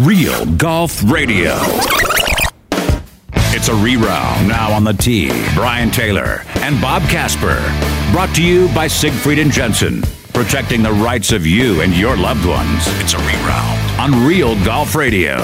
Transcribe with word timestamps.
Real 0.00 0.46
Golf 0.56 1.02
Radio. 1.12 1.58
It's 3.52 3.68
a 3.68 3.74
reround 3.74 4.48
now 4.48 4.72
on 4.72 4.82
the 4.82 4.94
tee. 4.94 5.28
Brian 5.54 5.90
Taylor 5.90 6.40
and 6.60 6.80
Bob 6.80 7.02
Casper. 7.02 7.58
Brought 8.10 8.34
to 8.36 8.42
you 8.42 8.68
by 8.74 8.86
Siegfried 8.86 9.38
and 9.38 9.52
Jensen. 9.52 10.00
Protecting 10.32 10.82
the 10.82 10.92
rights 10.92 11.32
of 11.32 11.46
you 11.46 11.82
and 11.82 11.94
your 11.94 12.16
loved 12.16 12.46
ones. 12.46 12.84
It's 12.98 13.12
a 13.12 13.18
reround 13.18 14.00
on 14.00 14.26
Real 14.26 14.54
Golf 14.64 14.94
Radio. 14.94 15.36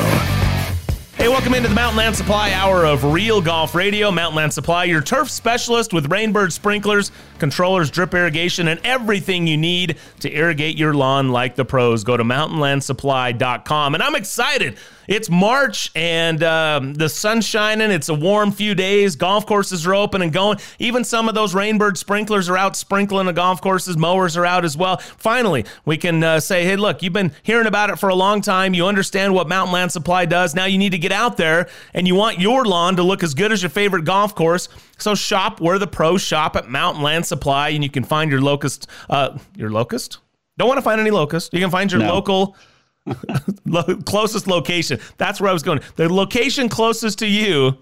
Hey, 1.17 1.29
welcome 1.29 1.55
into 1.55 1.71
the 1.71 1.75
Mountain 1.75 1.97
Land 1.97 2.15
Supply 2.15 2.53
Hour 2.53 2.85
of 2.85 3.03
Real 3.03 3.41
Golf 3.41 3.75
Radio. 3.75 4.11
Mountain 4.11 4.37
Land 4.37 4.53
Supply, 4.53 4.85
your 4.85 5.01
turf 5.01 5.31
specialist 5.31 5.95
with 5.95 6.11
Rainbird 6.11 6.53
sprinklers, 6.53 7.11
controllers, 7.39 7.91
drip 7.91 8.13
irrigation, 8.13 8.69
and 8.69 8.79
everything 8.85 9.47
you 9.47 9.57
need 9.57 9.97
to 10.21 10.31
irrigate 10.31 10.77
your 10.77 10.93
lawn 10.93 11.31
like 11.31 11.57
the 11.57 11.65
pros. 11.65 12.05
Go 12.05 12.19
to 12.19 12.23
mountainlandsupply.com. 12.23 13.95
And 13.95 14.03
I'm 14.03 14.15
excited 14.15 14.77
it's 15.09 15.31
March 15.31 15.91
and 15.95 16.43
um, 16.43 16.95
the 16.95 17.09
sun's 17.09 17.47
shining. 17.47 17.91
It's 17.91 18.09
a 18.09 18.15
warm 18.15 18.53
few 18.53 18.75
days. 18.75 19.17
Golf 19.17 19.47
courses 19.47 19.87
are 19.87 19.95
open 19.95 20.23
and 20.23 20.33
going. 20.33 20.59
Even 20.79 21.05
some 21.05 21.29
of 21.29 21.35
those 21.35 21.55
Rainbird 21.55 21.97
sprinklers 21.97 22.49
are 22.49 22.57
out 22.57 22.77
sprinkling 22.77 23.27
the 23.27 23.33
golf 23.33 23.61
courses. 23.61 23.97
Mowers 23.97 24.37
are 24.37 24.47
out 24.47 24.65
as 24.65 24.77
well. 24.77 24.99
Finally, 24.99 25.65
we 25.85 25.97
can 25.97 26.23
uh, 26.23 26.41
say, 26.41 26.65
hey, 26.65 26.77
look, 26.77 27.03
you've 27.03 27.13
been 27.13 27.33
hearing 27.43 27.67
about 27.67 27.91
it 27.91 27.99
for 27.99 28.09
a 28.09 28.15
long 28.15 28.41
time. 28.41 28.75
You 28.75 28.87
understand 28.87 29.35
what 29.35 29.49
Mountain 29.49 29.73
Land 29.73 29.93
Supply 29.93 30.25
does. 30.25 30.55
Now 30.55 30.65
you 30.65 30.79
need 30.79 30.91
to 30.91 30.99
get 30.99 31.13
out 31.13 31.37
there 31.37 31.69
and 31.95 32.07
you 32.07 32.15
want 32.15 32.39
your 32.39 32.65
lawn 32.65 32.97
to 32.97 33.03
look 33.03 33.23
as 33.23 33.35
good 33.35 33.53
as 33.53 33.63
your 33.63 33.71
favorite 33.71 34.05
golf 34.05 34.35
course. 34.35 34.69
So 34.99 35.15
shop 35.15 35.61
where 35.61 35.79
the 35.79 35.87
pros 35.87 36.23
shop 36.23 36.57
at 36.57 36.69
Mountain 36.69 37.03
Land 37.03 37.27
Supply, 37.27 37.71
and 37.71 37.85
you 37.85 37.91
can 37.91 38.05
find 38.05 38.31
your 38.31 38.41
locust. 38.41 38.87
Uh, 39.11 39.39
your 39.55 39.71
locust? 39.71 40.19
Don't 40.59 40.69
want 40.69 40.79
to 40.79 40.83
find 40.83 41.01
any 41.01 41.11
locust. 41.11 41.53
You 41.53 41.61
can 41.61 41.71
find 41.71 41.93
your 41.93 42.01
no. 42.01 42.15
local 42.15 42.57
closest 44.05 44.47
location. 44.47 44.99
That's 45.17 45.41
where 45.41 45.51
I 45.51 45.53
was 45.53 45.63
going. 45.63 45.81
The 45.97 46.13
location 46.13 46.69
closest 46.69 47.19
to 47.21 47.27
you. 47.27 47.79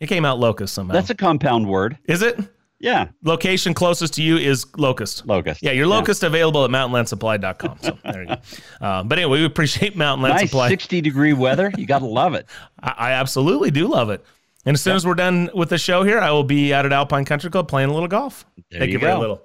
It 0.00 0.08
came 0.08 0.24
out 0.24 0.38
locust 0.38 0.74
somehow. 0.74 0.94
That's 0.94 1.10
a 1.10 1.14
compound 1.14 1.68
word. 1.68 1.96
Is 2.06 2.22
it? 2.22 2.38
Yeah. 2.82 3.08
Location 3.22 3.74
closest 3.74 4.14
to 4.14 4.22
you 4.22 4.36
is 4.36 4.66
locust. 4.76 5.24
Locust. 5.24 5.62
Yeah, 5.62 5.70
your 5.70 5.86
locust 5.86 6.22
yeah. 6.22 6.26
available 6.26 6.64
at 6.64 6.70
mountainlandsupply.com. 6.70 7.78
So 7.80 7.98
there 8.04 8.22
you 8.22 8.28
go. 8.28 8.36
Uh, 8.80 9.04
but 9.04 9.16
anyway, 9.16 9.38
we 9.38 9.44
appreciate 9.44 9.96
Mountain 9.96 10.24
Land 10.24 10.34
nice 10.34 10.50
Supply. 10.50 10.68
60 10.68 11.00
degree 11.00 11.32
weather. 11.32 11.70
You 11.78 11.86
got 11.86 12.00
to 12.00 12.06
love 12.06 12.34
it. 12.34 12.46
I, 12.82 12.94
I, 12.98 13.12
absolutely 13.12 13.70
do 13.70 13.86
love 13.86 14.10
it. 14.10 14.24
And 14.66 14.74
as 14.74 14.82
soon 14.82 14.96
as 14.96 15.06
we're 15.06 15.14
done 15.14 15.50
with 15.54 15.68
the 15.68 15.78
show 15.78 16.02
here, 16.02 16.18
I 16.18 16.32
will 16.32 16.42
be 16.42 16.74
out 16.74 16.84
at 16.84 16.92
Alpine 16.92 17.24
Country 17.24 17.48
Club 17.48 17.68
playing 17.68 17.90
a 17.90 17.92
little 17.92 18.08
golf. 18.08 18.44
There 18.72 18.80
Take 18.80 18.90
you 18.90 18.98
go. 18.98 19.06
very 19.06 19.18
little. 19.20 19.42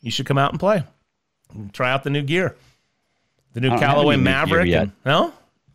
You 0.00 0.10
should 0.10 0.24
come 0.24 0.38
out 0.38 0.52
and 0.52 0.58
play. 0.58 0.82
Try 1.74 1.92
out 1.92 2.02
the 2.02 2.10
new 2.10 2.22
gear. 2.22 2.56
The 3.52 3.60
new 3.60 3.70
Callaway 3.70 4.16
Maverick. 4.16 4.68
Yet. 4.68 4.82
And, 4.82 4.92
no, 5.04 5.32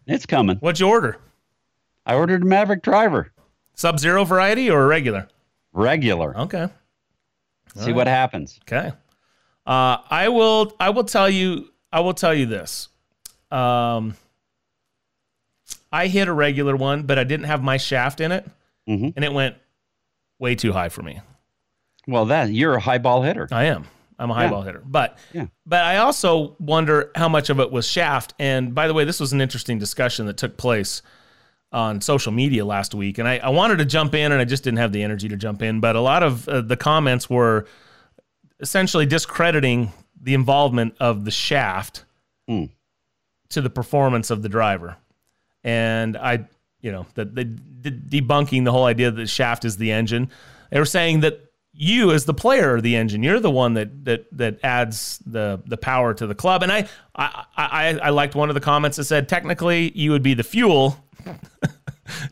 it's 0.08 0.26
coming. 0.26 0.58
What'd 0.58 0.80
you 0.80 0.88
order? 0.88 1.18
I 2.06 2.16
ordered 2.16 2.44
a 2.44 2.45
Maverick 2.45 2.84
driver. 2.84 3.31
Sub 3.73 4.00
zero 4.00 4.23
variety 4.23 4.70
or 4.70 4.88
regular? 4.88 5.28
Regular. 5.73 6.38
Okay. 6.38 6.62
All 6.62 6.72
See 7.76 7.88
right. 7.88 7.96
what 7.96 8.08
happens. 8.08 8.59
Okay. 8.64 8.92
Uh, 9.66 9.98
I 10.09 10.30
will. 10.30 10.73
I 10.80 10.92
will 10.92 11.03
tell 11.03 11.30
you. 11.30 11.70
I 11.92 12.00
will 12.00 12.14
tell 12.14 12.34
you 12.34 12.46
this. 12.46 12.90
Um, 13.52 14.16
I 15.92 16.08
hit 16.08 16.28
a 16.28 16.34
regular 16.34 16.76
one, 16.76 17.03
but 17.03 17.20
I 17.20 17.23
didn't 17.23 17.46
have 17.46 17.64
my 17.64 17.78
shaft 17.78 18.22
in 18.22 18.31
it, 18.31 18.46
mm-hmm. 18.88 19.09
and 19.16 19.26
it 19.26 19.34
went 19.34 19.56
way 20.40 20.56
too 20.56 20.72
high 20.72 20.90
for 20.90 21.02
me. 21.02 21.22
Well, 22.08 22.26
that 22.26 22.52
you're 22.52 22.76
a 22.76 22.80
high 22.80 22.98
ball 22.98 23.23
hitter. 23.23 23.48
I 23.52 23.66
am. 23.66 23.86
I'm 24.18 24.32
a 24.32 24.34
high 24.34 24.46
yeah. 24.46 24.50
ball 24.50 24.62
hitter. 24.62 24.84
But 24.86 25.18
yeah. 25.34 25.48
but 25.66 25.84
I 25.84 25.98
also 25.98 26.56
wonder 26.60 27.12
how 27.16 27.30
much 27.30 27.50
of 27.50 27.60
it 27.60 27.72
was 27.72 27.88
shaft. 27.88 28.34
And 28.40 28.74
by 28.74 28.88
the 28.88 28.94
way, 28.94 29.04
this 29.04 29.20
was 29.20 29.34
an 29.34 29.42
interesting 29.42 29.80
discussion 29.80 30.26
that 30.28 30.38
took 30.38 30.58
place 30.58 31.02
on 31.72 32.00
social 32.00 32.32
media 32.32 32.64
last 32.66 32.96
week. 32.96 33.18
And 33.18 33.28
I, 33.28 33.38
I 33.38 33.50
wanted 33.50 33.78
to 33.80 33.86
jump 33.86 34.16
in 34.16 34.32
and 34.32 34.40
I 34.40 34.46
just 34.46 34.64
didn't 34.64 34.78
have 34.78 34.94
the 34.94 35.04
energy 35.04 35.28
to 35.28 35.36
jump 35.36 35.62
in. 35.62 35.82
But 35.82 35.96
a 35.96 36.02
lot 36.02 36.24
of 36.24 36.48
uh, 36.48 36.62
the 36.62 36.78
comments 36.78 37.30
were 37.30 37.66
essentially 38.59 39.06
discrediting 39.06 39.92
the 40.22 40.34
involvement 40.34 40.96
of 41.00 41.25
the 41.25 41.31
shaft 41.31 42.06
mm. 42.50 42.70
to 43.50 43.62
the 43.62 43.70
performance 43.70 44.30
of 44.30 44.42
the 44.42 44.50
driver. 44.50 44.96
And 45.64 46.16
I, 46.16 46.46
you 46.80 46.92
know, 46.92 47.06
that 47.16 47.36
the, 47.36 47.44
the 47.81 47.92
debunking 47.92 48.64
the 48.64 48.72
whole 48.72 48.86
idea 48.86 49.12
that 49.12 49.18
the 49.18 49.28
shaft 49.28 49.66
is 49.66 49.78
the 49.78 49.92
engine. 49.92 50.30
They 50.72 50.80
were 50.80 50.86
saying 50.86 51.22
that 51.22 51.42
you 51.75 52.12
as 52.12 52.25
the 52.25 52.34
player 52.34 52.75
of 52.75 52.84
the 52.84 52.96
engine. 52.96 53.24
You're 53.24 53.40
the 53.40 53.52
one 53.52 53.74
that 53.74 54.06
that 54.06 54.25
that 54.38 54.59
adds 54.63 55.19
the 55.25 55.62
the 55.66 55.78
power 55.78 56.13
to 56.13 56.28
the 56.28 56.36
club. 56.36 56.63
And 56.63 56.72
I 56.72 56.88
I 57.16 57.46
I, 57.58 58.00
I 58.03 58.09
liked 58.09 58.36
one 58.36 58.50
of 58.50 58.56
the 58.56 58.62
comments 58.62 58.97
that 58.97 59.06
said 59.06 59.28
technically 59.30 59.91
you 59.97 60.12
would 60.12 60.24
be 60.24 60.34
the 60.34 60.44
fuel 60.44 60.97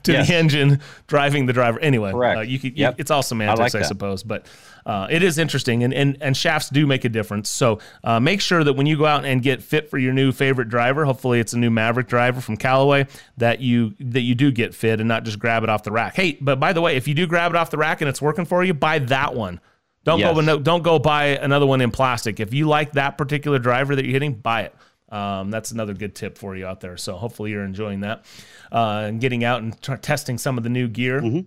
to 0.04 0.12
yes. 0.12 0.28
the 0.28 0.36
engine 0.36 0.80
driving 1.08 1.46
the 1.46 1.54
driver. 1.54 1.80
Anyway, 1.80 2.12
uh, 2.12 2.42
you 2.42 2.60
could. 2.60 2.78
Yep. 2.78 2.94
You, 2.94 3.02
it's 3.02 3.12
all 3.12 3.24
semantics, 3.24 3.76
I, 3.76 3.78
like 3.78 3.86
I 3.86 3.88
suppose, 3.88 4.24
but 4.24 4.48
uh, 4.86 5.08
it 5.10 5.24
is 5.24 5.38
interesting, 5.38 5.84
and, 5.84 5.94
and 5.94 6.18
and 6.22 6.36
shafts 6.36 6.70
do 6.70 6.86
make 6.86 7.06
a 7.06 7.10
difference. 7.10 7.50
So 7.50 7.80
uh, 8.04 8.20
make 8.20 8.42
sure 8.42 8.64
that 8.64 8.74
when 8.74 8.86
you 8.86 8.98
go 8.98 9.06
out 9.06 9.26
and 9.26 9.42
get 9.42 9.62
fit 9.64 9.90
for 9.90 9.98
your 9.98 10.14
new 10.14 10.32
favorite 10.32 10.70
driver, 10.70 11.06
hopefully 11.06 11.40
it's 11.40 11.54
a 11.54 11.58
new 11.58 11.70
Maverick 11.70 12.08
driver 12.08 12.42
from 12.42 12.58
Callaway, 12.58 13.08
that 13.38 13.60
you 13.60 13.96
that 14.00 14.22
you 14.22 14.36
do 14.36 14.52
get 14.52 14.74
fit 14.76 15.00
and 15.00 15.08
not 15.08 15.24
just 15.24 15.40
grab 15.40 15.64
it 15.64 15.70
off 15.70 15.84
the 15.84 15.92
rack. 15.92 16.16
Hey, 16.16 16.38
but 16.42 16.60
by 16.60 16.74
the 16.74 16.82
way, 16.82 16.96
if 16.96 17.08
you 17.08 17.14
do 17.14 17.28
grab 17.28 17.52
it 17.52 17.56
off 17.56 17.70
the 17.70 17.78
rack 17.78 18.02
and 18.02 18.10
it's 18.10 18.22
working 18.22 18.46
for 18.46 18.64
you, 18.64 18.74
buy 18.74 19.00
that 19.00 19.34
one. 19.36 19.60
Don't 20.04 20.20
yes. 20.20 20.36
go 20.36 20.60
don't 20.60 20.84
go 20.84 21.00
buy 21.00 21.26
another 21.38 21.66
one 21.66 21.82
in 21.82 21.92
plastic. 21.92 22.40
If 22.40 22.54
you 22.54 22.68
like 22.68 22.94
that 22.94 23.18
particular 23.18 23.60
driver 23.60 23.96
that 23.96 24.04
you're 24.04 24.14
hitting, 24.14 24.34
buy 24.34 24.64
it. 24.64 24.76
Um, 25.10 25.52
that's 25.52 25.70
another 25.72 25.94
good 25.94 26.16
tip 26.16 26.38
for 26.40 26.56
you 26.56 26.66
out 26.66 26.82
there. 26.82 26.98
So 26.98 27.16
hopefully 27.16 27.52
you're 27.52 27.64
enjoying 27.64 28.00
that 28.02 28.26
uh, 28.72 29.04
and 29.06 29.22
getting 29.22 29.44
out 29.44 29.62
and 29.62 29.80
t- 29.80 29.96
testing 29.98 30.40
some 30.40 30.58
of 30.58 30.64
the 30.64 30.72
new 30.72 30.88
gear. 30.88 31.22
Mm-hmm. 31.22 31.42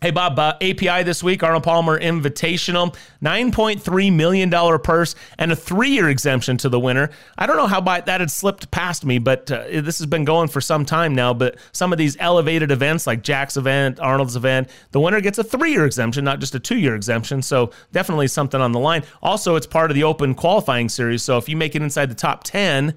Hey, 0.00 0.10
Bob, 0.10 0.38
uh, 0.38 0.52
API 0.60 1.02
this 1.02 1.22
week, 1.22 1.42
Arnold 1.42 1.62
Palmer 1.62 1.98
Invitational, 1.98 2.94
$9.3 3.22 4.12
million 4.12 4.50
purse 4.80 5.14
and 5.38 5.50
a 5.50 5.56
three 5.56 5.88
year 5.88 6.10
exemption 6.10 6.58
to 6.58 6.68
the 6.68 6.78
winner. 6.78 7.08
I 7.38 7.46
don't 7.46 7.56
know 7.56 7.66
how 7.66 7.80
by, 7.80 8.02
that 8.02 8.20
had 8.20 8.30
slipped 8.30 8.70
past 8.70 9.06
me, 9.06 9.18
but 9.18 9.50
uh, 9.50 9.64
this 9.80 9.96
has 9.96 10.06
been 10.06 10.26
going 10.26 10.48
for 10.48 10.60
some 10.60 10.84
time 10.84 11.14
now. 11.14 11.32
But 11.32 11.56
some 11.72 11.90
of 11.90 11.96
these 11.96 12.18
elevated 12.20 12.70
events 12.70 13.06
like 13.06 13.22
Jack's 13.22 13.56
event, 13.56 13.98
Arnold's 13.98 14.36
event, 14.36 14.68
the 14.90 15.00
winner 15.00 15.22
gets 15.22 15.38
a 15.38 15.44
three 15.44 15.70
year 15.70 15.86
exemption, 15.86 16.22
not 16.22 16.38
just 16.38 16.54
a 16.54 16.60
two 16.60 16.76
year 16.76 16.94
exemption. 16.94 17.40
So 17.40 17.70
definitely 17.92 18.28
something 18.28 18.60
on 18.60 18.72
the 18.72 18.80
line. 18.80 19.04
Also, 19.22 19.56
it's 19.56 19.66
part 19.66 19.90
of 19.90 19.94
the 19.94 20.04
open 20.04 20.34
qualifying 20.34 20.90
series. 20.90 21.22
So 21.22 21.38
if 21.38 21.48
you 21.48 21.56
make 21.56 21.74
it 21.74 21.80
inside 21.80 22.10
the 22.10 22.14
top 22.14 22.44
10 22.44 22.94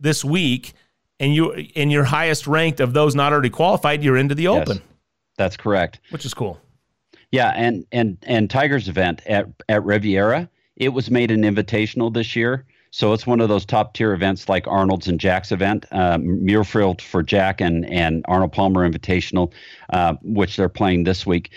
this 0.00 0.24
week, 0.24 0.72
and 1.20 1.34
you 1.34 1.52
in 1.52 1.90
your 1.90 2.04
highest 2.04 2.46
ranked 2.46 2.80
of 2.80 2.94
those 2.94 3.14
not 3.14 3.32
already 3.32 3.50
qualified, 3.50 4.02
you're 4.02 4.16
into 4.16 4.34
the 4.34 4.48
open. 4.48 4.80
That's 5.38 5.56
correct. 5.56 6.00
Which 6.10 6.26
is 6.26 6.34
cool. 6.34 6.60
Yeah, 7.30 7.52
and 7.56 7.86
and 7.92 8.18
and 8.24 8.50
Tiger's 8.50 8.88
event 8.88 9.22
at 9.26 9.46
at 9.68 9.82
Riviera, 9.84 10.50
it 10.76 10.90
was 10.90 11.10
made 11.10 11.30
an 11.30 11.42
invitational 11.42 12.12
this 12.12 12.36
year. 12.36 12.66
So 12.90 13.12
it's 13.12 13.26
one 13.26 13.40
of 13.40 13.50
those 13.50 13.66
top 13.66 13.94
tier 13.94 14.14
events 14.14 14.48
like 14.48 14.66
Arnold's 14.66 15.08
and 15.08 15.20
Jack's 15.20 15.52
event, 15.52 15.84
um, 15.92 16.22
Muirfield 16.22 17.00
for 17.00 17.22
Jack 17.22 17.60
and 17.60 17.88
and 17.90 18.24
Arnold 18.28 18.52
Palmer 18.52 18.88
Invitational, 18.88 19.52
uh, 19.90 20.14
which 20.22 20.56
they're 20.56 20.68
playing 20.68 21.04
this 21.04 21.24
week. 21.24 21.50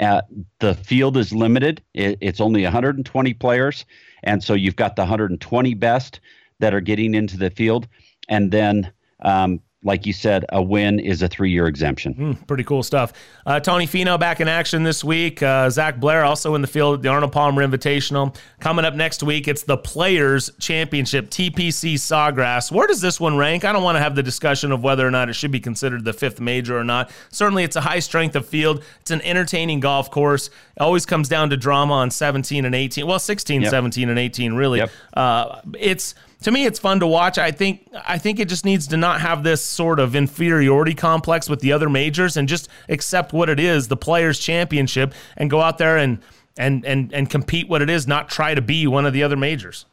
Uh, 0.00 0.22
the 0.60 0.74
field 0.74 1.16
is 1.16 1.32
limited; 1.32 1.82
it, 1.94 2.18
it's 2.20 2.40
only 2.40 2.62
120 2.64 3.34
players, 3.34 3.84
and 4.24 4.42
so 4.42 4.54
you've 4.54 4.76
got 4.76 4.96
the 4.96 5.02
120 5.02 5.74
best 5.74 6.20
that 6.58 6.74
are 6.74 6.80
getting 6.80 7.14
into 7.14 7.36
the 7.36 7.50
field, 7.50 7.86
and 8.28 8.50
then 8.50 8.90
um, 9.20 9.60
like 9.84 10.06
you 10.06 10.12
said, 10.12 10.44
a 10.48 10.60
win 10.60 10.98
is 10.98 11.22
a 11.22 11.28
three 11.28 11.52
year 11.52 11.68
exemption. 11.68 12.14
Mm, 12.14 12.46
pretty 12.48 12.64
cool 12.64 12.82
stuff. 12.82 13.12
Uh, 13.46 13.60
Tony 13.60 13.86
Finau 13.86 14.18
back 14.18 14.40
in 14.40 14.48
action 14.48 14.82
this 14.82 15.04
week. 15.04 15.40
Uh, 15.40 15.70
Zac 15.70 16.00
Blair 16.00 16.24
also 16.24 16.56
in 16.56 16.62
the 16.62 16.66
field, 16.66 17.02
the 17.02 17.08
Arnold 17.08 17.30
Palmer 17.30 17.66
Invitational. 17.66 18.34
Coming 18.58 18.84
up 18.84 18.94
next 18.94 19.22
week, 19.22 19.46
it's 19.46 19.62
the 19.62 19.76
Players 19.76 20.50
Championship, 20.58 21.30
TPC 21.30 21.94
Sawgrass. 21.94 22.72
Where 22.72 22.88
does 22.88 23.00
this 23.00 23.20
one 23.20 23.36
rank? 23.36 23.64
I 23.64 23.72
don't 23.72 23.84
want 23.84 23.94
to 23.94 24.00
have 24.00 24.16
the 24.16 24.22
discussion 24.22 24.72
of 24.72 24.82
whether 24.82 25.06
or 25.06 25.12
not 25.12 25.28
it 25.28 25.34
should 25.34 25.52
be 25.52 25.60
considered 25.60 26.04
the 26.04 26.12
fifth 26.12 26.40
major 26.40 26.76
or 26.76 26.84
not. 26.84 27.12
Certainly, 27.30 27.62
it's 27.62 27.76
a 27.76 27.80
high 27.80 28.00
strength 28.00 28.34
of 28.34 28.46
field. 28.46 28.82
It's 29.00 29.12
an 29.12 29.22
entertaining 29.22 29.78
golf 29.78 30.10
course. 30.10 30.48
It 30.48 30.80
always 30.80 31.06
comes 31.06 31.28
down 31.28 31.50
to 31.50 31.56
drama 31.56 31.94
on 31.94 32.10
17 32.10 32.64
and 32.64 32.74
18. 32.74 33.06
Well, 33.06 33.20
16, 33.20 33.62
yep. 33.62 33.70
17, 33.70 34.08
and 34.08 34.18
18, 34.18 34.54
really. 34.54 34.78
Yep. 34.80 34.90
Uh, 35.14 35.60
it's 35.78 36.16
to 36.42 36.50
me 36.50 36.66
it's 36.66 36.78
fun 36.78 37.00
to 37.00 37.06
watch. 37.06 37.38
I 37.38 37.50
think 37.50 37.88
I 38.06 38.18
think 38.18 38.38
it 38.38 38.48
just 38.48 38.64
needs 38.64 38.86
to 38.88 38.96
not 38.96 39.20
have 39.20 39.42
this 39.42 39.62
sort 39.62 40.00
of 40.00 40.14
inferiority 40.14 40.94
complex 40.94 41.48
with 41.48 41.60
the 41.60 41.72
other 41.72 41.88
majors 41.88 42.36
and 42.36 42.48
just 42.48 42.68
accept 42.88 43.32
what 43.32 43.48
it 43.48 43.60
is, 43.60 43.88
the 43.88 43.96
players 43.96 44.38
championship 44.38 45.14
and 45.36 45.50
go 45.50 45.60
out 45.60 45.78
there 45.78 45.96
and 45.96 46.20
and 46.56 46.84
and 46.84 47.12
and 47.12 47.30
compete 47.30 47.68
what 47.68 47.82
it 47.82 47.90
is, 47.90 48.06
not 48.06 48.28
try 48.28 48.54
to 48.54 48.62
be 48.62 48.86
one 48.86 49.06
of 49.06 49.12
the 49.12 49.22
other 49.22 49.36
majors. 49.36 49.86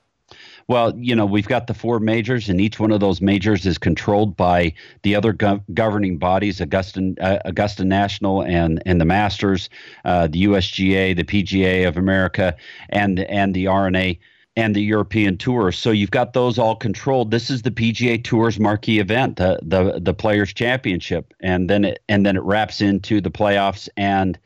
Well, 0.68 0.98
you 0.98 1.16
know, 1.16 1.28
we've 1.28 1.48
got 1.48 1.68
the 1.68 1.76
four 1.76 2.00
majors, 2.00 2.50
and 2.50 2.60
each 2.60 2.80
one 2.80 2.92
of 2.92 3.00
those 3.00 3.22
majors 3.22 3.68
is 3.68 3.78
controlled 3.78 4.36
by 4.36 4.74
the 5.04 5.14
other 5.14 5.32
go- 5.32 5.62
governing 5.76 6.18
bodies, 6.18 6.60
Augusta, 6.60 7.14
uh, 7.22 7.38
Augusta 7.46 7.86
National 7.86 8.42
and 8.42 8.82
and 8.86 9.00
the 9.00 9.06
Masters, 9.06 9.70
uh, 10.06 10.26
the 10.26 10.46
USGA, 10.46 11.16
the 11.16 11.24
PGA 11.24 11.88
of 11.88 11.98
America, 11.98 12.56
and 12.90 13.20
and 13.20 13.54
the 13.54 13.68
R&A 13.68 14.20
and 14.56 14.76
the 14.76 14.82
European 14.82 15.38
Tour. 15.38 15.72
So 15.72 15.92
you've 15.92 16.12
got 16.12 16.34
those 16.34 16.58
all 16.58 16.76
controlled. 16.76 17.32
This 17.32 17.50
is 17.50 17.64
the 17.64 17.72
PGA 17.72 18.24
Tour's 18.24 18.60
marquee 18.60 19.00
event, 19.00 19.38
the 19.38 19.60
the 19.62 20.00
the 20.00 20.14
Players 20.14 20.54
Championship, 20.54 21.34
and 21.42 21.70
then 21.70 21.86
it 21.86 22.04
and 22.08 22.26
then 22.26 22.38
it 22.38 22.44
wraps 22.44 22.82
into 22.82 23.20
the 23.20 23.32
playoffs 23.32 23.90
and 23.98 24.40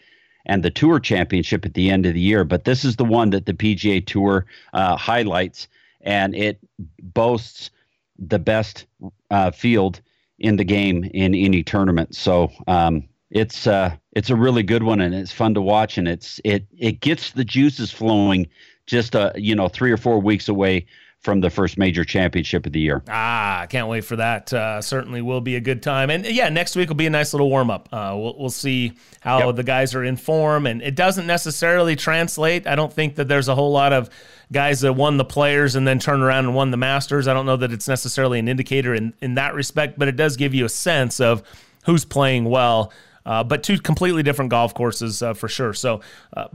and 0.45 0.63
the 0.63 0.71
Tour 0.71 0.99
Championship 0.99 1.65
at 1.65 1.75
the 1.75 1.89
end 1.91 2.05
of 2.05 2.13
the 2.13 2.19
year. 2.19 2.43
But 2.43 2.63
this 2.63 2.83
is 2.83 2.95
the 2.95 3.05
one 3.05 3.29
that 3.31 3.45
the 3.45 3.53
PGA 3.53 4.05
Tour 4.05 4.45
uh, 4.73 4.97
highlights, 4.97 5.67
and 6.01 6.35
it 6.35 6.59
boasts 7.01 7.69
the 8.17 8.39
best 8.39 8.85
uh, 9.29 9.51
field 9.51 10.01
in 10.39 10.55
the 10.55 10.63
game 10.63 11.03
in 11.13 11.35
any 11.35 11.63
tournament. 11.63 12.15
So 12.15 12.51
um, 12.67 13.07
it's 13.29 13.67
uh, 13.67 13.95
it's 14.13 14.29
a 14.29 14.35
really 14.35 14.63
good 14.63 14.83
one, 14.83 15.01
and 15.01 15.13
it's 15.13 15.31
fun 15.31 15.53
to 15.53 15.61
watch, 15.61 15.97
and 15.97 16.07
it's 16.07 16.41
it 16.43 16.65
it 16.77 16.99
gets 16.99 17.31
the 17.31 17.45
juices 17.45 17.91
flowing. 17.91 18.47
Just 18.89 19.15
uh, 19.15 19.31
you 19.35 19.55
know, 19.55 19.67
three 19.67 19.91
or 19.91 19.97
four 19.97 20.19
weeks 20.19 20.49
away 20.49 20.85
from 21.21 21.41
the 21.41 21.49
first 21.49 21.77
major 21.77 22.05
championship 22.05 22.65
of 22.65 22.71
the 22.71 22.79
year. 22.79 23.03
Ah, 23.09 23.67
can't 23.69 23.89
wait 23.89 24.05
for 24.05 24.15
that. 24.15 24.51
Uh, 24.53 24.81
certainly 24.81 25.21
will 25.21 25.41
be 25.41 25.57
a 25.57 25.59
good 25.59 25.83
time. 25.83 26.09
And 26.09 26.25
yeah, 26.25 26.47
next 26.47 26.75
week 26.77 26.87
will 26.87 26.95
be 26.95 27.07
a 27.07 27.09
nice 27.09 27.33
little 27.33 27.49
warm 27.49 27.69
up. 27.69 27.89
Uh, 27.91 28.15
we'll, 28.15 28.35
we'll 28.39 28.49
see 28.49 28.93
how 29.19 29.45
yep. 29.45 29.55
the 29.57 29.63
guys 29.63 29.93
are 29.93 30.03
in 30.03 30.15
form. 30.15 30.65
And 30.65 30.81
it 30.81 30.95
doesn't 30.95 31.27
necessarily 31.27 31.97
translate. 31.97 32.67
I 32.67 32.75
don't 32.75 32.91
think 32.91 33.15
that 33.15 33.27
there's 33.27 33.49
a 33.49 33.55
whole 33.55 33.71
lot 33.71 33.91
of 33.91 34.09
guys 34.51 34.79
that 34.79 34.93
won 34.93 35.17
the 35.17 35.25
players 35.25 35.75
and 35.75 35.85
then 35.85 35.99
turn 35.99 36.21
around 36.21 36.45
and 36.45 36.55
won 36.55 36.71
the 36.71 36.77
Masters. 36.77 37.27
I 37.27 37.33
don't 37.33 37.45
know 37.45 37.57
that 37.57 37.73
it's 37.73 37.87
necessarily 37.87 38.39
an 38.39 38.47
indicator 38.47 38.95
in, 38.95 39.13
in 39.21 39.35
that 39.35 39.53
respect, 39.53 39.99
but 39.99 40.07
it 40.07 40.15
does 40.15 40.37
give 40.37 40.53
you 40.53 40.63
a 40.63 40.69
sense 40.69 41.19
of 41.19 41.43
who's 41.85 42.05
playing 42.05 42.45
well. 42.45 42.93
Uh, 43.25 43.43
but 43.43 43.61
two 43.61 43.77
completely 43.77 44.23
different 44.23 44.49
golf 44.49 44.73
courses 44.73 45.21
uh, 45.21 45.33
for 45.33 45.49
sure. 45.49 45.73
So, 45.73 45.99
uh, 46.35 46.47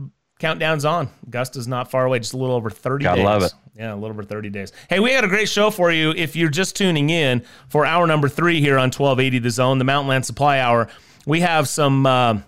countdown's 0.45 0.85
on. 0.85 1.09
Augusta's 1.27 1.67
not 1.67 1.91
far 1.91 2.05
away, 2.05 2.19
just 2.19 2.35
a 2.35 2.37
little 2.37 2.55
over 2.55 2.69
30 2.71 3.03
Gotta 3.05 3.17
days. 3.17 3.25
love 3.25 3.43
it. 3.45 3.53
Yeah, 3.77 3.93
a 3.93 3.97
little 3.97 4.11
over 4.11 4.23
30 4.23 4.51
days. 4.51 4.73
Hey, 4.91 5.01
we 5.01 5.11
had 5.11 5.25
a 5.25 5.29
great 5.29 5.49
show 5.49 5.71
for 5.71 5.91
you 5.91 6.11
if 6.11 6.37
you're 6.37 6.51
just 6.51 6.77
tuning 6.77 7.11
in 7.11 7.43
for 7.69 7.85
hour 7.87 8.07
number 8.07 8.29
three 8.29 8.61
here 8.61 8.75
on 8.79 8.91
1280 8.91 9.39
The 9.39 9.51
Zone, 9.51 9.79
the 9.79 9.85
Mountain 9.85 10.09
Land 10.09 10.27
Supply 10.27 10.59
Hour. 10.61 10.89
We 11.27 11.41
have 11.41 11.67
some. 11.69 12.05
Uh, 12.07 12.39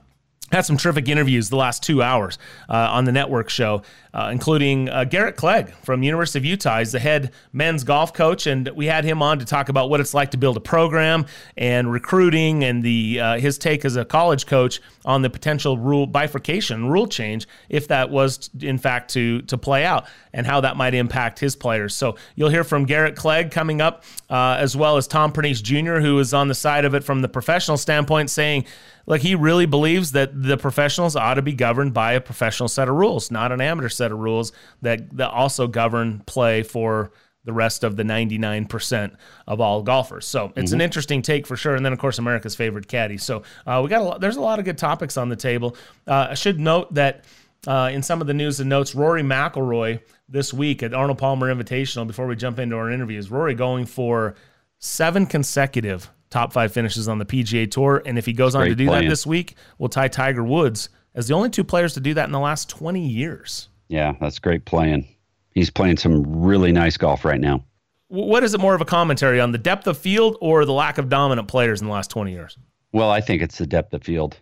had 0.53 0.63
some 0.63 0.77
terrific 0.77 1.09
interviews 1.09 1.49
the 1.49 1.57
last 1.57 1.83
two 1.83 2.03
hours 2.03 2.39
uh, 2.69 2.75
on 2.75 3.05
the 3.05 3.13
network 3.13 3.49
show, 3.49 3.83
uh, 4.15 4.29
including 4.31 4.89
uh, 4.89 5.05
Garrett 5.05 5.37
Clegg 5.37 5.71
from 5.83 6.03
University 6.03 6.39
of 6.39 6.45
Utah. 6.45 6.79
He's 6.79 6.93
the 6.93 7.01
head 7.01 7.33
men's 7.53 7.83
golf 7.83 8.13
coach, 8.13 8.47
and 8.47 8.69
we 8.69 8.87
had 8.87 9.05
him 9.05 9.23
on 9.23 9.41
to 9.41 9.45
talk 9.45 9.69
about 9.69 9.91
what 9.91 10.01
it's 10.01 10.15
like 10.15 10.31
to 10.31 10.37
build 10.37 10.57
a 10.57 10.61
program 10.61 11.27
and 11.57 11.91
recruiting 11.91 12.63
and 12.65 12.83
the 12.83 13.21
uh, 13.21 13.39
his 13.39 13.59
take 13.59 13.85
as 13.85 13.97
a 13.97 14.05
college 14.05 14.47
coach 14.47 14.81
on 15.05 15.23
the 15.23 15.31
potential 15.31 15.79
rule 15.79 16.07
bifurcation, 16.07 16.89
rule 16.89 17.09
change, 17.09 17.49
if 17.69 17.89
that 17.89 18.11
was 18.11 18.49
in 18.61 18.79
fact 18.79 19.11
to 19.15 19.43
to 19.43 19.59
play 19.59 19.85
out, 19.85 20.07
and 20.33 20.47
how 20.47 20.61
that 20.61 20.77
might 20.77 20.95
impact 20.95 21.41
his 21.41 21.57
players. 21.57 21.95
So 21.95 22.17
you'll 22.37 22.51
hear 22.51 22.65
from 22.65 22.85
Garrett 22.85 23.17
Clegg 23.17 23.51
coming 23.51 23.81
up, 23.81 24.05
uh, 24.31 24.57
as 24.61 24.77
well 24.77 24.97
as 24.97 25.09
Tom 25.09 25.33
Pernice 25.33 25.61
Jr., 25.61 25.97
who 25.97 26.19
is 26.21 26.33
on 26.33 26.47
the 26.47 26.55
side 26.55 26.85
of 26.85 26.95
it 26.95 27.03
from 27.03 27.21
the 27.21 27.29
professional 27.29 27.77
standpoint, 27.77 28.31
saying 28.31 28.65
like 29.07 29.23
he 29.23 29.35
really 29.35 29.67
believes 29.67 30.13
that 30.13 30.31
the 30.43 30.57
professionals 30.57 31.17
ought 31.17 31.35
to 31.35 31.43
be 31.43 31.53
governed 31.53 31.95
by 31.95 32.13
a 32.13 32.21
professional 32.21 32.69
set 32.69 32.89
of 32.89 32.97
rules, 32.97 33.31
not 33.31 33.53
an 33.53 33.61
amateur 33.61 33.89
set 33.89 34.13
of 34.13 34.19
rules 34.19 34.53
that, 34.83 35.17
that 35.17 35.31
also 35.31 35.67
govern 35.67 36.23
play 36.27 36.63
for 36.63 37.13
the 37.45 37.53
rest 37.53 37.85
of 37.85 37.97
the 37.97 38.03
99% 38.03 39.17
of 39.47 39.61
all 39.61 39.83
golfers. 39.83 40.27
So 40.27 40.53
it's 40.57 40.71
mm-hmm. 40.71 40.75
an 40.75 40.81
interesting 40.81 41.23
take 41.23 41.47
for 41.47 41.57
sure. 41.57 41.77
And 41.77 41.87
then 41.87 41.93
of 41.93 41.99
course 42.01 42.19
America's 42.19 42.57
favorite 42.57 42.89
caddy. 42.89 43.17
So 43.19 43.45
uh, 43.67 43.81
we 43.83 43.89
got 43.89 44.01
a 44.01 44.05
lot, 44.05 44.21
there's 44.21 44.37
a 44.37 44.41
lot 44.41 44.59
of 44.59 44.65
good 44.65 44.79
topics 44.79 45.17
on 45.17 45.29
the 45.29 45.37
table. 45.37 45.77
Uh, 46.07 46.29
I 46.31 46.35
should 46.35 46.59
note 46.59 46.93
that 46.95 47.25
uh, 47.67 47.91
in 47.93 48.03
some 48.03 48.21
of 48.21 48.27
the 48.27 48.35
news 48.35 48.59
and 48.59 48.69
notes, 48.69 48.95
Rory 48.95 49.23
McIlroy 49.23 50.01
this 50.29 50.53
week 50.53 50.83
at 50.83 50.93
Arnold 50.93 51.19
Palmer 51.19 51.53
Invitational. 51.55 52.07
Before 52.07 52.27
we 52.27 52.35
jump 52.35 52.59
into 52.59 52.77
our 52.77 52.91
interviews, 52.91 53.31
Rory 53.31 53.55
going 53.55 53.87
for 53.87 54.35
seven 54.79 55.27
consecutive 55.27 56.11
top 56.31 56.53
five 56.53 56.73
finishes 56.73 57.09
on 57.09 57.19
the 57.19 57.25
PGA 57.25 57.71
Tour. 57.71 58.03
And 58.05 58.19
if 58.19 58.27
he 58.27 58.33
goes 58.33 58.55
on 58.55 58.67
to 58.67 58.75
do 58.75 58.87
plan. 58.87 59.05
that 59.05 59.09
this 59.09 59.27
week, 59.27 59.57
we'll 59.79 59.89
tie 59.89 60.09
Tiger 60.09 60.45
Woods 60.45 60.89
as 61.15 61.29
the 61.29 61.35
only 61.35 61.51
two 61.51 61.65
players 61.65 61.95
to 61.95 62.01
do 62.01 62.15
that 62.15 62.27
in 62.27 62.33
the 62.33 62.41
last 62.41 62.69
20 62.69 63.07
years. 63.07 63.69
Yeah, 63.89 64.15
that's 64.21 64.39
great 64.39 64.65
playing. 64.65 65.07
He's 65.51 65.71
playing 65.71 65.97
some 65.97 66.23
really 66.45 66.73
nice 66.73 66.97
golf 66.97 67.25
right 67.25 67.41
now. 67.41 67.65
What 68.09 68.45
is 68.45 68.55
it 68.55 68.61
more 68.61 68.75
of 68.75 68.81
a 68.81 68.85
commentary 68.85 69.41
on 69.41 69.53
the 69.53 69.59
depth 69.59 69.87
of 69.87 69.99
field 69.99 70.37
or 70.41 70.65
the 70.65 70.73
lack 70.73 70.99
of 70.99 71.09
dominant 71.09 71.49
players 71.49 71.81
in 71.81 71.87
the 71.87 71.93
last 71.93 72.11
20 72.11 72.31
years? 72.31 72.59
Well, 72.93 73.11
I 73.11 73.21
think 73.21 73.43
it's 73.43 73.59
the 73.59 73.67
depth 73.67 73.93
of 73.95 74.03
field. 74.03 74.39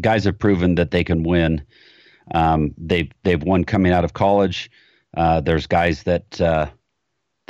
Guys 0.00 0.24
have 0.24 0.38
proven 0.38 0.76
that 0.76 0.90
they 0.90 1.02
can 1.02 1.22
win. 1.22 1.64
Um, 2.34 2.74
they've 2.78 3.10
they've 3.24 3.42
won 3.42 3.64
coming 3.64 3.92
out 3.92 4.04
of 4.04 4.12
college. 4.12 4.70
Uh, 5.16 5.40
there's 5.40 5.66
guys 5.66 6.04
that 6.04 6.40
uh, 6.40 6.66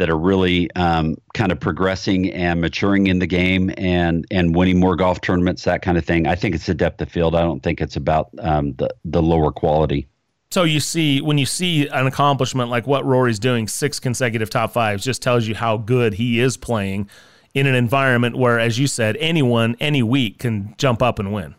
that 0.03 0.11
are 0.11 0.19
really 0.19 0.69
um, 0.73 1.15
kind 1.33 1.53
of 1.53 1.61
progressing 1.61 2.29
and 2.33 2.61
maturing 2.61 3.07
in 3.07 3.21
the 3.21 3.27
game 3.27 3.73
and 3.79 4.27
and 4.33 4.57
winning 4.57 4.81
more 4.81 4.97
golf 4.97 5.21
tournaments, 5.21 5.63
that 5.63 5.81
kind 5.81 5.97
of 5.97 6.05
thing. 6.05 6.27
I 6.27 6.35
think 6.35 6.57
it's 6.57 6.67
the 6.67 6.75
depth 6.75 7.01
of 7.01 7.09
field. 7.09 7.37
I 7.37 7.43
don't 7.43 7.63
think 7.63 7.81
it's 7.81 7.95
about 7.95 8.31
um, 8.41 8.73
the 8.79 8.93
the 9.05 9.23
lower 9.23 9.53
quality. 9.53 10.09
So 10.51 10.65
you 10.65 10.81
see, 10.81 11.21
when 11.21 11.39
you 11.39 11.47
see 11.47 11.87
an 11.87 12.09
accomplishment 12.09 12.69
like 12.69 12.85
what 12.85 13.05
Rory's 13.05 13.39
doing, 13.39 13.69
six 13.69 14.01
consecutive 14.01 14.51
top 14.51 14.73
fives, 14.73 15.05
just 15.05 15.23
tells 15.23 15.47
you 15.47 15.55
how 15.55 15.77
good 15.77 16.15
he 16.15 16.41
is 16.41 16.57
playing 16.57 17.09
in 17.55 17.69
an 17.69 17.77
environment 17.77 18.37
where, 18.37 18.59
as 18.59 18.81
you 18.81 18.89
said, 18.89 19.17
anyone 19.19 19.77
any 19.79 20.03
week 20.03 20.41
can 20.41 20.75
jump 20.79 21.01
up 21.01 21.21
and 21.21 21.33
win. 21.33 21.55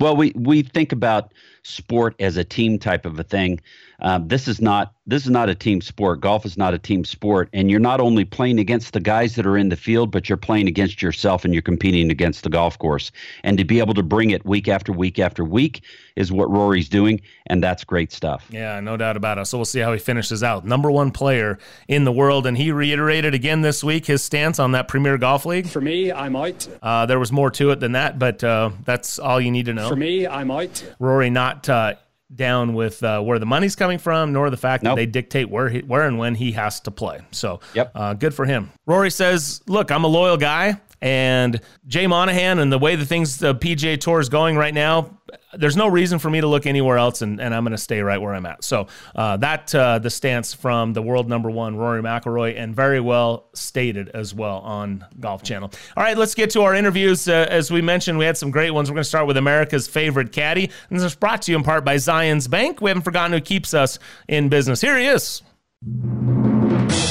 Well, 0.00 0.16
we 0.16 0.32
we 0.34 0.62
think 0.62 0.92
about 0.92 1.34
sport 1.62 2.14
as 2.20 2.38
a 2.38 2.44
team 2.44 2.78
type 2.78 3.04
of 3.04 3.20
a 3.20 3.22
thing. 3.22 3.60
Um, 4.00 4.28
this 4.28 4.48
is 4.48 4.60
not 4.60 4.92
this 5.08 5.24
is 5.24 5.30
not 5.30 5.48
a 5.48 5.54
team 5.54 5.80
sport. 5.80 6.20
Golf 6.20 6.44
is 6.44 6.56
not 6.56 6.74
a 6.74 6.78
team 6.78 7.04
sport, 7.04 7.48
and 7.52 7.70
you're 7.70 7.78
not 7.80 8.00
only 8.00 8.24
playing 8.24 8.58
against 8.58 8.92
the 8.92 9.00
guys 9.00 9.36
that 9.36 9.46
are 9.46 9.56
in 9.56 9.68
the 9.68 9.76
field, 9.76 10.10
but 10.10 10.28
you're 10.28 10.36
playing 10.36 10.66
against 10.66 11.00
yourself, 11.00 11.44
and 11.44 11.54
you're 11.54 11.62
competing 11.62 12.10
against 12.10 12.42
the 12.42 12.50
golf 12.50 12.76
course. 12.78 13.12
And 13.44 13.56
to 13.58 13.64
be 13.64 13.78
able 13.78 13.94
to 13.94 14.02
bring 14.02 14.30
it 14.30 14.44
week 14.44 14.66
after 14.68 14.92
week 14.92 15.18
after 15.18 15.44
week 15.44 15.82
is 16.16 16.32
what 16.32 16.50
Rory's 16.50 16.88
doing, 16.88 17.20
and 17.46 17.62
that's 17.62 17.84
great 17.84 18.12
stuff. 18.12 18.46
Yeah, 18.50 18.80
no 18.80 18.96
doubt 18.96 19.16
about 19.16 19.38
it. 19.38 19.46
So 19.46 19.58
we'll 19.58 19.64
see 19.64 19.80
how 19.80 19.92
he 19.92 19.98
finishes 19.98 20.42
out. 20.42 20.64
Number 20.64 20.90
one 20.90 21.12
player 21.12 21.58
in 21.86 22.04
the 22.04 22.12
world, 22.12 22.46
and 22.46 22.56
he 22.56 22.72
reiterated 22.72 23.32
again 23.34 23.60
this 23.60 23.84
week 23.84 24.06
his 24.06 24.22
stance 24.22 24.58
on 24.58 24.72
that 24.72 24.88
Premier 24.88 25.18
Golf 25.18 25.46
League. 25.46 25.68
For 25.68 25.80
me, 25.80 26.12
I'm 26.12 26.34
out. 26.34 26.66
Uh, 26.82 27.06
there 27.06 27.20
was 27.20 27.30
more 27.30 27.50
to 27.52 27.70
it 27.70 27.80
than 27.80 27.92
that, 27.92 28.18
but 28.18 28.42
uh, 28.42 28.70
that's 28.84 29.18
all 29.18 29.40
you 29.40 29.52
need 29.52 29.66
to 29.66 29.74
know. 29.74 29.88
For 29.88 29.96
me, 29.96 30.26
I'm 30.26 30.50
out. 30.50 30.84
Rory 30.98 31.30
not. 31.30 31.68
Uh, 31.68 31.94
down 32.34 32.74
with 32.74 33.02
uh, 33.02 33.20
where 33.20 33.38
the 33.38 33.46
money's 33.46 33.76
coming 33.76 33.98
from, 33.98 34.32
nor 34.32 34.50
the 34.50 34.56
fact 34.56 34.82
nope. 34.82 34.92
that 34.92 34.96
they 34.96 35.06
dictate 35.06 35.48
where 35.48 35.68
he, 35.68 35.80
where 35.80 36.06
and 36.06 36.18
when 36.18 36.34
he 36.34 36.52
has 36.52 36.80
to 36.80 36.90
play. 36.90 37.20
So, 37.30 37.60
yep. 37.74 37.92
Uh, 37.94 38.14
good 38.14 38.34
for 38.34 38.44
him. 38.44 38.70
Rory 38.86 39.10
says, 39.10 39.62
"Look, 39.66 39.90
I'm 39.90 40.04
a 40.04 40.08
loyal 40.08 40.36
guy. 40.36 40.80
And 41.00 41.60
Jay 41.86 42.06
Monahan 42.06 42.58
and 42.58 42.72
the 42.72 42.78
way 42.78 42.96
the 42.96 43.06
things 43.06 43.38
the 43.38 43.54
PGA 43.54 43.98
Tour 43.98 44.20
is 44.20 44.28
going 44.28 44.56
right 44.56 44.74
now, 44.74 45.18
there's 45.54 45.76
no 45.76 45.88
reason 45.88 46.18
for 46.18 46.30
me 46.30 46.40
to 46.40 46.46
look 46.46 46.66
anywhere 46.66 46.98
else, 46.98 47.22
and, 47.22 47.40
and 47.40 47.54
I'm 47.54 47.64
going 47.64 47.72
to 47.72 47.78
stay 47.78 48.00
right 48.00 48.20
where 48.20 48.34
I'm 48.34 48.46
at. 48.46 48.64
So 48.64 48.86
uh, 49.14 49.36
that 49.38 49.74
uh, 49.74 49.98
the 49.98 50.10
stance 50.10 50.54
from 50.54 50.92
the 50.92 51.02
world 51.02 51.28
number 51.28 51.50
one 51.50 51.76
Rory 51.76 52.02
McIlroy, 52.02 52.58
and 52.58 52.74
very 52.74 53.00
well 53.00 53.48
stated 53.54 54.10
as 54.10 54.34
well 54.34 54.58
on 54.58 55.04
Golf 55.20 55.42
Channel. 55.42 55.70
All 55.96 56.02
right, 56.02 56.16
let's 56.16 56.34
get 56.34 56.50
to 56.50 56.62
our 56.62 56.74
interviews. 56.74 57.28
Uh, 57.28 57.46
as 57.48 57.70
we 57.70 57.82
mentioned, 57.82 58.18
we 58.18 58.24
had 58.24 58.36
some 58.36 58.50
great 58.50 58.70
ones. 58.70 58.90
We're 58.90 58.96
going 58.96 59.04
to 59.04 59.08
start 59.08 59.26
with 59.26 59.36
America's 59.36 59.88
favorite 59.88 60.32
caddy, 60.32 60.70
and 60.90 60.98
this 60.98 61.04
is 61.04 61.14
brought 61.14 61.42
to 61.42 61.52
you 61.52 61.56
in 61.56 61.64
part 61.64 61.84
by 61.84 61.96
Zions 61.96 62.48
Bank. 62.48 62.80
We 62.80 62.90
haven't 62.90 63.02
forgotten 63.02 63.32
who 63.32 63.40
keeps 63.40 63.74
us 63.74 63.98
in 64.28 64.48
business. 64.48 64.80
Here 64.80 64.98
he 64.98 65.06
is. 65.06 65.42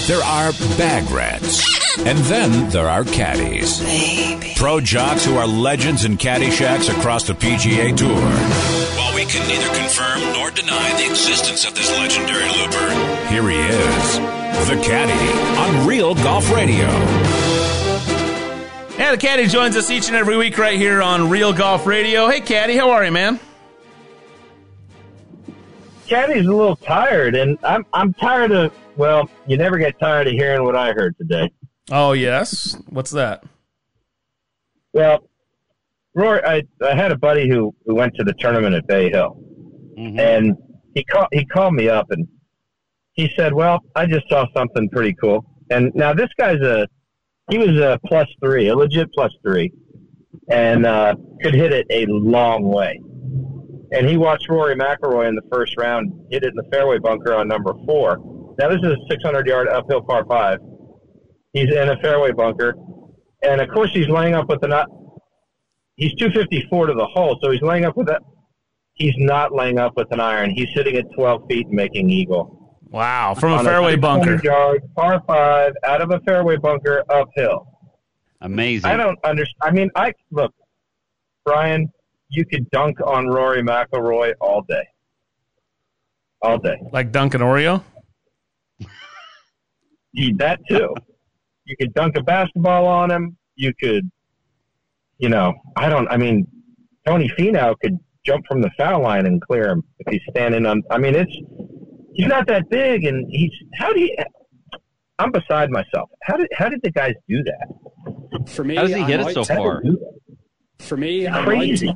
There 0.07 0.21
are 0.23 0.51
bag 0.77 1.09
rats, 1.11 1.84
and 1.99 2.17
then 2.19 2.69
there 2.69 2.89
are 2.89 3.03
caddies. 3.03 3.79
Baby. 3.79 4.53
Pro 4.55 4.79
jocks 4.79 5.25
who 5.25 5.35
are 5.37 5.47
legends 5.47 6.05
in 6.05 6.17
caddy 6.17 6.51
shacks 6.51 6.89
across 6.89 7.25
the 7.25 7.33
PGA 7.33 7.95
Tour. 7.95 8.09
While 8.97 9.15
we 9.15 9.25
can 9.25 9.47
neither 9.47 9.67
confirm 9.75 10.21
nor 10.33 10.51
deny 10.51 10.93
the 10.97 11.09
existence 11.09 11.65
of 11.65 11.75
this 11.75 11.89
legendary 11.91 12.47
looper, 12.47 12.89
here 13.29 13.49
he 13.49 13.57
is, 13.57 14.15
the 14.67 14.81
caddy 14.83 15.81
on 15.81 15.87
Real 15.87 16.15
Golf 16.15 16.51
Radio. 16.51 16.87
Yeah, 18.97 19.11
the 19.11 19.17
caddy 19.17 19.47
joins 19.47 19.75
us 19.75 19.91
each 19.91 20.07
and 20.07 20.15
every 20.15 20.37
week 20.37 20.57
right 20.57 20.77
here 20.77 21.01
on 21.01 21.29
Real 21.29 21.53
Golf 21.53 21.85
Radio. 21.85 22.29
Hey, 22.29 22.41
caddy, 22.41 22.77
how 22.77 22.91
are 22.91 23.03
you, 23.05 23.11
man? 23.11 23.39
Caddy's 26.07 26.45
a 26.45 26.51
little 26.51 26.75
tired, 26.75 27.35
and 27.35 27.57
I'm 27.63 27.85
I'm 27.93 28.13
tired 28.13 28.51
of 28.51 28.71
well, 28.95 29.29
you 29.47 29.57
never 29.57 29.77
get 29.77 29.99
tired 29.99 30.27
of 30.27 30.33
hearing 30.33 30.63
what 30.63 30.75
I 30.75 30.93
heard 30.93 31.17
today. 31.17 31.51
Oh 31.91 32.13
yes, 32.13 32.77
what's 32.89 33.11
that? 33.11 33.43
Well, 34.93 35.29
Roy, 36.15 36.39
I, 36.39 36.63
I 36.81 36.95
had 36.95 37.11
a 37.11 37.17
buddy 37.17 37.49
who, 37.49 37.75
who 37.85 37.95
went 37.95 38.15
to 38.15 38.23
the 38.23 38.33
tournament 38.39 38.73
at 38.73 38.87
Bay 38.87 39.09
Hill, 39.09 39.37
mm-hmm. 39.97 40.19
and 40.19 40.55
he 40.93 41.03
called 41.03 41.27
he 41.31 41.45
called 41.45 41.73
me 41.73 41.89
up 41.89 42.09
and 42.11 42.27
he 43.13 43.29
said, 43.37 43.53
"Well, 43.53 43.79
I 43.95 44.05
just 44.05 44.27
saw 44.29 44.45
something 44.55 44.89
pretty 44.89 45.13
cool." 45.21 45.45
And 45.69 45.91
now 45.95 46.13
this 46.13 46.29
guy's 46.37 46.61
a 46.61 46.87
he 47.51 47.57
was 47.57 47.77
a 47.79 47.99
plus 48.07 48.27
three, 48.43 48.69
a 48.69 48.75
legit 48.75 49.11
plus 49.13 49.31
three, 49.43 49.71
and 50.49 50.85
uh, 50.85 51.15
could 51.41 51.53
hit 51.53 51.71
it 51.71 51.85
a 51.89 52.05
long 52.07 52.63
way. 52.63 52.99
And 53.91 54.09
he 54.09 54.17
watched 54.17 54.49
Rory 54.49 54.75
McIlroy 54.75 55.27
in 55.27 55.35
the 55.35 55.43
first 55.51 55.77
round 55.77 56.11
hit 56.31 56.43
it 56.43 56.49
in 56.49 56.55
the 56.55 56.69
fairway 56.71 56.97
bunker 56.97 57.33
on 57.35 57.47
number 57.47 57.73
four 57.85 58.17
Now 58.57 58.69
this 58.69 58.79
is 58.79 58.91
a 58.91 58.97
600 59.09 59.47
yard 59.47 59.67
uphill 59.67 60.01
par 60.01 60.25
five. 60.27 60.59
He's 61.55 61.73
in 61.73 61.87
a 61.87 61.97
fairway 62.01 62.33
bunker, 62.33 62.75
and 63.41 63.61
of 63.61 63.69
course 63.69 63.89
he's 63.93 64.09
laying 64.09 64.35
up 64.35 64.49
with 64.49 64.59
the 64.59 64.67
uh, 64.67 64.69
not. 64.69 64.89
He's 65.95 66.13
254 66.15 66.87
to 66.87 66.93
the 66.93 67.05
hole, 67.05 67.39
so 67.41 67.49
he's 67.49 67.61
laying 67.61 67.85
up 67.85 67.95
with 67.95 68.07
that. 68.07 68.21
He's 68.95 69.13
not 69.17 69.53
laying 69.53 69.79
up 69.79 69.93
with 69.95 70.11
an 70.11 70.19
iron. 70.19 70.51
He's 70.51 70.67
sitting 70.75 70.97
at 70.97 71.05
12 71.15 71.43
feet 71.49 71.67
and 71.67 71.75
making 71.75 72.09
eagle. 72.09 72.77
Wow, 72.89 73.35
from 73.35 73.53
a 73.53 73.63
fairway 73.63 73.93
a 73.93 73.97
bunker. 73.97 74.37
Yard 74.43 74.81
par 74.97 75.23
five 75.25 75.71
out 75.85 76.01
of 76.01 76.11
a 76.11 76.19
fairway 76.27 76.57
bunker 76.57 77.03
uphill. 77.09 77.65
Amazing. 78.41 78.91
I 78.91 78.97
don't 78.97 79.17
understand. 79.23 79.61
I 79.61 79.71
mean, 79.71 79.89
I 79.95 80.11
look, 80.31 80.53
Brian. 81.45 81.89
You 82.27 82.45
could 82.45 82.69
dunk 82.71 82.99
on 83.05 83.27
Rory 83.27 83.61
McIlroy 83.61 84.33
all 84.41 84.63
day, 84.67 84.83
all 86.41 86.57
day. 86.57 86.75
Like 86.91 87.13
Duncan 87.13 87.39
Oreo. 87.39 87.81
that 90.37 90.59
too. 90.67 90.93
You 91.65 91.75
could 91.77 91.93
dunk 91.93 92.17
a 92.17 92.23
basketball 92.23 92.85
on 92.85 93.11
him. 93.11 93.37
You 93.55 93.73
could, 93.79 94.09
you 95.17 95.29
know, 95.29 95.53
I 95.75 95.89
don't. 95.89 96.07
I 96.09 96.17
mean, 96.17 96.47
Tony 97.05 97.31
Finau 97.37 97.75
could 97.81 97.97
jump 98.25 98.45
from 98.47 98.61
the 98.61 98.69
foul 98.77 99.01
line 99.01 99.25
and 99.25 99.41
clear 99.41 99.69
him 99.69 99.83
if 99.99 100.11
he's 100.11 100.21
standing 100.29 100.65
on. 100.65 100.83
I 100.91 100.97
mean, 100.97 101.15
it's 101.15 101.35
he's 102.13 102.27
not 102.27 102.47
that 102.47 102.69
big, 102.69 103.05
and 103.05 103.25
he's 103.31 103.51
how 103.75 103.93
do 103.93 103.99
you? 103.99 104.15
I'm 105.17 105.31
beside 105.31 105.71
myself. 105.71 106.09
How 106.23 106.37
did 106.37 106.47
how 106.53 106.69
did 106.69 106.81
the 106.83 106.91
guys 106.91 107.13
do 107.27 107.43
that? 107.43 108.49
For 108.49 108.63
me, 108.63 108.75
how 108.75 108.83
does 108.83 108.93
he 108.93 109.01
I 109.01 109.07
hit 109.07 109.19
it 109.21 109.33
so 109.33 109.43
far? 109.43 109.81
For 110.79 110.97
me, 110.97 111.27
crazy, 111.27 111.93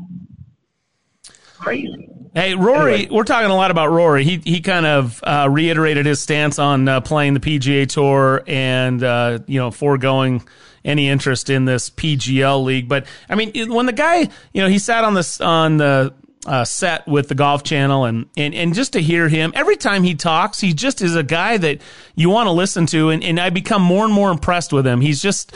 crazy. 1.57 2.09
Hey, 2.33 2.53
Rory, 2.53 2.93
anyway. 2.93 3.15
we're 3.15 3.23
talking 3.23 3.49
a 3.49 3.55
lot 3.55 3.71
about 3.71 3.89
Rory. 3.89 4.23
He 4.23 4.37
he 4.43 4.61
kind 4.61 4.85
of 4.85 5.19
uh, 5.23 5.47
reiterated 5.49 6.05
his 6.05 6.19
stance 6.19 6.59
on 6.59 6.87
uh, 6.87 7.01
playing 7.01 7.33
the 7.33 7.39
PGA 7.39 7.87
Tour 7.87 8.43
and 8.45 9.03
uh, 9.03 9.39
you 9.47 9.59
know 9.59 9.71
foregoing 9.71 10.43
any 10.85 11.09
interest 11.09 11.49
in 11.49 11.65
this 11.65 11.89
PGL 11.89 12.63
league. 12.63 12.87
But 12.87 13.07
I 13.29 13.35
mean, 13.35 13.71
when 13.71 13.85
the 13.85 13.93
guy, 13.93 14.29
you 14.53 14.61
know, 14.61 14.67
he 14.67 14.79
sat 14.79 15.03
on 15.03 15.15
this 15.15 15.41
on 15.41 15.77
the 15.77 16.13
uh, 16.45 16.65
set 16.65 17.07
with 17.07 17.29
the 17.29 17.35
Golf 17.35 17.63
Channel, 17.63 18.05
and, 18.05 18.27
and 18.37 18.53
and 18.53 18.73
just 18.73 18.93
to 18.93 19.01
hear 19.01 19.27
him 19.27 19.51
every 19.55 19.75
time 19.75 20.03
he 20.03 20.15
talks, 20.15 20.59
he 20.59 20.73
just 20.73 21.01
is 21.01 21.15
a 21.15 21.23
guy 21.23 21.57
that 21.57 21.81
you 22.15 22.29
want 22.29 22.47
to 22.47 22.51
listen 22.51 22.85
to, 22.87 23.09
and, 23.09 23.23
and 23.23 23.39
I 23.39 23.49
become 23.49 23.81
more 23.81 24.05
and 24.05 24.13
more 24.13 24.31
impressed 24.31 24.71
with 24.71 24.85
him. 24.85 25.01
He's 25.01 25.21
just 25.21 25.53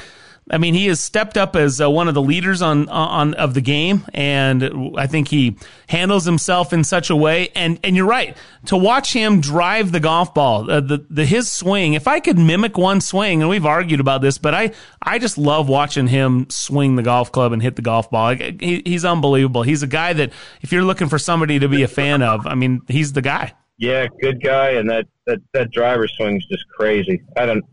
I 0.52 0.58
mean, 0.58 0.74
he 0.74 0.88
has 0.88 1.00
stepped 1.00 1.38
up 1.38 1.56
as 1.56 1.80
uh, 1.80 1.90
one 1.90 2.08
of 2.08 2.14
the 2.14 2.22
leaders 2.22 2.62
on 2.62 2.90
on 2.90 3.34
of 3.36 3.54
the 3.54 3.62
game, 3.62 4.06
and 4.14 4.94
I 4.98 5.08
think 5.08 5.30
he 5.30 5.56
handles 5.88 6.26
himself 6.26 6.74
in 6.74 6.84
such 6.84 7.10
a 7.10 7.16
way. 7.16 7.50
And 7.56 7.80
and 7.84 7.96
you're 7.96 8.06
right 8.06 8.36
to 8.66 8.76
watch 8.76 9.14
him 9.14 9.40
drive 9.40 9.92
the 9.92 10.02
golf 10.02 10.34
ball, 10.34 10.70
uh, 10.70 10.82
the 10.82 11.06
the 11.10 11.26
his 11.26 11.50
swing. 11.50 11.94
If 11.94 12.08
I 12.08 12.20
could 12.20 12.38
mimic 12.38 12.78
one 12.78 13.00
swing, 13.00 13.42
and 13.42 13.50
we've 13.50 13.66
argued 13.66 14.02
about 14.02 14.22
this, 14.22 14.38
but 14.38 14.54
I 14.54 14.72
I 15.02 15.18
just 15.18 15.38
love 15.38 15.70
watching 15.70 16.08
him 16.08 16.48
swing 16.50 16.98
the 16.98 17.04
golf 17.04 17.32
club 17.32 17.54
and 17.54 17.62
hit 17.62 17.78
the 17.78 17.82
golf 17.82 18.12
ball. 18.12 18.36
He, 18.36 18.82
he's 18.86 19.06
unbelievable. 19.06 19.64
He's 19.64 19.82
a 19.82 19.88
guy 19.88 20.12
that 20.14 20.34
if 20.62 20.74
you're 20.74 20.84
looking 20.84 21.08
for 21.08 21.20
somebody 21.20 21.58
to 21.60 21.70
be 21.70 21.84
a 21.84 21.88
fan 21.88 22.22
of, 22.22 22.46
I 22.46 22.56
mean, 22.56 22.82
he's 22.90 23.14
the 23.14 23.22
guy. 23.22 23.54
Yeah, 23.78 24.08
good 24.22 24.44
guy, 24.44 24.72
and 24.72 24.90
that 24.90 25.08
that 25.26 25.40
that 25.54 25.72
driver 25.72 26.08
swing's 26.08 26.46
just 26.48 26.68
crazy. 26.68 27.22
I 27.38 27.46
don't 27.46 27.64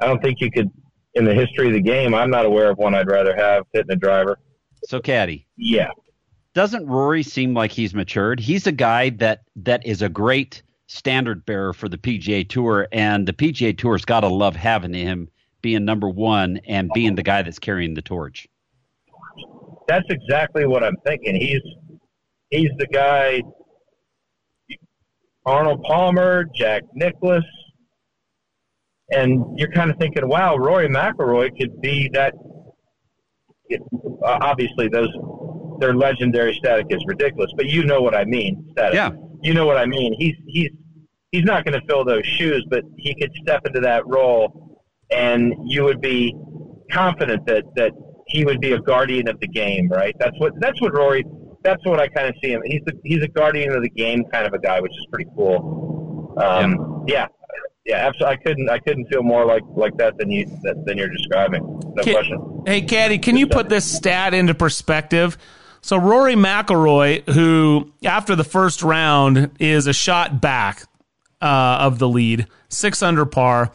I 0.00 0.06
don't 0.06 0.22
think 0.22 0.40
you 0.40 0.50
could 0.50 0.70
in 1.14 1.24
the 1.24 1.34
history 1.34 1.68
of 1.68 1.74
the 1.74 1.80
game, 1.80 2.14
I'm 2.14 2.30
not 2.30 2.46
aware 2.46 2.70
of 2.70 2.78
one 2.78 2.94
I'd 2.94 3.08
rather 3.08 3.36
have 3.36 3.64
hitting 3.72 3.92
a 3.92 3.96
driver. 3.96 4.38
So, 4.84 5.00
Caddy. 5.00 5.46
Yeah. 5.56 5.90
Doesn't 6.54 6.86
Rory 6.86 7.22
seem 7.22 7.54
like 7.54 7.72
he's 7.72 7.94
matured? 7.94 8.40
He's 8.40 8.66
a 8.66 8.72
guy 8.72 9.10
that 9.10 9.42
that 9.56 9.86
is 9.86 10.02
a 10.02 10.08
great 10.08 10.62
standard 10.86 11.46
bearer 11.46 11.72
for 11.72 11.88
the 11.88 11.96
PGA 11.96 12.46
Tour, 12.46 12.88
and 12.92 13.26
the 13.26 13.32
PGA 13.32 13.76
Tour's 13.76 14.04
got 14.04 14.20
to 14.20 14.28
love 14.28 14.54
having 14.54 14.92
him 14.92 15.28
being 15.62 15.84
number 15.84 16.08
one 16.08 16.60
and 16.66 16.90
being 16.92 17.14
the 17.14 17.22
guy 17.22 17.40
that's 17.40 17.58
carrying 17.58 17.94
the 17.94 18.02
torch. 18.02 18.46
That's 19.88 20.04
exactly 20.10 20.66
what 20.66 20.84
I'm 20.84 20.96
thinking. 21.06 21.36
He's 21.36 21.62
he's 22.50 22.70
the 22.78 22.86
guy. 22.86 23.42
Arnold 25.44 25.82
Palmer, 25.82 26.44
Jack 26.54 26.84
Nicklaus, 26.94 27.42
and 29.12 29.58
you're 29.58 29.70
kind 29.70 29.90
of 29.90 29.96
thinking, 29.98 30.26
wow, 30.26 30.56
Rory 30.56 30.88
McIlroy 30.88 31.56
could 31.58 31.80
be 31.80 32.10
that. 32.14 32.34
It, 33.68 33.80
uh, 34.24 34.38
obviously, 34.40 34.88
those 34.88 35.08
their 35.78 35.94
legendary 35.94 36.54
static 36.54 36.86
is 36.90 37.02
ridiculous, 37.06 37.50
but 37.56 37.66
you 37.66 37.84
know 37.84 38.00
what 38.00 38.14
I 38.14 38.24
mean. 38.24 38.68
Static. 38.72 38.94
Yeah. 38.94 39.10
You 39.42 39.54
know 39.54 39.66
what 39.66 39.76
I 39.76 39.86
mean. 39.86 40.14
He's 40.18 40.36
he's 40.46 40.70
he's 41.30 41.44
not 41.44 41.64
going 41.64 41.78
to 41.78 41.86
fill 41.86 42.04
those 42.04 42.24
shoes, 42.24 42.64
but 42.70 42.84
he 42.96 43.14
could 43.14 43.32
step 43.42 43.66
into 43.66 43.80
that 43.80 44.06
role, 44.06 44.80
and 45.10 45.54
you 45.66 45.84
would 45.84 46.00
be 46.00 46.34
confident 46.90 47.46
that 47.46 47.64
that 47.76 47.92
he 48.28 48.44
would 48.44 48.60
be 48.60 48.72
a 48.72 48.80
guardian 48.80 49.28
of 49.28 49.38
the 49.40 49.48
game, 49.48 49.88
right? 49.88 50.14
That's 50.18 50.38
what 50.38 50.52
that's 50.60 50.80
what 50.80 50.94
Rory. 50.94 51.24
That's 51.64 51.84
what 51.84 52.00
I 52.00 52.08
kind 52.08 52.28
of 52.28 52.34
see 52.42 52.50
him. 52.50 52.60
He's 52.64 52.80
the, 52.86 52.98
he's 53.04 53.22
a 53.22 53.28
guardian 53.28 53.72
of 53.72 53.82
the 53.82 53.90
game 53.90 54.24
kind 54.32 54.46
of 54.46 54.52
a 54.52 54.58
guy, 54.58 54.80
which 54.80 54.90
is 54.92 55.06
pretty 55.12 55.30
cool. 55.36 56.34
Um, 56.36 57.04
yeah. 57.06 57.14
yeah 57.14 57.26
yeah, 57.84 58.06
absolutely. 58.06 58.26
I 58.26 58.36
couldn't. 58.36 58.70
I 58.70 58.78
couldn't 58.78 59.06
feel 59.06 59.22
more 59.22 59.44
like 59.44 59.62
like 59.74 59.96
that 59.96 60.16
than 60.18 60.30
you 60.30 60.46
than 60.62 60.96
you're 60.96 61.08
describing. 61.08 61.62
No 61.94 62.02
can, 62.02 62.14
question. 62.14 62.62
Hey, 62.66 62.82
Caddy, 62.82 63.18
can 63.18 63.36
you 63.36 63.46
put 63.46 63.68
this 63.68 63.84
stat 63.84 64.34
into 64.34 64.54
perspective? 64.54 65.36
So 65.80 65.96
Rory 65.96 66.34
McIlroy, 66.34 67.28
who 67.30 67.92
after 68.04 68.36
the 68.36 68.44
first 68.44 68.82
round 68.82 69.50
is 69.58 69.88
a 69.88 69.92
shot 69.92 70.40
back 70.40 70.84
uh, 71.40 71.78
of 71.80 71.98
the 71.98 72.08
lead, 72.08 72.46
six 72.68 73.02
under 73.02 73.26
par, 73.26 73.72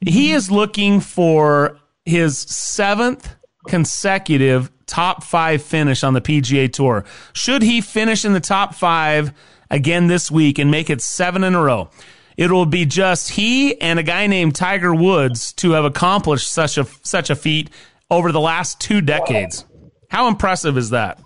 he 0.00 0.32
is 0.32 0.50
looking 0.50 1.00
for 1.00 1.78
his 2.06 2.38
seventh 2.38 3.34
consecutive 3.68 4.70
top 4.86 5.22
five 5.22 5.62
finish 5.62 6.02
on 6.02 6.14
the 6.14 6.22
PGA 6.22 6.72
Tour. 6.72 7.04
Should 7.34 7.62
he 7.62 7.82
finish 7.82 8.24
in 8.24 8.32
the 8.32 8.40
top 8.40 8.74
five 8.74 9.32
again 9.70 10.06
this 10.06 10.30
week 10.30 10.58
and 10.58 10.70
make 10.70 10.88
it 10.88 11.02
seven 11.02 11.44
in 11.44 11.54
a 11.54 11.62
row? 11.62 11.90
It'll 12.36 12.66
be 12.66 12.84
just 12.84 13.30
he 13.30 13.80
and 13.80 13.98
a 13.98 14.02
guy 14.02 14.26
named 14.26 14.54
Tiger 14.54 14.94
Woods 14.94 15.52
to 15.54 15.72
have 15.72 15.84
accomplished 15.84 16.50
such 16.50 16.78
a 16.78 16.84
such 17.02 17.30
a 17.30 17.36
feat 17.36 17.70
over 18.10 18.32
the 18.32 18.40
last 18.40 18.80
two 18.80 19.00
decades. 19.00 19.64
How 20.10 20.28
impressive 20.28 20.76
is 20.76 20.90
that? 20.90 21.18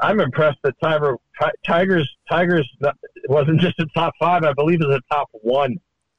I'm 0.00 0.20
impressed 0.20 0.58
that 0.64 0.74
Tiger 0.82 1.16
Tigers 1.66 2.10
Tigers 2.28 2.68
wasn't 3.28 3.60
just 3.60 3.78
a 3.78 3.86
top 3.94 4.12
five. 4.18 4.44
I 4.44 4.52
believe 4.52 4.80
it 4.80 4.86
was 4.86 5.00
a 5.00 5.14
top 5.14 5.28
one. 5.32 5.76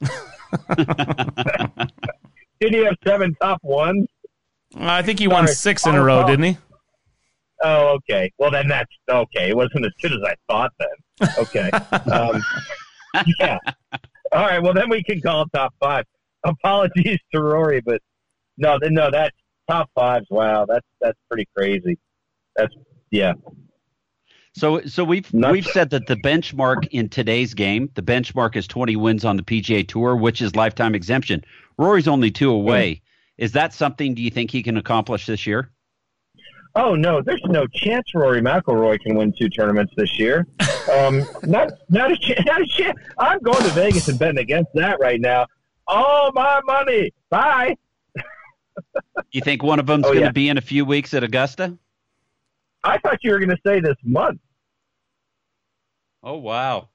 did 2.60 2.74
he 2.74 2.84
have 2.84 2.96
seven 3.06 3.34
top 3.40 3.60
ones? 3.62 4.06
I 4.74 5.02
think 5.02 5.18
he 5.18 5.28
won 5.28 5.46
six 5.46 5.86
in 5.86 5.94
a 5.94 6.02
row, 6.02 6.26
didn't 6.26 6.44
he? 6.44 6.58
Oh, 7.62 7.96
okay. 7.96 8.30
Well, 8.38 8.50
then 8.50 8.68
that's 8.68 8.90
okay. 9.08 9.50
It 9.50 9.56
wasn't 9.56 9.86
as 9.86 9.92
good 10.02 10.12
as 10.12 10.20
I 10.24 10.34
thought. 10.48 10.72
Then 10.78 11.28
okay. 11.38 11.70
Um, 12.12 12.42
yeah. 13.38 13.58
All 14.32 14.46
right. 14.46 14.62
Well, 14.62 14.74
then 14.74 14.88
we 14.88 15.02
can 15.02 15.20
call 15.20 15.42
it 15.42 15.48
top 15.54 15.74
five. 15.80 16.04
Apologies 16.44 17.18
to 17.32 17.40
Rory, 17.40 17.80
but 17.80 18.00
no, 18.56 18.78
no, 18.82 19.10
that's 19.10 19.36
top 19.68 19.90
fives. 19.94 20.26
Wow, 20.30 20.66
that's 20.66 20.86
that's 21.00 21.18
pretty 21.28 21.48
crazy. 21.56 21.98
That's 22.56 22.74
yeah. 23.10 23.34
So, 24.54 24.80
so 24.86 25.04
we've 25.04 25.32
Nuts. 25.34 25.52
we've 25.52 25.66
said 25.66 25.90
that 25.90 26.06
the 26.06 26.16
benchmark 26.16 26.88
in 26.90 27.10
today's 27.10 27.52
game, 27.52 27.90
the 27.94 28.02
benchmark 28.02 28.56
is 28.56 28.66
20 28.66 28.96
wins 28.96 29.24
on 29.26 29.36
the 29.36 29.42
PGA 29.42 29.86
Tour, 29.86 30.16
which 30.16 30.40
is 30.40 30.56
lifetime 30.56 30.94
exemption. 30.94 31.44
Rory's 31.76 32.08
only 32.08 32.30
two 32.30 32.50
away. 32.50 32.94
Mm. 32.94 33.00
Is 33.36 33.52
that 33.52 33.74
something? 33.74 34.14
Do 34.14 34.22
you 34.22 34.30
think 34.30 34.50
he 34.50 34.62
can 34.62 34.78
accomplish 34.78 35.26
this 35.26 35.46
year? 35.46 35.70
Oh 36.74 36.94
no, 36.94 37.20
there's 37.20 37.42
no 37.46 37.66
chance 37.66 38.14
Rory 38.14 38.40
McIlroy 38.40 38.98
can 39.00 39.16
win 39.16 39.32
two 39.38 39.48
tournaments 39.48 39.92
this 39.96 40.18
year. 40.18 40.46
Um, 40.88 41.24
not 41.42 41.72
not 41.88 42.12
a 42.12 42.16
chance. 42.16 42.44
Not 42.44 42.60
a 42.60 42.66
chance. 42.66 42.98
I'm 43.18 43.40
going 43.40 43.62
to 43.62 43.70
Vegas 43.70 44.08
and 44.08 44.18
betting 44.18 44.38
against 44.38 44.72
that 44.74 44.98
right 45.00 45.20
now. 45.20 45.46
All 45.86 46.30
my 46.32 46.60
money. 46.64 47.12
Bye. 47.30 47.76
you 49.32 49.40
think 49.40 49.62
one 49.62 49.78
of 49.78 49.86
them's 49.86 50.04
oh, 50.04 50.08
going 50.08 50.20
to 50.20 50.26
yeah. 50.26 50.32
be 50.32 50.48
in 50.48 50.58
a 50.58 50.62
few 50.62 50.84
weeks 50.84 51.14
at 51.14 51.24
Augusta? 51.24 51.76
I 52.84 52.98
thought 52.98 53.18
you 53.22 53.32
were 53.32 53.38
going 53.38 53.50
to 53.50 53.58
say 53.66 53.80
this 53.80 53.96
month. 54.04 54.40
Oh 56.22 56.38
wow. 56.38 56.88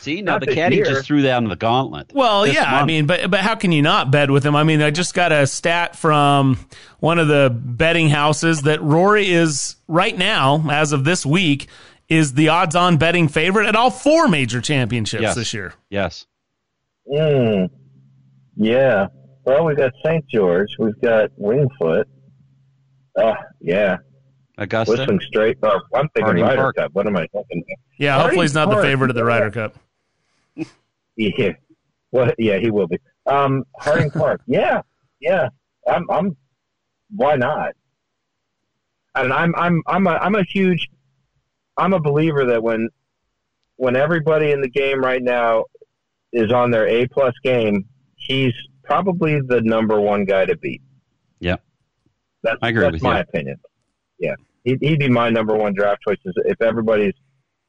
See, 0.00 0.22
now 0.22 0.32
not 0.32 0.46
the 0.46 0.54
caddy 0.54 0.76
year. 0.76 0.86
just 0.86 1.04
threw 1.04 1.20
down 1.20 1.44
the 1.44 1.56
gauntlet. 1.56 2.12
Well, 2.14 2.46
yeah, 2.46 2.62
month. 2.62 2.82
I 2.82 2.84
mean, 2.86 3.06
but 3.06 3.30
but 3.30 3.40
how 3.40 3.54
can 3.54 3.70
you 3.70 3.82
not 3.82 4.10
bet 4.10 4.30
with 4.30 4.44
him? 4.44 4.56
I 4.56 4.64
mean, 4.64 4.80
I 4.80 4.90
just 4.90 5.12
got 5.12 5.30
a 5.30 5.46
stat 5.46 5.94
from 5.94 6.58
one 7.00 7.18
of 7.18 7.28
the 7.28 7.54
betting 7.54 8.08
houses 8.08 8.62
that 8.62 8.80
Rory 8.80 9.30
is 9.30 9.76
right 9.88 10.16
now, 10.16 10.64
as 10.70 10.92
of 10.92 11.04
this 11.04 11.26
week, 11.26 11.68
is 12.10 12.34
the 12.34 12.48
odds-on 12.48 12.98
betting 12.98 13.28
favorite 13.28 13.66
at 13.66 13.76
all 13.76 13.90
four 13.90 14.28
major 14.28 14.60
championships 14.60 15.22
yes. 15.22 15.34
this 15.34 15.54
year. 15.54 15.72
Yes. 15.88 16.26
Hmm. 17.10 17.66
Yeah. 18.56 19.06
Well, 19.44 19.64
we've 19.64 19.76
got 19.76 19.92
St. 20.04 20.26
George. 20.28 20.68
We've 20.78 21.00
got 21.00 21.30
Winged 21.36 21.70
Foot. 21.78 22.06
Oh, 23.16 23.34
yeah. 23.60 23.98
Augusta. 24.58 24.92
Whistling 24.92 25.20
Straits. 25.20 25.60
Oh, 25.62 25.80
I'm 25.94 26.08
thinking 26.10 26.42
Ryder 26.42 26.56
Park. 26.56 26.76
Cup. 26.76 26.92
What 26.92 27.06
am 27.06 27.16
I 27.16 27.26
thinking? 27.28 27.64
Yeah, 27.98 28.20
hopefully 28.20 28.44
he's 28.44 28.54
not 28.54 28.68
Park. 28.68 28.82
the 28.82 28.88
favorite 28.88 29.10
of 29.10 29.16
the 29.16 29.24
Ryder 29.24 29.50
Cup. 29.50 29.76
Yeah. 31.16 31.52
Well, 32.12 32.32
yeah, 32.38 32.56
he 32.56 32.70
will 32.70 32.86
be. 32.86 32.96
Um, 33.26 33.64
Harding 33.78 34.10
Park. 34.12 34.40
Yeah, 34.46 34.80
yeah. 35.20 35.48
I'm. 35.86 36.10
I'm. 36.10 36.34
Why 37.14 37.36
not? 37.36 37.74
And 39.14 39.30
I'm. 39.30 39.54
I'm. 39.56 39.82
I'm 39.86 40.06
a. 40.06 40.12
I'm 40.12 40.34
a 40.34 40.42
huge. 40.44 40.88
I'm 41.80 41.92
a 41.94 42.00
believer 42.00 42.44
that 42.46 42.62
when, 42.62 42.88
when 43.76 43.96
everybody 43.96 44.50
in 44.52 44.60
the 44.60 44.68
game 44.68 45.00
right 45.00 45.22
now 45.22 45.64
is 46.32 46.52
on 46.52 46.70
their 46.70 46.86
A 46.86 47.06
plus 47.08 47.34
game, 47.42 47.86
he's 48.16 48.52
probably 48.84 49.40
the 49.40 49.60
number 49.62 50.00
one 50.00 50.24
guy 50.24 50.44
to 50.44 50.56
beat. 50.58 50.82
Yeah, 51.40 51.56
that's, 52.42 52.58
I 52.62 52.68
agree 52.68 52.82
that's 52.82 52.92
with 52.94 53.02
my 53.02 53.16
you. 53.16 53.22
opinion. 53.22 53.56
Yeah, 54.18 54.34
he'd, 54.64 54.78
he'd 54.82 54.98
be 54.98 55.08
my 55.08 55.30
number 55.30 55.56
one 55.56 55.72
draft 55.74 56.02
choice 56.06 56.18
if 56.24 56.60
everybody's 56.60 57.14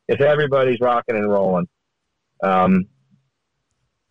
if 0.08 0.20
everybody's 0.20 0.80
rocking 0.82 1.16
and 1.16 1.30
rolling. 1.32 1.68
Um, 2.44 2.86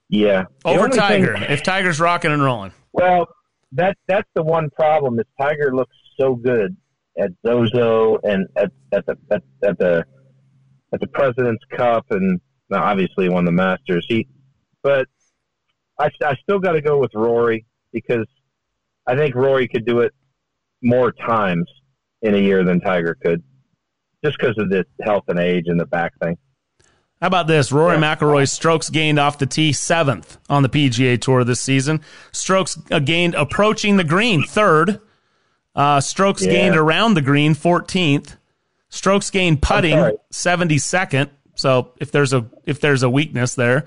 yeah. 0.08 0.44
The 0.64 0.70
Over 0.70 0.88
Tiger. 0.88 1.34
thing- 1.34 1.50
if 1.50 1.62
Tiger's 1.62 2.00
rocking 2.00 2.32
and 2.32 2.42
rolling. 2.42 2.72
well, 2.92 3.28
that 3.72 3.96
that's 4.08 4.28
the 4.34 4.42
one 4.42 4.70
problem 4.70 5.18
is 5.20 5.26
Tiger 5.40 5.74
looks 5.74 5.94
so 6.18 6.34
good 6.34 6.76
at 7.18 7.30
Zozo 7.46 8.18
and 8.22 8.46
at 8.56 8.70
at 8.92 9.06
the 9.06 9.16
at, 9.30 9.42
at 9.64 9.78
the 9.78 10.04
at 10.92 11.00
the 11.00 11.06
President's 11.08 11.64
Cup 11.76 12.06
and 12.10 12.40
obviously 12.72 13.28
won 13.28 13.44
the 13.44 13.52
Masters. 13.52 14.06
He, 14.08 14.28
but 14.82 15.06
I 15.98 16.10
I 16.24 16.36
still 16.42 16.58
got 16.58 16.72
to 16.72 16.82
go 16.82 16.98
with 16.98 17.10
Rory 17.14 17.66
because 17.92 18.26
I 19.06 19.16
think 19.16 19.34
Rory 19.34 19.68
could 19.68 19.84
do 19.84 20.00
it 20.00 20.12
more 20.82 21.12
times 21.12 21.68
in 22.22 22.34
a 22.34 22.38
year 22.38 22.64
than 22.64 22.80
Tiger 22.80 23.16
could, 23.22 23.42
just 24.24 24.38
because 24.38 24.56
of 24.58 24.70
the 24.70 24.84
health 25.02 25.24
and 25.28 25.38
age 25.38 25.64
and 25.66 25.80
the 25.80 25.86
back 25.86 26.12
thing. 26.22 26.36
How 27.20 27.26
about 27.26 27.48
this? 27.48 27.70
Rory 27.70 27.98
McIlroy's 27.98 28.50
strokes 28.50 28.88
gained 28.88 29.18
off 29.18 29.36
the 29.36 29.46
tee 29.46 29.74
seventh 29.74 30.38
on 30.48 30.62
the 30.62 30.70
PGA 30.70 31.20
Tour 31.20 31.44
this 31.44 31.60
season. 31.60 32.00
Strokes 32.32 32.78
uh, 32.90 32.98
gained 32.98 33.34
approaching 33.34 33.98
the 33.98 34.04
green 34.04 34.42
third. 34.42 35.00
Uh, 35.74 36.00
strokes 36.00 36.44
Yeah. 36.44 36.52
gained 36.52 36.76
around 36.76 37.14
the 37.14 37.22
green 37.22 37.54
fourteenth. 37.54 38.36
Strokes 38.88 39.30
gained 39.30 39.62
putting 39.62 40.16
seventy 40.30 40.78
second. 40.78 41.30
So 41.54 41.92
if 42.00 42.10
there's 42.10 42.32
a 42.32 42.46
if 42.66 42.80
there's 42.80 43.02
a 43.02 43.10
weakness 43.10 43.54
there, 43.54 43.84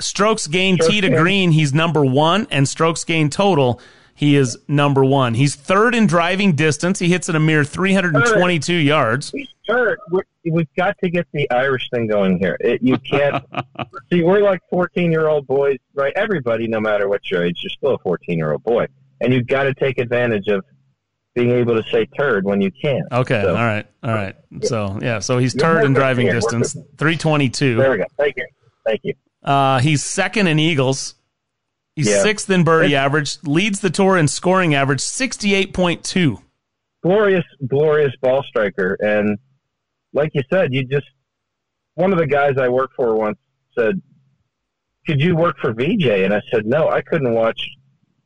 strokes 0.00 0.46
gained 0.46 0.78
Strokes 0.78 0.94
tee 0.94 1.00
to 1.02 1.08
gained- 1.08 1.20
green 1.20 1.50
he's 1.52 1.72
number 1.72 2.04
one, 2.04 2.46
and 2.50 2.68
strokes 2.68 3.04
gained 3.04 3.32
total 3.32 3.80
he 4.14 4.36
is 4.36 4.58
number 4.68 5.04
one. 5.04 5.34
He's 5.34 5.54
third 5.56 5.94
in 5.94 6.06
driving 6.06 6.52
distance. 6.52 6.98
He 6.98 7.08
hits 7.08 7.28
at 7.28 7.34
a 7.34 7.40
mere 7.40 7.64
three 7.64 7.92
hundred 7.94 8.14
and 8.16 8.24
twenty 8.26 8.58
two 8.58 8.74
yards. 8.76 9.30
He's 9.30 9.48
third. 9.66 9.98
We're, 10.10 10.22
we've 10.50 10.72
got 10.76 10.96
to 11.02 11.08
get 11.10 11.26
the 11.32 11.50
Irish 11.50 11.88
thing 11.90 12.08
going 12.08 12.38
here. 12.38 12.56
It, 12.60 12.82
you 12.82 12.98
can't 12.98 13.42
see. 14.12 14.22
We're 14.22 14.42
like 14.42 14.60
fourteen-year-old 14.70 15.46
boys, 15.46 15.78
right? 15.94 16.12
Everybody, 16.14 16.66
no 16.68 16.78
matter 16.80 17.08
what 17.08 17.30
your 17.30 17.44
age, 17.44 17.60
you're 17.62 17.70
still 17.70 17.94
a 17.94 17.98
fourteen-year-old 17.98 18.62
boy, 18.64 18.86
and 19.20 19.32
you've 19.32 19.46
got 19.46 19.64
to 19.64 19.74
take 19.74 19.98
advantage 19.98 20.46
of 20.48 20.64
being 21.34 21.50
able 21.50 21.74
to 21.80 21.88
say 21.90 22.04
turd 22.16 22.44
when 22.44 22.60
you 22.60 22.70
can. 22.70 23.02
Okay, 23.10 23.40
So- 23.42 23.48
all 23.56 23.64
right, 23.64 23.86
all 24.02 24.12
right. 24.12 24.36
So 24.62 24.98
yeah, 25.00 25.18
so 25.20 25.38
he's 25.38 25.54
You're 25.54 25.62
third 25.62 25.84
in 25.84 25.92
driving 25.94 26.26
here, 26.26 26.34
distance, 26.34 26.76
three 26.98 27.16
twenty 27.16 27.48
two. 27.48 27.76
There 27.76 27.90
we 27.92 27.98
go. 27.98 28.04
Thank 28.18 28.36
you. 28.36 28.46
Thank 28.84 29.00
you. 29.04 29.14
Uh, 29.42 29.78
he's 29.80 30.04
second 30.04 30.46
in 30.48 30.58
eagles. 30.58 31.14
He's 31.96 32.08
Yeah. 32.08 32.22
sixth 32.22 32.48
in 32.50 32.64
birdie 32.64 32.88
It's- 32.88 33.04
average. 33.04 33.36
Leads 33.44 33.80
the 33.80 33.90
tour 33.90 34.16
in 34.16 34.28
scoring 34.28 34.74
average, 34.74 35.00
sixty 35.00 35.54
eight 35.54 35.72
point 35.74 36.04
two. 36.04 36.38
glorious, 37.02 37.44
glorious 37.66 38.12
ball 38.22 38.44
striker. 38.44 38.96
And 39.00 39.36
like 40.12 40.30
you 40.34 40.42
said, 40.52 40.72
you 40.72 40.84
just 40.84 41.06
one 41.94 42.12
of 42.12 42.18
the 42.18 42.26
guys 42.28 42.52
I 42.58 42.68
worked 42.68 42.94
for 42.94 43.16
once 43.16 43.38
said, 43.76 44.00
"Could 45.06 45.20
you 45.20 45.34
work 45.34 45.56
for 45.58 45.74
Vijay?" 45.74 46.24
And 46.24 46.32
I 46.32 46.40
said, 46.52 46.64
"No, 46.64 46.88
I 46.88 47.00
couldn't 47.02 47.32
watch 47.34 47.60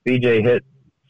Vijay 0.07 0.43
hit 0.43 0.63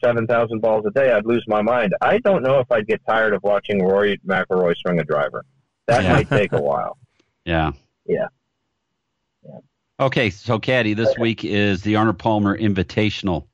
seven 0.03 0.25
thousand 0.27 0.59
balls 0.61 0.85
a 0.85 0.91
day. 0.91 1.11
I'd 1.11 1.25
lose 1.25 1.43
my 1.47 1.61
mind. 1.61 1.93
I 2.01 2.19
don't 2.19 2.43
know 2.43 2.59
if 2.59 2.71
I'd 2.71 2.87
get 2.87 3.01
tired 3.07 3.33
of 3.33 3.43
watching 3.43 3.83
Rory 3.83 4.19
McIlroy 4.25 4.75
swing 4.77 4.99
a 4.99 5.03
driver. 5.03 5.43
That 5.87 6.03
Yeah. 6.03 6.13
might 6.13 6.29
take 6.29 6.51
a 6.53 6.61
while." 6.61 6.97
Yeah. 7.45 7.71
Yeah. 8.05 8.27
Okay, 9.99 10.29
so 10.29 10.59
Caddy, 10.59 10.93
this 10.93 11.17
week 11.17 11.43
is 11.45 11.81
the 11.81 11.95
Arnold 11.95 12.19
Palmer 12.19 12.57
Invitational. 12.57 13.45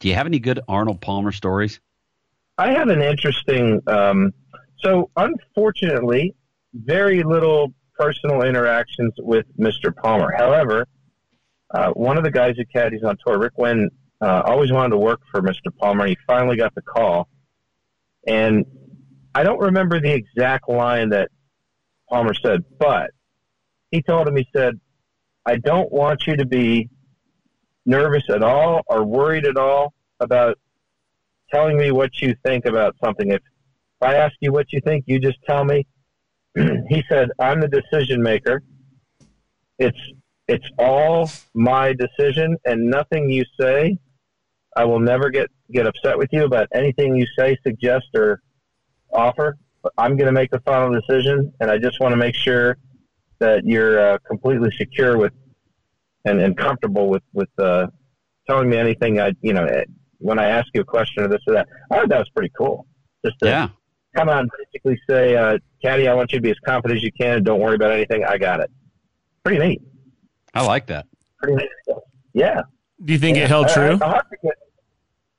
Do 0.00 0.08
you 0.08 0.14
have 0.14 0.26
any 0.26 0.38
good 0.38 0.60
Arnold 0.68 1.00
Palmer 1.00 1.32
stories? 1.32 1.80
I 2.56 2.70
have 2.70 2.88
an 2.88 3.02
interesting. 3.02 3.80
Um, 3.88 4.32
so, 4.78 5.10
unfortunately, 5.16 6.34
very 6.72 7.22
little 7.22 7.74
personal 7.98 8.42
interactions 8.42 9.12
with 9.18 9.46
Mr. 9.58 9.94
Palmer. 9.94 10.32
However, 10.36 10.86
uh, 11.74 11.90
one 11.90 12.16
of 12.16 12.24
the 12.24 12.30
guys 12.30 12.54
who 12.56 12.64
caddies 12.64 13.02
on 13.02 13.18
tour, 13.26 13.38
Rick 13.38 13.58
Wynn, 13.58 13.90
uh, 14.20 14.42
always 14.44 14.72
wanted 14.72 14.90
to 14.90 14.98
work 14.98 15.20
for 15.30 15.40
Mr. 15.42 15.74
Palmer. 15.78 16.06
He 16.06 16.16
finally 16.26 16.56
got 16.56 16.74
the 16.74 16.82
call, 16.82 17.28
and 18.26 18.64
I 19.34 19.42
don't 19.42 19.60
remember 19.60 20.00
the 20.00 20.12
exact 20.12 20.68
line 20.68 21.10
that 21.10 21.30
Palmer 22.08 22.34
said, 22.34 22.64
but 22.78 23.10
he 23.90 24.02
told 24.02 24.28
him, 24.28 24.36
he 24.36 24.46
said, 24.54 24.80
"I 25.46 25.56
don't 25.56 25.90
want 25.92 26.26
you 26.26 26.36
to 26.36 26.46
be 26.46 26.88
nervous 27.86 28.24
at 28.28 28.42
all 28.42 28.82
or 28.86 29.04
worried 29.04 29.46
at 29.46 29.56
all 29.56 29.94
about 30.20 30.58
telling 31.50 31.76
me 31.76 31.90
what 31.90 32.20
you 32.20 32.34
think 32.44 32.66
about 32.66 32.94
something. 33.02 33.30
If, 33.30 33.40
if 33.40 34.02
I 34.02 34.14
ask 34.14 34.34
you 34.40 34.52
what 34.52 34.72
you 34.72 34.80
think, 34.82 35.04
you 35.06 35.18
just 35.18 35.38
tell 35.46 35.64
me. 35.64 35.86
he 36.54 37.02
said, 37.08 37.30
I'm 37.38 37.60
the 37.60 37.68
decision 37.68 38.22
maker. 38.22 38.62
It's 39.78 39.98
it's 40.48 40.68
all 40.78 41.30
my 41.54 41.92
decision 41.92 42.56
and 42.64 42.90
nothing 42.90 43.28
you 43.28 43.44
say. 43.60 43.98
I 44.76 44.84
will 44.84 45.00
never 45.00 45.30
get, 45.30 45.50
get 45.72 45.86
upset 45.86 46.18
with 46.18 46.28
you 46.32 46.44
about 46.44 46.68
anything 46.74 47.16
you 47.16 47.26
say, 47.38 47.56
suggest, 47.66 48.06
or 48.14 48.40
offer. 49.12 49.56
But 49.82 49.92
I'm 49.98 50.16
going 50.16 50.26
to 50.26 50.32
make 50.32 50.50
the 50.50 50.60
final 50.60 50.90
decision, 50.90 51.52
and 51.60 51.70
I 51.70 51.78
just 51.78 52.00
want 52.00 52.12
to 52.12 52.16
make 52.16 52.34
sure 52.34 52.76
that 53.38 53.64
you're 53.64 53.98
uh, 54.14 54.18
completely 54.26 54.70
secure 54.76 55.16
with 55.16 55.32
and, 56.24 56.40
and 56.40 56.56
comfortable 56.56 57.08
with 57.08 57.22
with 57.32 57.48
uh, 57.58 57.86
telling 58.48 58.68
me 58.68 58.76
anything. 58.76 59.20
I 59.20 59.32
you 59.40 59.52
know 59.52 59.64
eh, 59.64 59.84
when 60.18 60.38
I 60.38 60.46
ask 60.46 60.66
you 60.74 60.80
a 60.80 60.84
question 60.84 61.22
or 61.22 61.28
this 61.28 61.40
or 61.46 61.54
that. 61.54 61.68
I 61.90 61.98
thought 61.98 62.08
that 62.08 62.18
was 62.18 62.28
pretty 62.30 62.52
cool. 62.58 62.86
Just 63.24 63.38
to 63.40 63.46
Yeah. 63.48 63.68
come 64.16 64.28
out 64.28 64.40
and 64.40 64.50
basically 64.72 65.00
say, 65.08 65.36
uh, 65.36 65.58
Caddy, 65.82 66.08
I 66.08 66.14
want 66.14 66.32
you 66.32 66.38
to 66.38 66.42
be 66.42 66.50
as 66.50 66.58
confident 66.64 66.98
as 66.98 67.02
you 67.04 67.12
can. 67.12 67.44
Don't 67.44 67.60
worry 67.60 67.76
about 67.76 67.92
anything. 67.92 68.24
I 68.24 68.36
got 68.38 68.60
it. 68.60 68.70
Pretty 69.44 69.64
neat. 69.64 69.80
I 70.54 70.66
like 70.66 70.86
that. 70.86 71.06
Pretty 71.40 71.54
neat 71.56 71.70
stuff. 71.84 72.02
Yeah. 72.34 72.62
Do 73.04 73.12
you 73.12 73.18
think 73.18 73.36
Yeah. 73.36 73.44
it 73.44 73.48
held 73.48 73.66
I- 73.66 73.74
true? 73.74 73.98
I- 74.00 74.04
I'll 74.06 74.14
have 74.14 74.30
to 74.30 74.36
get- 74.42 74.58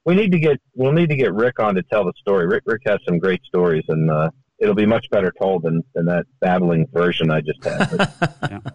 we 0.06 0.16
need 0.16 0.32
to 0.32 0.40
get 0.40 0.60
we'll 0.76 0.92
need 0.94 1.10
to 1.10 1.16
get 1.16 1.34
Rick 1.34 1.60
on 1.60 1.76
to 1.76 1.84
tell 1.84 2.04
the 2.06 2.14
story. 2.20 2.48
Rick 2.48 2.64
Rick 2.66 2.82
has 2.88 3.00
some 3.08 3.20
great 3.20 3.44
stories, 3.44 3.84
and 3.90 4.10
uh, 4.10 4.32
it'll 4.58 4.74
be 4.76 4.86
much 4.86 5.06
better 5.12 5.32
told 5.40 5.64
than, 5.64 5.84
than 5.94 6.06
that 6.06 6.26
babbling 6.40 6.88
version 6.94 7.30
I 7.32 7.42
just 7.42 7.64
had. 7.64 8.12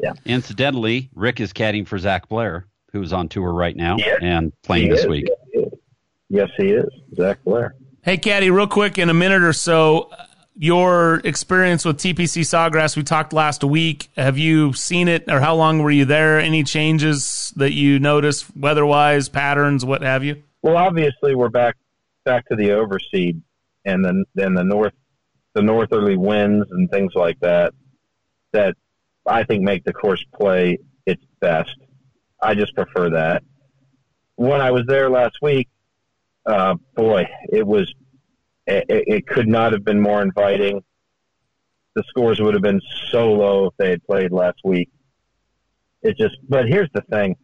But 0.00 0.18
Incidentally, 0.26 1.08
Rick 1.14 1.40
is 1.40 1.52
caddying 1.52 1.86
for 1.86 1.98
Zac 1.98 2.28
Blair, 2.28 2.66
who's 2.92 3.12
on 3.12 3.28
tour 3.28 3.52
right 3.52 3.76
now 3.76 3.96
Yeah. 3.98 4.16
and 4.20 4.52
playing 4.62 4.84
he 4.86 4.90
this 4.90 5.00
is, 5.02 5.06
week. 5.06 5.28
Yes, 5.28 5.38
he. 5.52 5.64
Yes, 6.30 6.48
he 6.58 6.66
is. 6.72 6.88
Zac 7.14 7.42
Blair. 7.44 7.74
Hey, 8.02 8.16
Caddy, 8.16 8.50
real 8.50 8.66
quick, 8.66 8.98
in 8.98 9.08
a 9.08 9.14
minute 9.14 9.42
or 9.42 9.52
so, 9.52 10.10
your 10.58 11.20
experience 11.22 11.84
with 11.84 11.98
TPC 11.98 12.42
Sawgrass, 12.42 12.96
we 12.96 13.04
talked 13.04 13.32
last 13.32 13.62
week. 13.62 14.08
Have 14.16 14.36
you 14.36 14.72
seen 14.72 15.06
it, 15.06 15.30
or 15.30 15.40
how 15.40 15.54
long 15.54 15.78
were 15.78 15.90
you 15.90 16.04
there? 16.04 16.40
Any 16.40 16.64
changes 16.64 17.52
that 17.56 17.72
you 17.72 18.00
noticed, 18.00 18.44
weather-wise, 18.56 19.28
patterns, 19.28 19.84
what 19.84 20.02
have 20.02 20.24
you? 20.24 20.42
Well, 20.62 20.76
obviously, 20.76 21.36
we're 21.36 21.48
back 21.48 21.76
back 22.24 22.46
to 22.48 22.56
the 22.56 22.72
overseed, 22.72 23.40
and 23.84 24.04
then 24.04 24.24
then 24.34 24.54
the 24.54 24.64
north 24.64 24.92
the 25.54 25.62
northerly 25.62 26.16
winds 26.16 26.66
and 26.72 26.90
things 26.90 27.12
like 27.14 27.38
that. 27.40 27.72
That 28.52 28.74
I 29.26 29.44
think 29.44 29.62
make 29.62 29.84
the 29.84 29.92
course 29.92 30.24
play 30.34 30.78
its 31.06 31.22
best. 31.40 31.76
I 32.42 32.54
just 32.54 32.74
prefer 32.74 33.10
that. 33.10 33.44
When 34.34 34.60
I 34.60 34.72
was 34.72 34.84
there 34.86 35.08
last 35.08 35.36
week, 35.40 35.68
uh, 36.46 36.74
boy, 36.96 37.26
it 37.52 37.66
was 37.66 37.92
it, 38.68 39.04
it 39.06 39.26
could 39.26 39.48
not 39.48 39.72
have 39.72 39.84
been 39.84 40.00
more 40.00 40.22
inviting. 40.22 40.82
The 41.94 42.04
scores 42.08 42.40
would 42.40 42.54
have 42.54 42.62
been 42.62 42.80
so 43.10 43.32
low 43.32 43.66
if 43.66 43.74
they 43.78 43.90
had 43.90 44.04
played 44.04 44.30
last 44.30 44.58
week. 44.64 44.90
It 46.02 46.16
just, 46.16 46.36
but 46.48 46.66
here's 46.68 46.90
the 46.94 47.02
thing, 47.10 47.34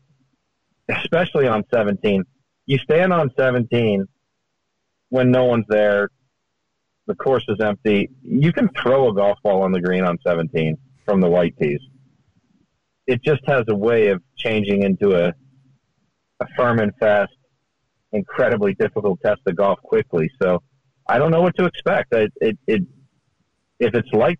especially 0.88 1.48
on 1.48 1.64
17 1.74 2.24
you 2.66 2.78
stand 2.78 3.12
on 3.12 3.30
17 3.38 4.06
when 5.10 5.30
no 5.30 5.44
one's 5.44 5.66
there, 5.68 6.08
the 7.06 7.14
course 7.14 7.44
is 7.48 7.58
empty. 7.60 8.08
You 8.22 8.52
can 8.52 8.70
throw 8.82 9.10
a 9.10 9.14
golf 9.14 9.38
ball 9.42 9.62
on 9.62 9.72
the 9.72 9.80
green 9.80 10.04
on 10.04 10.18
17 10.26 10.76
from 11.04 11.20
the 11.20 11.28
white 11.28 11.54
tees. 11.60 11.80
It 13.06 13.22
just 13.22 13.42
has 13.46 13.64
a 13.68 13.74
way 13.74 14.08
of 14.08 14.22
changing 14.38 14.82
into 14.82 15.14
a, 15.14 15.32
a 16.40 16.46
firm 16.56 16.78
and 16.78 16.92
fast, 16.98 17.32
incredibly 18.12 18.74
difficult 18.74 19.20
test 19.22 19.42
of 19.46 19.56
golf 19.56 19.78
quickly. 19.82 20.30
So 20.42 20.62
I 21.06 21.18
don't 21.18 21.30
know 21.30 21.42
what 21.42 21.56
to 21.56 21.64
expect. 21.64 22.14
It, 22.14 22.32
it, 22.40 22.58
it 22.66 22.82
if 23.78 23.94
it's 23.94 24.12
like 24.12 24.38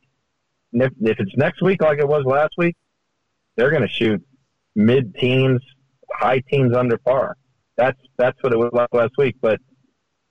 if, 0.73 0.93
if 1.01 1.21
it's 1.21 1.37
next 1.37 1.63
week 1.63 1.83
like 1.83 1.99
it 1.99 2.09
was 2.09 2.25
last 2.25 2.55
week, 2.57 2.77
they're 3.57 3.71
going 3.71 3.83
to 3.83 3.89
shoot 3.89 4.25
mid 4.75 5.15
teens, 5.15 5.61
high 6.13 6.43
teens 6.51 6.75
under 6.75 6.99
par. 6.99 7.37
That's 7.77 7.99
that's 8.17 8.41
what 8.43 8.53
it 8.53 8.59
was 8.59 8.71
like 8.73 8.93
last 8.93 9.13
week. 9.19 9.37
But 9.41 9.61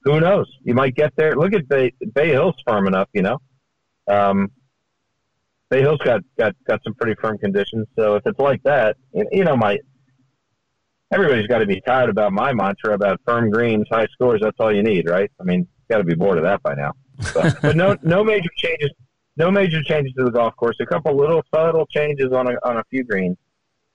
who 0.04 0.20
knows? 0.20 0.48
You 0.64 0.74
might 0.74 0.96
get 0.96 1.14
there. 1.16 1.36
Look 1.36 1.54
at 1.54 1.68
Bay, 1.68 1.94
Bay 2.14 2.30
Hill's 2.30 2.56
firm 2.68 2.88
enough, 2.88 3.10
you 3.14 3.22
know. 3.22 3.40
Um, 4.08 4.52
Bay 5.70 5.82
Hill's 5.82 6.00
got, 6.00 6.22
got 6.38 6.56
got 6.68 6.84
some 6.84 6.94
pretty 6.96 7.16
firm 7.22 7.38
conditions. 7.38 7.88
So 7.98 8.16
if 8.16 8.24
it's 8.26 8.40
like 8.40 8.62
that, 8.64 8.98
you 9.32 9.44
know, 9.44 9.56
my 9.56 9.78
everybody's 11.14 11.48
got 11.48 11.60
to 11.60 11.66
be 11.66 11.82
tired 11.82 12.10
about 12.10 12.34
my 12.34 12.54
mantra 12.54 12.94
about 12.94 13.22
firm 13.26 13.50
greens, 13.50 13.88
high 13.92 14.08
scores. 14.08 14.42
That's 14.42 14.60
all 14.60 14.74
you 14.74 14.84
need, 14.84 15.10
right? 15.10 15.32
I 15.40 15.44
mean, 15.44 15.68
got 15.90 16.00
to 16.00 16.04
be 16.04 16.16
bored 16.16 16.38
of 16.38 16.44
that 16.44 16.62
by 16.64 16.74
now. 16.76 16.94
But, 17.34 17.58
but 17.62 17.76
no, 17.76 17.98
no 18.02 18.24
major 18.24 18.50
changes. 18.58 18.92
No 19.36 19.50
major 19.50 19.82
changes 19.84 20.14
to 20.18 20.26
the 20.26 20.32
golf 20.32 20.56
course. 20.56 20.78
A 20.80 20.86
couple 20.86 21.16
little 21.16 21.44
subtle 21.54 21.88
changes 21.88 22.32
on 22.32 22.48
a 22.48 22.56
on 22.64 22.78
a 22.78 22.84
few 22.90 23.04
greens, 23.04 23.38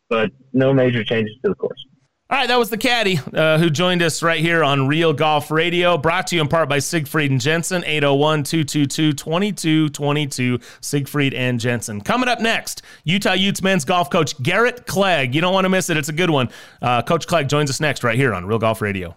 but 0.09 0.33
no 0.53 0.73
major 0.73 1.05
changes 1.05 1.35
to 1.45 1.51
the 1.51 1.55
course. 1.55 1.85
All 2.31 2.37
right, 2.37 2.49
that 2.49 2.59
was 2.59 2.69
the 2.69 2.77
caddy 2.77 3.19
uh, 3.33 3.57
who 3.57 3.71
joined 3.71 4.03
us 4.03 4.23
right 4.23 4.39
here 4.39 4.63
on 4.63 4.87
Real 4.87 5.15
Golf 5.15 5.51
Radio, 5.51 5.97
brought 5.97 6.27
to 6.27 6.37
you 6.37 6.43
in 6.43 6.49
part 6.49 6.69
by 6.69 6.79
Siegfried 6.79 7.31
and 7.31 7.41
Jensen, 7.41 7.83
801 7.87 8.43
222 8.43 9.15
2222. 9.15 10.59
Siegfried 10.83 11.33
and 11.33 11.59
Jensen. 11.59 12.03
Coming 12.03 12.29
up 12.29 12.39
next, 12.39 12.83
Utah 13.05 13.33
Utes 13.33 13.63
men's 13.63 13.87
golf 13.87 14.11
coach 14.11 14.41
Garrett 14.43 14.85
Clegg. 14.87 15.35
You 15.35 15.41
don't 15.41 15.55
want 15.55 15.65
to 15.65 15.71
miss 15.71 15.89
it, 15.89 15.97
it's 15.97 16.11
a 16.11 16.13
good 16.13 16.29
one. 16.29 16.51
Uh, 16.83 17.01
coach 17.01 17.27
Clegg 17.27 17.49
joins 17.49 17.71
us 17.71 17.81
next 17.81 18.05
right 18.05 18.17
here 18.17 18.35
on 18.35 18.45
Real 18.45 18.59
Golf 18.59 18.83
Radio. 18.83 19.17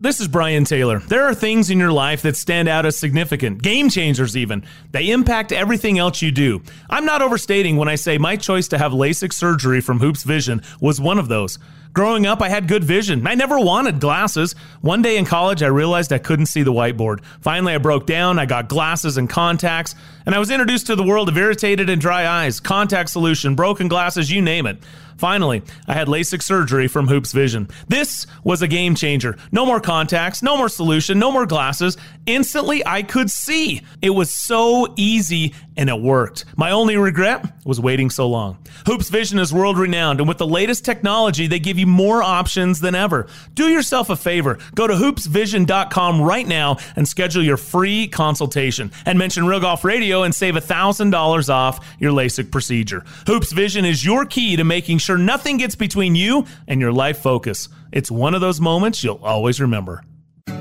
This 0.00 0.20
is 0.20 0.28
Brian 0.28 0.64
Taylor. 0.64 1.00
There 1.00 1.24
are 1.24 1.34
things 1.34 1.70
in 1.70 1.78
your 1.80 1.90
life 1.90 2.22
that 2.22 2.36
stand 2.36 2.68
out 2.68 2.86
as 2.86 2.96
significant, 2.96 3.60
game 3.60 3.88
changers 3.88 4.36
even. 4.36 4.64
They 4.92 5.10
impact 5.10 5.50
everything 5.50 5.98
else 5.98 6.22
you 6.22 6.30
do. 6.30 6.62
I'm 6.88 7.04
not 7.04 7.20
overstating 7.20 7.76
when 7.76 7.88
I 7.88 7.96
say 7.96 8.16
my 8.16 8.36
choice 8.36 8.68
to 8.68 8.78
have 8.78 8.92
LASIK 8.92 9.32
surgery 9.32 9.80
from 9.80 9.98
Hoopes 9.98 10.22
Vision 10.22 10.62
was 10.80 11.00
one 11.00 11.18
of 11.18 11.26
those. 11.26 11.58
Growing 11.94 12.26
up, 12.26 12.40
I 12.40 12.48
had 12.48 12.68
good 12.68 12.84
vision. 12.84 13.26
I 13.26 13.34
never 13.34 13.58
wanted 13.58 13.98
glasses. 13.98 14.54
One 14.82 15.02
day 15.02 15.16
in 15.16 15.24
college, 15.24 15.64
I 15.64 15.66
realized 15.66 16.12
I 16.12 16.18
couldn't 16.18 16.46
see 16.46 16.62
the 16.62 16.72
whiteboard. 16.72 17.24
Finally, 17.40 17.74
I 17.74 17.78
broke 17.78 18.06
down. 18.06 18.38
I 18.38 18.46
got 18.46 18.68
glasses 18.68 19.16
and 19.16 19.28
contacts, 19.28 19.96
and 20.28 20.34
I 20.34 20.38
was 20.40 20.50
introduced 20.50 20.88
to 20.88 20.94
the 20.94 21.02
world 21.02 21.30
of 21.30 21.38
irritated 21.38 21.88
and 21.88 21.98
dry 21.98 22.26
eyes, 22.26 22.60
contact 22.60 23.08
solution, 23.08 23.54
broken 23.54 23.88
glasses, 23.88 24.30
you 24.30 24.42
name 24.42 24.66
it. 24.66 24.76
Finally, 25.16 25.62
I 25.88 25.94
had 25.94 26.06
LASIK 26.06 26.42
surgery 26.42 26.86
from 26.86 27.08
Hoopes 27.08 27.32
Vision. 27.32 27.68
This 27.88 28.26
was 28.44 28.62
a 28.62 28.68
game 28.68 28.94
changer. 28.94 29.36
No 29.50 29.66
more 29.66 29.80
contacts, 29.80 30.42
no 30.44 30.56
more 30.56 30.68
solution, 30.68 31.18
no 31.18 31.32
more 31.32 31.44
glasses. 31.44 31.96
Instantly, 32.26 32.86
I 32.86 33.02
could 33.02 33.30
see. 33.30 33.82
It 34.00 34.10
was 34.10 34.30
so 34.30 34.94
easy 34.96 35.54
and 35.76 35.88
it 35.88 36.00
worked. 36.00 36.44
My 36.56 36.70
only 36.70 36.96
regret 36.96 37.44
was 37.64 37.80
waiting 37.80 38.10
so 38.10 38.28
long. 38.28 38.58
Hoopes 38.86 39.08
Vision 39.10 39.38
is 39.38 39.52
world 39.52 39.78
renowned, 39.78 40.20
and 40.20 40.28
with 40.28 40.38
the 40.38 40.46
latest 40.46 40.84
technology, 40.84 41.46
they 41.46 41.58
give 41.58 41.78
you 41.78 41.86
more 41.86 42.22
options 42.22 42.80
than 42.80 42.94
ever. 42.94 43.28
Do 43.54 43.68
yourself 43.68 44.10
a 44.10 44.16
favor. 44.16 44.58
Go 44.74 44.86
to 44.86 44.94
hoopesvision.com 44.94 46.20
right 46.20 46.46
now 46.46 46.78
and 46.96 47.06
schedule 47.06 47.42
your 47.42 47.56
free 47.56 48.08
consultation. 48.08 48.92
And 49.06 49.18
mention 49.18 49.46
Real 49.46 49.60
Golf 49.60 49.84
Radio 49.84 50.17
and 50.24 50.34
save 50.34 50.54
$1,000 50.54 51.48
off 51.48 51.96
your 51.98 52.12
LASIK 52.12 52.50
procedure. 52.50 53.04
Hoopes 53.26 53.52
Vision 53.52 53.84
is 53.84 54.04
your 54.04 54.24
key 54.24 54.56
to 54.56 54.64
making 54.64 54.98
sure 54.98 55.18
nothing 55.18 55.58
gets 55.58 55.74
between 55.74 56.14
you 56.14 56.46
and 56.66 56.80
your 56.80 56.92
life 56.92 57.18
focus. 57.18 57.68
It's 57.92 58.10
one 58.10 58.34
of 58.34 58.40
those 58.40 58.60
moments 58.60 59.02
you'll 59.02 59.20
always 59.22 59.60
remember. 59.60 60.02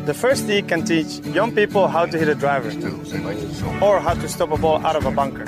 The 0.05 0.13
first 0.13 0.47
tee 0.47 0.61
can 0.61 0.85
teach 0.85 1.19
young 1.25 1.53
people 1.53 1.87
how 1.87 2.05
to 2.05 2.17
hit 2.17 2.29
a 2.29 2.35
driver 2.35 2.69
or 3.81 3.99
how 3.99 4.13
to 4.13 4.27
stop 4.29 4.51
a 4.51 4.57
ball 4.57 4.85
out 4.85 4.95
of 4.95 5.05
a 5.05 5.11
bunker. 5.11 5.45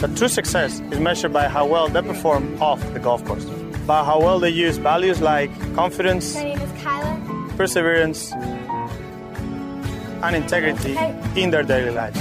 But 0.00 0.16
true 0.16 0.28
success 0.28 0.80
is 0.90 1.00
measured 1.00 1.32
by 1.32 1.48
how 1.48 1.66
well 1.66 1.88
they 1.88 2.02
perform 2.02 2.60
off 2.60 2.80
the 2.92 2.98
golf 2.98 3.24
course, 3.24 3.44
by 3.86 4.04
how 4.04 4.20
well 4.20 4.38
they 4.38 4.50
use 4.50 4.76
values 4.78 5.20
like 5.20 5.50
confidence, 5.74 6.36
perseverance, 7.56 8.32
and 10.22 10.36
integrity 10.36 10.96
in 11.40 11.50
their 11.50 11.62
daily 11.62 11.90
lives. 11.90 12.20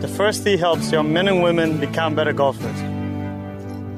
The 0.00 0.08
first 0.08 0.44
tee 0.44 0.56
helps 0.56 0.90
young 0.90 1.12
men 1.12 1.28
and 1.28 1.42
women 1.42 1.78
become 1.78 2.14
better 2.14 2.32
golfers, 2.32 2.80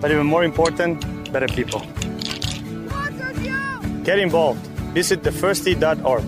but 0.00 0.10
even 0.10 0.26
more 0.26 0.44
important, 0.44 1.00
better 1.32 1.48
people. 1.48 1.80
Get 4.04 4.18
involved. 4.18 4.66
Visit 4.94 5.22
thefirsttee.org. 5.22 6.24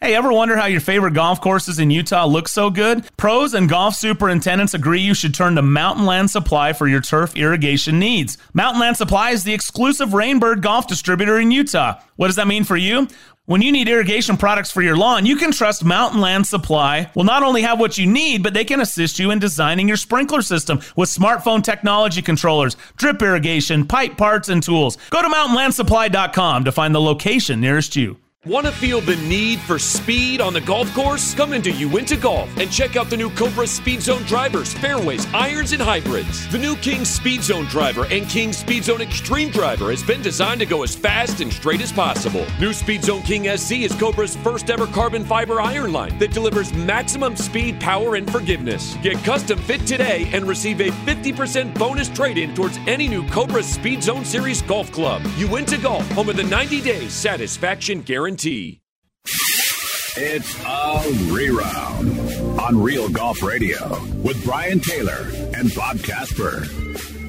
Hey, 0.00 0.14
ever 0.16 0.30
wonder 0.30 0.54
how 0.54 0.66
your 0.66 0.82
favorite 0.82 1.14
golf 1.14 1.40
courses 1.40 1.78
in 1.78 1.90
Utah 1.90 2.26
look 2.26 2.46
so 2.46 2.68
good? 2.68 3.08
Pros 3.16 3.54
and 3.54 3.70
golf 3.70 3.94
superintendents 3.94 4.74
agree 4.74 5.00
you 5.00 5.14
should 5.14 5.32
turn 5.32 5.54
to 5.54 5.62
Mountain 5.62 6.04
Land 6.04 6.30
Supply 6.30 6.74
for 6.74 6.86
your 6.86 7.00
turf 7.00 7.34
irrigation 7.34 7.98
needs. 7.98 8.36
Mountain 8.52 8.82
Land 8.82 8.98
Supply 8.98 9.30
is 9.30 9.44
the 9.44 9.54
exclusive 9.54 10.10
Rainbird 10.10 10.60
golf 10.60 10.86
distributor 10.86 11.38
in 11.38 11.50
Utah. 11.50 11.98
What 12.16 12.26
does 12.26 12.36
that 12.36 12.46
mean 12.46 12.64
for 12.64 12.76
you? 12.76 13.08
When 13.46 13.60
you 13.60 13.72
need 13.72 13.90
irrigation 13.90 14.38
products 14.38 14.70
for 14.70 14.80
your 14.80 14.96
lawn, 14.96 15.26
you 15.26 15.36
can 15.36 15.52
trust 15.52 15.84
Mountain 15.84 16.18
Land 16.18 16.46
Supply 16.46 17.10
will 17.14 17.24
not 17.24 17.42
only 17.42 17.60
have 17.60 17.78
what 17.78 17.98
you 17.98 18.06
need, 18.06 18.42
but 18.42 18.54
they 18.54 18.64
can 18.64 18.80
assist 18.80 19.18
you 19.18 19.30
in 19.30 19.38
designing 19.38 19.86
your 19.86 19.98
sprinkler 19.98 20.40
system 20.40 20.80
with 20.96 21.10
smartphone 21.10 21.62
technology 21.62 22.22
controllers, 22.22 22.74
drip 22.96 23.20
irrigation, 23.20 23.84
pipe 23.86 24.16
parts, 24.16 24.48
and 24.48 24.62
tools. 24.62 24.96
Go 25.10 25.20
to 25.20 25.28
mountainlandsupply.com 25.28 26.64
to 26.64 26.72
find 26.72 26.94
the 26.94 27.02
location 27.02 27.60
nearest 27.60 27.96
you. 27.96 28.16
Want 28.46 28.66
to 28.66 28.72
feel 28.72 29.00
the 29.00 29.16
need 29.16 29.58
for 29.60 29.78
speed 29.78 30.42
on 30.42 30.52
the 30.52 30.60
golf 30.60 30.92
course? 30.92 31.32
Come 31.32 31.54
into 31.54 31.70
Uinta 31.70 32.14
Golf 32.14 32.54
and 32.58 32.70
check 32.70 32.94
out 32.94 33.08
the 33.08 33.16
new 33.16 33.30
Cobra 33.30 33.66
Speed 33.66 34.02
Zone 34.02 34.22
drivers, 34.24 34.74
fairways, 34.74 35.26
irons, 35.32 35.72
and 35.72 35.80
hybrids. 35.80 36.46
The 36.52 36.58
new 36.58 36.76
King 36.76 37.06
Speed 37.06 37.42
Zone 37.42 37.64
driver 37.64 38.04
and 38.10 38.28
King 38.28 38.52
Speed 38.52 38.84
Zone 38.84 39.00
Extreme 39.00 39.52
driver 39.52 39.88
has 39.88 40.02
been 40.02 40.20
designed 40.20 40.60
to 40.60 40.66
go 40.66 40.82
as 40.82 40.94
fast 40.94 41.40
and 41.40 41.50
straight 41.50 41.80
as 41.80 41.90
possible. 41.90 42.44
New 42.60 42.74
Speed 42.74 43.04
Zone 43.04 43.22
King 43.22 43.56
SC 43.56 43.76
is 43.76 43.94
Cobra's 43.94 44.36
first 44.36 44.68
ever 44.68 44.86
carbon 44.88 45.24
fiber 45.24 45.58
iron 45.62 45.94
line 45.94 46.18
that 46.18 46.32
delivers 46.32 46.70
maximum 46.74 47.36
speed, 47.36 47.80
power, 47.80 48.16
and 48.16 48.30
forgiveness. 48.30 48.94
Get 48.96 49.16
custom 49.24 49.58
fit 49.60 49.86
today 49.86 50.28
and 50.34 50.46
receive 50.46 50.82
a 50.82 50.90
50% 51.06 51.72
bonus 51.78 52.10
trade 52.10 52.36
in 52.36 52.54
towards 52.54 52.76
any 52.86 53.08
new 53.08 53.26
Cobra 53.30 53.62
Speed 53.62 54.02
Zone 54.02 54.26
Series 54.26 54.60
golf 54.60 54.92
club. 54.92 55.22
Uinta 55.38 55.78
Golf, 55.78 56.06
home 56.10 56.28
of 56.28 56.36
the 56.36 56.44
90 56.44 56.82
days 56.82 57.14
satisfaction 57.14 58.02
guarantee 58.02 58.33
guarantee. 58.34 58.80
It's 60.16 60.58
a 60.60 61.02
reround 61.32 62.60
on 62.60 62.80
Real 62.80 63.08
Golf 63.08 63.42
Radio 63.42 64.00
with 64.22 64.44
Brian 64.44 64.80
Taylor 64.80 65.28
and 65.56 65.74
Bob 65.74 65.98
Casper. 66.02 66.64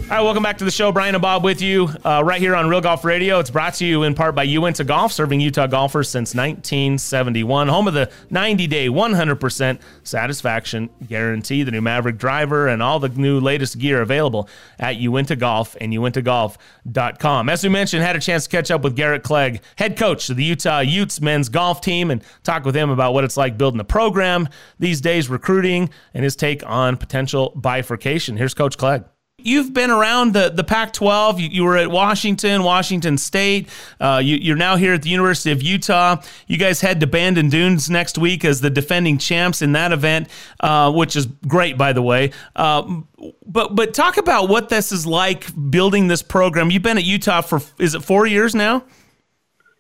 All 0.06 0.12
right, 0.12 0.22
welcome 0.22 0.44
back 0.44 0.60
to 0.60 0.64
the 0.64 0.70
show. 0.70 0.92
Brian 0.92 1.16
and 1.16 1.22
Bob 1.24 1.44
with 1.44 1.64
you 1.64 1.90
uh, 2.06 2.22
right 2.24 2.40
here 2.40 2.56
on 2.56 2.70
Real 2.70 2.80
Golf 2.80 3.04
Radio. 3.04 3.40
It's 3.40 3.50
brought 3.50 3.74
to 3.76 3.88
you 3.88 4.04
in 4.04 4.14
part 4.14 4.36
by 4.36 4.44
Uinta 4.44 4.84
Golf, 4.84 5.12
serving 5.12 5.40
Utah 5.42 5.66
golfers 5.66 6.10
since 6.10 6.36
1971. 6.36 7.68
Home 7.70 7.88
of 7.88 7.96
the 7.96 8.12
90 8.30 8.68
day, 8.68 8.88
100% 8.88 9.80
satisfaction 10.04 10.92
guarantee. 11.08 11.64
The 11.64 11.72
new 11.72 11.82
Maverick 11.82 12.20
driver 12.20 12.68
and 12.68 12.84
all 12.84 13.00
the 13.00 13.10
new 13.10 13.40
latest 13.40 13.80
gear 13.80 14.04
available 14.04 14.48
at 14.78 14.98
Uinta 14.98 15.36
Golf 15.36 15.76
and 15.82 15.92
uintagolf.com. 15.92 17.50
As 17.50 17.64
we 17.64 17.70
mentioned, 17.70 18.04
had 18.04 18.16
a 18.16 18.20
chance 18.22 18.44
to 18.44 18.50
catch 18.52 18.70
up 18.70 18.84
with 18.84 18.96
Garrett 18.96 19.24
Clegg, 19.24 19.62
head 19.76 19.98
coach 19.98 20.30
of 20.30 20.38
the 20.38 20.44
Utah 20.44 20.82
Utes 20.82 21.20
men's 21.20 21.50
golf 21.50 21.82
team, 21.82 22.12
and 22.12 22.24
talk 22.44 22.64
with 22.64 22.76
him 22.76 22.92
about 22.92 23.16
what 23.16 23.24
it's 23.24 23.38
like 23.38 23.58
building 23.58 23.80
a 23.80 23.84
program 23.84 24.50
these 24.78 25.02
days, 25.02 25.30
recruiting, 25.30 25.90
and 26.14 26.24
his 26.24 26.36
take 26.36 26.64
on 26.64 26.96
potential 26.96 27.54
bifurcation. 27.56 28.38
Here's 28.38 28.54
Coach 28.54 28.78
Clegg 28.78 29.04
you've 29.46 29.74
been 29.74 29.92
around 29.92 30.34
the, 30.34 30.50
the 30.50 30.64
Pac 30.64 30.94
12. 30.94 31.40
You, 31.40 31.50
you, 31.50 31.64
were 31.64 31.78
at 31.78 31.90
Washington, 31.90 32.64
Washington 32.64 33.18
State. 33.18 33.70
Uh, 34.00 34.22
you, 34.24 34.54
are 34.54 34.58
now 34.58 34.76
here 34.76 34.94
at 34.94 35.02
the 35.02 35.10
University 35.10 35.52
of 35.52 35.62
Utah. 35.62 36.22
You 36.48 36.58
guys 36.58 36.82
head 36.82 37.00
to 37.00 37.08
Bandon 37.08 37.50
Dunes 37.50 37.90
next 37.90 38.18
week 38.18 38.44
as 38.44 38.62
the 38.62 38.70
defending 38.70 39.18
champs 39.18 39.62
in 39.62 39.74
that 39.74 39.92
event, 39.92 40.30
uh, 40.60 40.92
which 40.92 41.16
is 41.16 41.28
great, 41.48 41.78
by 41.78 41.94
the 41.94 42.02
way. 42.02 42.32
Uh, 42.56 43.02
but 43.46 43.76
but 43.76 43.94
talk 43.94 44.18
about 44.18 44.50
what 44.50 44.70
this 44.70 44.92
is 44.92 45.06
like 45.06 45.48
building 45.70 46.08
this 46.08 46.22
program. 46.22 46.70
You've 46.70 46.84
been 46.84 46.98
at 46.98 47.06
Utah 47.06 47.42
for 47.42 47.62
is 47.80 47.96
it 47.96 48.04
four 48.04 48.26
years 48.26 48.54
now? 48.54 48.84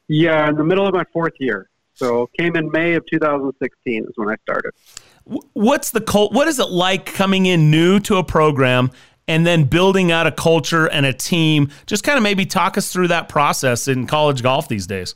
Yeah, 0.08 0.48
in 0.50 0.56
the 0.56 0.64
middle 0.64 0.88
of 0.88 0.94
my 0.94 1.04
fourth 1.12 1.34
year. 1.40 1.70
So 1.94 2.30
came 2.38 2.56
in 2.56 2.70
May 2.72 2.94
of 2.94 3.06
2016 3.10 4.04
is 4.04 4.10
when 4.16 4.30
I 4.30 4.36
started. 4.44 4.72
What's 5.54 5.90
the 5.90 6.02
cult? 6.02 6.34
What 6.34 6.48
is 6.48 6.60
it 6.60 6.70
like 6.70 7.08
coming 7.08 7.46
in 7.48 7.72
new 7.72 8.00
to 8.02 8.18
a 8.18 8.24
program 8.24 8.92
and 9.28 9.46
then 9.46 9.64
building 9.64 10.12
out 10.12 10.28
a 10.28 10.32
culture 10.32 10.88
and 10.88 11.06
a 11.06 11.14
team. 11.14 11.70
Just 11.86 12.04
kind 12.04 12.18
of 12.18 12.24
maybe 12.24 12.46
talk 12.46 12.78
us 12.78 12.92
through 12.92 13.08
that 13.10 13.30
process 13.30 13.88
in 13.88 14.08
college 14.08 14.44
golf 14.44 14.68
these 14.68 14.88
days. 14.88 15.16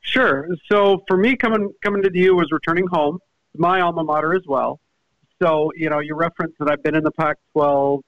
Sure. 0.00 0.48
So 0.70 1.02
for 1.06 1.16
me, 1.16 1.36
coming 1.36 1.72
coming 1.82 2.02
to 2.02 2.10
the 2.10 2.20
U 2.20 2.36
was 2.36 2.50
returning 2.50 2.86
home, 2.88 3.18
my 3.56 3.80
alma 3.80 4.04
mater 4.04 4.34
as 4.34 4.42
well. 4.46 4.80
So 5.40 5.72
you 5.76 5.90
know, 5.90 6.00
you 6.00 6.14
referenced 6.14 6.58
that 6.58 6.70
I've 6.70 6.82
been 6.82 6.94
in 6.94 7.04
the 7.04 7.12
Pac-12. 7.12 8.02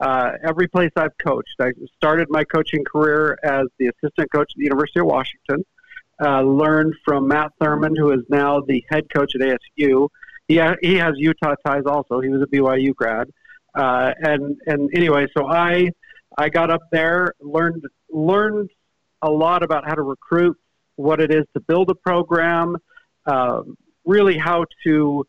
Uh, 0.00 0.32
every 0.42 0.66
place 0.66 0.90
I've 0.96 1.16
coached, 1.18 1.54
I 1.60 1.72
started 1.96 2.26
my 2.30 2.42
coaching 2.44 2.84
career 2.84 3.38
as 3.44 3.66
the 3.78 3.88
assistant 3.88 4.32
coach 4.32 4.50
at 4.52 4.56
the 4.56 4.64
University 4.64 5.00
of 5.00 5.06
Washington. 5.06 5.64
Uh, 6.20 6.40
learned 6.42 6.94
from 7.04 7.26
Matt 7.26 7.52
Thurmond, 7.60 7.96
who 7.96 8.12
is 8.12 8.20
now 8.28 8.60
the 8.60 8.84
head 8.90 9.06
coach 9.12 9.34
at 9.34 9.40
ASU. 9.40 10.08
He, 10.46 10.56
ha- 10.56 10.76
he 10.80 10.94
has 10.96 11.14
Utah 11.16 11.54
ties 11.66 11.82
also. 11.86 12.20
He 12.20 12.28
was 12.28 12.42
a 12.42 12.46
BYU 12.46 12.94
grad. 12.94 13.30
Uh, 13.74 14.12
and 14.20 14.56
and 14.66 14.90
anyway, 14.94 15.26
so 15.36 15.46
I 15.46 15.90
I 16.36 16.48
got 16.48 16.70
up 16.70 16.82
there, 16.90 17.32
learned 17.40 17.84
learned 18.10 18.70
a 19.22 19.30
lot 19.30 19.62
about 19.62 19.86
how 19.86 19.94
to 19.94 20.02
recruit, 20.02 20.56
what 20.96 21.20
it 21.20 21.32
is 21.32 21.44
to 21.54 21.60
build 21.60 21.90
a 21.90 21.94
program, 21.94 22.76
uh, 23.26 23.62
really 24.04 24.36
how 24.36 24.64
to 24.84 25.24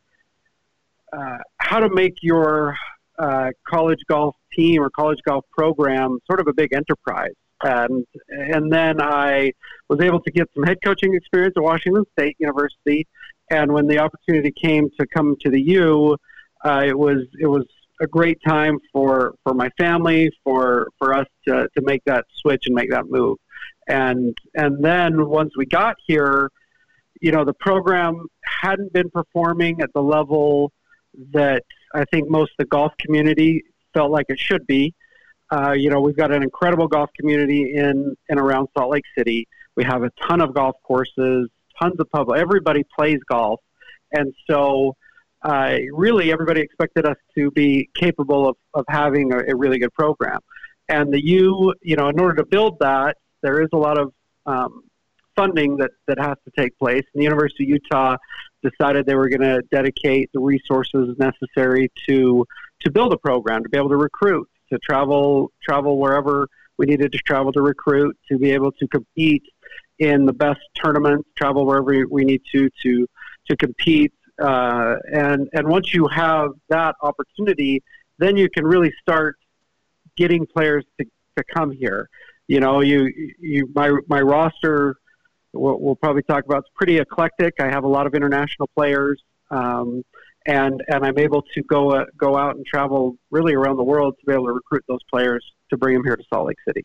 uh, 1.11 1.37
how 1.57 1.79
to 1.79 1.89
make 1.89 2.15
your 2.21 2.75
uh, 3.19 3.49
college 3.67 3.99
golf 4.09 4.35
team 4.53 4.81
or 4.81 4.89
college 4.89 5.19
golf 5.25 5.45
program 5.51 6.19
sort 6.25 6.39
of 6.39 6.47
a 6.47 6.53
big 6.53 6.73
enterprise. 6.73 7.33
And 7.63 8.05
and 8.27 8.71
then 8.71 9.01
I 9.01 9.53
was 9.87 10.01
able 10.01 10.19
to 10.21 10.31
get 10.31 10.49
some 10.53 10.63
head 10.63 10.79
coaching 10.83 11.13
experience 11.13 11.53
at 11.55 11.63
Washington 11.63 12.03
State 12.11 12.35
University. 12.39 13.07
And 13.49 13.71
when 13.71 13.87
the 13.87 13.99
opportunity 13.99 14.51
came 14.51 14.89
to 14.99 15.05
come 15.07 15.35
to 15.41 15.49
the 15.49 15.61
U, 15.61 16.17
uh, 16.65 16.83
it 16.85 16.97
was 16.97 17.19
it 17.39 17.47
was 17.47 17.65
a 18.01 18.07
great 18.07 18.39
time 18.45 18.79
for 18.91 19.35
for 19.43 19.53
my 19.53 19.69
family, 19.77 20.29
for 20.43 20.89
for 20.97 21.13
us 21.13 21.27
to 21.47 21.67
to 21.75 21.81
make 21.81 22.03
that 22.05 22.25
switch 22.33 22.63
and 22.65 22.75
make 22.75 22.89
that 22.91 23.05
move. 23.09 23.37
And 23.87 24.37
and 24.55 24.83
then 24.83 25.27
once 25.27 25.51
we 25.57 25.65
got 25.65 25.95
here, 26.05 26.49
you 27.21 27.31
know, 27.31 27.45
the 27.45 27.53
program 27.53 28.27
hadn't 28.43 28.93
been 28.93 29.09
performing 29.09 29.81
at 29.81 29.91
the 29.93 30.01
level 30.01 30.71
that 31.31 31.63
I 31.93 32.05
think 32.05 32.29
most 32.29 32.51
of 32.51 32.57
the 32.59 32.65
golf 32.65 32.93
community 32.99 33.63
felt 33.93 34.11
like 34.11 34.25
it 34.29 34.39
should 34.39 34.65
be. 34.65 34.93
Uh, 35.51 35.71
you 35.71 35.89
know, 35.89 36.01
we've 36.01 36.17
got 36.17 36.31
an 36.31 36.41
incredible 36.41 36.87
golf 36.87 37.11
community 37.19 37.73
in 37.75 38.15
and 38.29 38.39
around 38.39 38.67
Salt 38.75 38.91
Lake 38.91 39.03
City. 39.15 39.47
We 39.75 39.83
have 39.83 40.03
a 40.03 40.09
ton 40.27 40.41
of 40.41 40.53
golf 40.53 40.75
courses, 40.83 41.49
tons 41.79 41.99
of 41.99 42.09
public. 42.11 42.39
Everybody 42.39 42.83
plays 42.95 43.19
golf, 43.29 43.59
and 44.11 44.33
so 44.49 44.95
uh, 45.43 45.77
really 45.91 46.31
everybody 46.31 46.61
expected 46.61 47.05
us 47.05 47.17
to 47.35 47.51
be 47.51 47.89
capable 47.95 48.47
of, 48.47 48.55
of 48.73 48.85
having 48.89 49.33
a, 49.33 49.39
a, 49.51 49.55
really 49.55 49.77
good 49.77 49.93
program. 49.93 50.39
And 50.89 51.13
the 51.13 51.23
U, 51.23 51.73
you 51.81 51.95
know, 51.95 52.07
in 52.07 52.19
order 52.19 52.35
to 52.35 52.45
build 52.45 52.79
that, 52.79 53.17
there 53.41 53.61
is 53.61 53.69
a 53.73 53.77
lot 53.77 53.97
of 53.97 54.13
um, 54.45 54.83
funding 55.35 55.77
that, 55.77 55.91
that 56.07 56.19
has 56.19 56.37
to 56.45 56.51
take 56.57 56.77
place. 56.77 57.03
And 57.13 57.19
the 57.21 57.23
University 57.23 57.63
of 57.65 57.69
Utah 57.69 58.17
decided 58.61 59.05
they 59.05 59.15
were 59.15 59.29
going 59.29 59.41
to 59.41 59.61
dedicate 59.71 60.29
the 60.33 60.39
resources 60.39 61.15
necessary 61.17 61.91
to 62.07 62.45
to 62.81 62.91
build 62.91 63.13
a 63.13 63.17
program, 63.17 63.63
to 63.63 63.69
be 63.69 63.77
able 63.77 63.89
to 63.89 63.97
recruit, 63.97 64.47
to 64.71 64.79
travel 64.79 65.51
travel 65.61 65.99
wherever 65.99 66.47
we 66.77 66.85
needed 66.85 67.11
to 67.11 67.17
travel 67.19 67.51
to 67.51 67.61
recruit, 67.61 68.17
to 68.29 68.37
be 68.37 68.51
able 68.51 68.71
to 68.73 68.87
compete 68.87 69.43
in 69.99 70.25
the 70.25 70.33
best 70.33 70.59
tournaments, 70.81 71.29
travel 71.37 71.65
wherever 71.65 72.05
we 72.09 72.23
need 72.23 72.41
to 72.53 72.69
to 72.83 73.07
to 73.47 73.57
compete 73.57 74.13
uh, 74.41 74.95
and 75.11 75.49
and 75.53 75.67
once 75.67 75.93
you 75.93 76.07
have 76.07 76.51
that 76.69 76.95
opportunity, 77.01 77.83
then 78.17 78.37
you 78.37 78.49
can 78.49 78.65
really 78.65 78.91
start 79.01 79.37
getting 80.15 80.45
players 80.45 80.85
to, 80.99 81.05
to 81.37 81.43
come 81.53 81.71
here. 81.71 82.09
You 82.47 82.59
know, 82.59 82.81
you 82.81 83.11
you 83.39 83.69
my 83.73 83.91
my 84.07 84.21
roster. 84.21 84.97
We'll, 85.53 85.79
we'll 85.79 85.95
probably 85.95 86.23
talk 86.23 86.45
about. 86.45 86.59
It's 86.59 86.71
pretty 86.75 86.97
eclectic. 86.97 87.53
I 87.59 87.69
have 87.69 87.83
a 87.83 87.87
lot 87.87 88.07
of 88.07 88.15
international 88.15 88.69
players, 88.75 89.21
um, 89.51 90.03
and 90.47 90.83
and 90.87 91.05
I'm 91.05 91.19
able 91.19 91.43
to 91.53 91.63
go 91.63 91.91
uh, 91.91 92.05
go 92.17 92.35
out 92.35 92.55
and 92.55 92.65
travel 92.65 93.17
really 93.29 93.53
around 93.53 93.77
the 93.77 93.83
world 93.83 94.15
to 94.19 94.25
be 94.25 94.33
able 94.33 94.47
to 94.47 94.53
recruit 94.53 94.83
those 94.87 95.03
players 95.11 95.45
to 95.69 95.77
bring 95.77 95.93
them 95.93 96.03
here 96.03 96.15
to 96.15 96.23
Salt 96.27 96.47
Lake 96.47 96.57
City. 96.67 96.83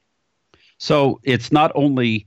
So 0.79 1.19
it's 1.25 1.51
not 1.51 1.73
only 1.75 2.27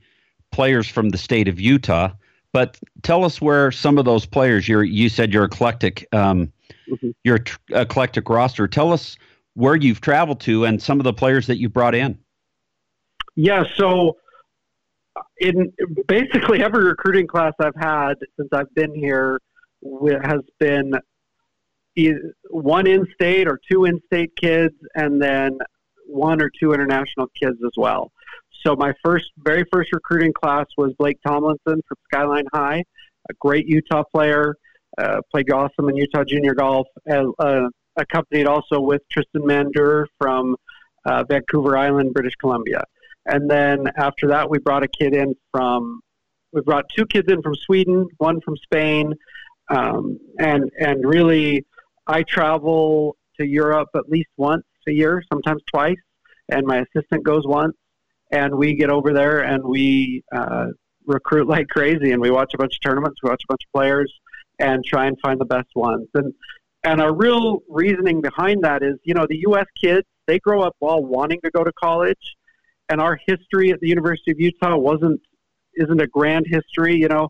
players 0.51 0.87
from 0.87 1.09
the 1.09 1.17
state 1.17 1.47
of 1.47 1.59
Utah, 1.59 2.11
but 2.53 2.79
tell 3.03 3.23
us 3.23 3.41
where 3.41 3.71
some 3.71 3.97
of 3.97 4.05
those 4.05 4.25
players 4.25 4.67
you 4.67 4.81
you 4.81 5.09
said 5.09 5.33
you're 5.33 5.45
eclectic, 5.45 6.07
um, 6.11 6.51
mm-hmm. 6.89 7.09
your 7.23 7.39
tr- 7.39 7.57
eclectic 7.69 8.29
roster. 8.29 8.67
Tell 8.67 8.91
us 8.91 9.17
where 9.53 9.75
you've 9.75 10.01
traveled 10.01 10.39
to 10.41 10.65
and 10.65 10.81
some 10.81 10.99
of 10.99 11.03
the 11.03 11.13
players 11.13 11.47
that 11.47 11.57
you 11.57 11.69
brought 11.69 11.95
in. 11.95 12.17
Yeah, 13.35 13.63
so 13.77 14.17
in 15.37 15.71
basically 16.07 16.63
every 16.63 16.83
recruiting 16.83 17.27
class 17.27 17.53
I've 17.59 17.75
had 17.75 18.15
since 18.37 18.49
I've 18.53 18.73
been 18.75 18.93
here 18.93 19.39
has 20.23 20.41
been 20.59 20.93
one 22.49 22.87
in-state 22.87 23.47
or 23.47 23.59
two 23.69 23.85
in-state 23.85 24.31
kids, 24.39 24.75
and 24.95 25.21
then 25.21 25.57
one 26.05 26.41
or 26.41 26.49
two 26.59 26.73
international 26.73 27.27
kids 27.41 27.57
as 27.65 27.71
well. 27.75 28.11
So 28.65 28.75
my 28.75 28.93
first, 29.03 29.31
very 29.37 29.65
first 29.71 29.91
recruiting 29.91 30.33
class 30.33 30.67
was 30.77 30.93
Blake 30.99 31.17
Tomlinson 31.25 31.81
from 31.87 31.97
Skyline 32.05 32.45
High, 32.53 32.83
a 33.29 33.33
great 33.39 33.67
Utah 33.67 34.03
player, 34.03 34.55
uh, 34.97 35.21
played 35.31 35.51
awesome 35.51 35.89
in 35.89 35.95
Utah 35.95 36.23
Junior 36.23 36.53
Golf, 36.53 36.87
uh, 37.09 37.67
accompanied 37.97 38.45
also 38.45 38.79
with 38.79 39.01
Tristan 39.09 39.41
Mandur 39.41 40.05
from 40.19 40.55
uh, 41.05 41.23
Vancouver 41.27 41.75
Island, 41.75 42.13
British 42.13 42.35
Columbia. 42.35 42.83
And 43.25 43.49
then 43.49 43.87
after 43.97 44.27
that, 44.27 44.49
we 44.49 44.59
brought 44.59 44.83
a 44.83 44.87
kid 44.87 45.13
in 45.15 45.35
from, 45.51 46.01
we 46.53 46.61
brought 46.61 46.85
two 46.95 47.05
kids 47.05 47.31
in 47.31 47.41
from 47.41 47.55
Sweden, 47.55 48.07
one 48.17 48.41
from 48.41 48.57
Spain, 48.57 49.13
um, 49.69 50.19
and 50.39 50.69
and 50.79 51.05
really, 51.05 51.65
I 52.07 52.23
travel 52.23 53.15
to 53.39 53.45
Europe 53.45 53.89
at 53.95 54.09
least 54.09 54.29
once 54.37 54.65
a 54.87 54.91
year, 54.91 55.23
sometimes 55.31 55.61
twice, 55.71 56.01
and 56.49 56.65
my 56.65 56.79
assistant 56.79 57.23
goes 57.23 57.43
once 57.45 57.75
and 58.31 58.55
we 58.55 58.73
get 58.73 58.89
over 58.89 59.13
there 59.13 59.41
and 59.41 59.63
we 59.63 60.23
uh, 60.33 60.67
recruit 61.05 61.47
like 61.47 61.67
crazy 61.67 62.11
and 62.11 62.21
we 62.21 62.31
watch 62.31 62.53
a 62.53 62.57
bunch 62.57 62.75
of 62.75 62.81
tournaments, 62.81 63.17
we 63.23 63.29
watch 63.29 63.41
a 63.43 63.51
bunch 63.51 63.61
of 63.65 63.71
players, 63.73 64.11
and 64.59 64.83
try 64.85 65.07
and 65.07 65.17
find 65.21 65.39
the 65.39 65.45
best 65.45 65.69
ones. 65.75 66.07
And 66.13 66.33
and 66.83 66.99
our 66.99 67.13
real 67.13 67.59
reasoning 67.69 68.21
behind 68.21 68.63
that 68.63 68.81
is, 68.81 68.95
you 69.03 69.13
know, 69.13 69.27
the 69.29 69.37
U.S. 69.47 69.67
kids 69.79 70.07
they 70.27 70.39
grow 70.39 70.61
up 70.61 70.75
all 70.79 71.03
wanting 71.03 71.39
to 71.43 71.51
go 71.51 71.63
to 71.63 71.71
college, 71.73 72.35
and 72.89 73.01
our 73.01 73.19
history 73.27 73.71
at 73.71 73.79
the 73.79 73.87
University 73.87 74.31
of 74.31 74.39
Utah 74.39 74.77
wasn't 74.77 75.19
isn't 75.75 76.01
a 76.01 76.07
grand 76.07 76.45
history, 76.47 76.95
you 76.95 77.07
know. 77.07 77.29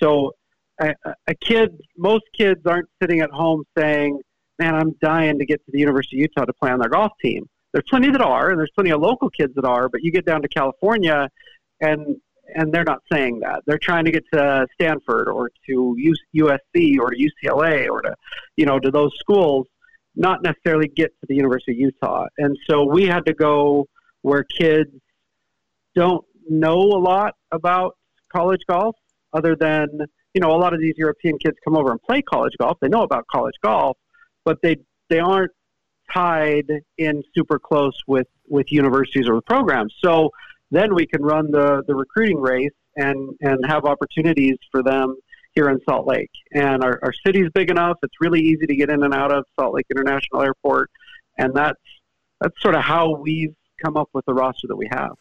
So 0.00 0.32
a, 0.80 0.94
a 1.26 1.34
kid, 1.34 1.70
most 1.96 2.24
kids 2.36 2.60
aren't 2.66 2.88
sitting 3.02 3.20
at 3.20 3.30
home 3.30 3.64
saying, 3.76 4.20
"Man, 4.58 4.74
I'm 4.74 4.94
dying 5.02 5.38
to 5.38 5.46
get 5.46 5.64
to 5.64 5.72
the 5.72 5.78
University 5.78 6.16
of 6.16 6.20
Utah 6.22 6.44
to 6.44 6.52
play 6.54 6.70
on 6.70 6.78
their 6.78 6.88
golf 6.88 7.12
team." 7.20 7.48
There's 7.72 7.84
plenty 7.88 8.10
that 8.10 8.22
are, 8.22 8.50
and 8.50 8.58
there's 8.58 8.70
plenty 8.74 8.90
of 8.90 9.00
local 9.00 9.28
kids 9.30 9.54
that 9.56 9.64
are, 9.64 9.88
but 9.88 10.02
you 10.02 10.10
get 10.10 10.24
down 10.24 10.42
to 10.42 10.48
California, 10.48 11.28
and 11.80 12.16
and 12.54 12.72
they're 12.72 12.84
not 12.84 13.02
saying 13.12 13.40
that. 13.40 13.62
They're 13.66 13.78
trying 13.78 14.06
to 14.06 14.10
get 14.10 14.24
to 14.32 14.66
Stanford 14.74 15.28
or 15.28 15.50
to 15.66 15.96
USC 16.34 16.98
or 16.98 17.10
to 17.10 17.16
UCLA 17.16 17.88
or 17.90 18.00
to, 18.00 18.14
you 18.56 18.64
know, 18.64 18.78
to 18.78 18.90
those 18.90 19.12
schools. 19.18 19.66
not 20.18 20.42
necessarily 20.42 20.88
get 20.88 21.10
to 21.20 21.26
the 21.28 21.34
University 21.34 21.72
of 21.72 21.78
Utah. 21.78 22.26
And 22.38 22.56
so 22.68 22.84
we 22.84 23.04
had 23.04 23.24
to 23.26 23.32
go 23.32 23.86
where 24.22 24.44
kids 24.44 24.90
don't 25.94 26.24
know 26.50 26.78
a 26.80 27.00
lot 27.00 27.34
about 27.52 27.96
college 28.34 28.60
golf 28.68 28.96
other 29.32 29.54
than, 29.54 29.86
you 30.34 30.40
know, 30.40 30.50
a 30.50 30.58
lot 30.58 30.74
of 30.74 30.80
these 30.80 30.94
European 30.96 31.38
kids 31.38 31.56
come 31.64 31.76
over 31.76 31.92
and 31.92 32.02
play 32.02 32.20
college 32.20 32.52
golf. 32.60 32.78
They 32.80 32.88
know 32.88 33.02
about 33.02 33.26
college 33.32 33.54
golf, 33.62 33.96
but 34.44 34.58
they 34.62 34.76
they 35.08 35.20
aren't 35.20 35.52
tied 36.12 36.70
in 36.96 37.22
super 37.34 37.58
close 37.58 37.96
with 38.06 38.26
with 38.48 38.70
universities 38.72 39.28
or 39.28 39.40
programs. 39.42 39.94
So 40.02 40.30
then 40.70 40.94
we 40.94 41.06
can 41.06 41.22
run 41.22 41.50
the 41.50 41.82
the 41.86 41.94
recruiting 41.94 42.40
race 42.40 42.70
and 42.96 43.36
and 43.40 43.64
have 43.66 43.84
opportunities 43.84 44.56
for 44.70 44.82
them 44.82 45.16
here 45.54 45.70
in 45.70 45.80
Salt 45.88 46.06
Lake. 46.06 46.30
And 46.52 46.84
our, 46.84 46.98
our 47.02 47.12
city's 47.26 47.50
big 47.54 47.70
enough; 47.70 47.98
it's 48.02 48.14
really 48.20 48.40
easy 48.40 48.66
to 48.66 48.76
get 48.76 48.90
in 48.90 49.02
and 49.02 49.14
out 49.14 49.32
of 49.32 49.44
Salt 49.58 49.74
Lake 49.74 49.86
International 49.90 50.42
Airport, 50.42 50.90
and 51.38 51.54
that's 51.54 51.80
that's 52.40 52.60
sort 52.60 52.74
of 52.74 52.82
how 52.82 53.16
we've 53.16 53.54
come 53.84 53.96
up 53.96 54.08
with 54.12 54.24
the 54.26 54.34
roster 54.34 54.66
that 54.68 54.76
we 54.76 54.88
have. 54.90 55.16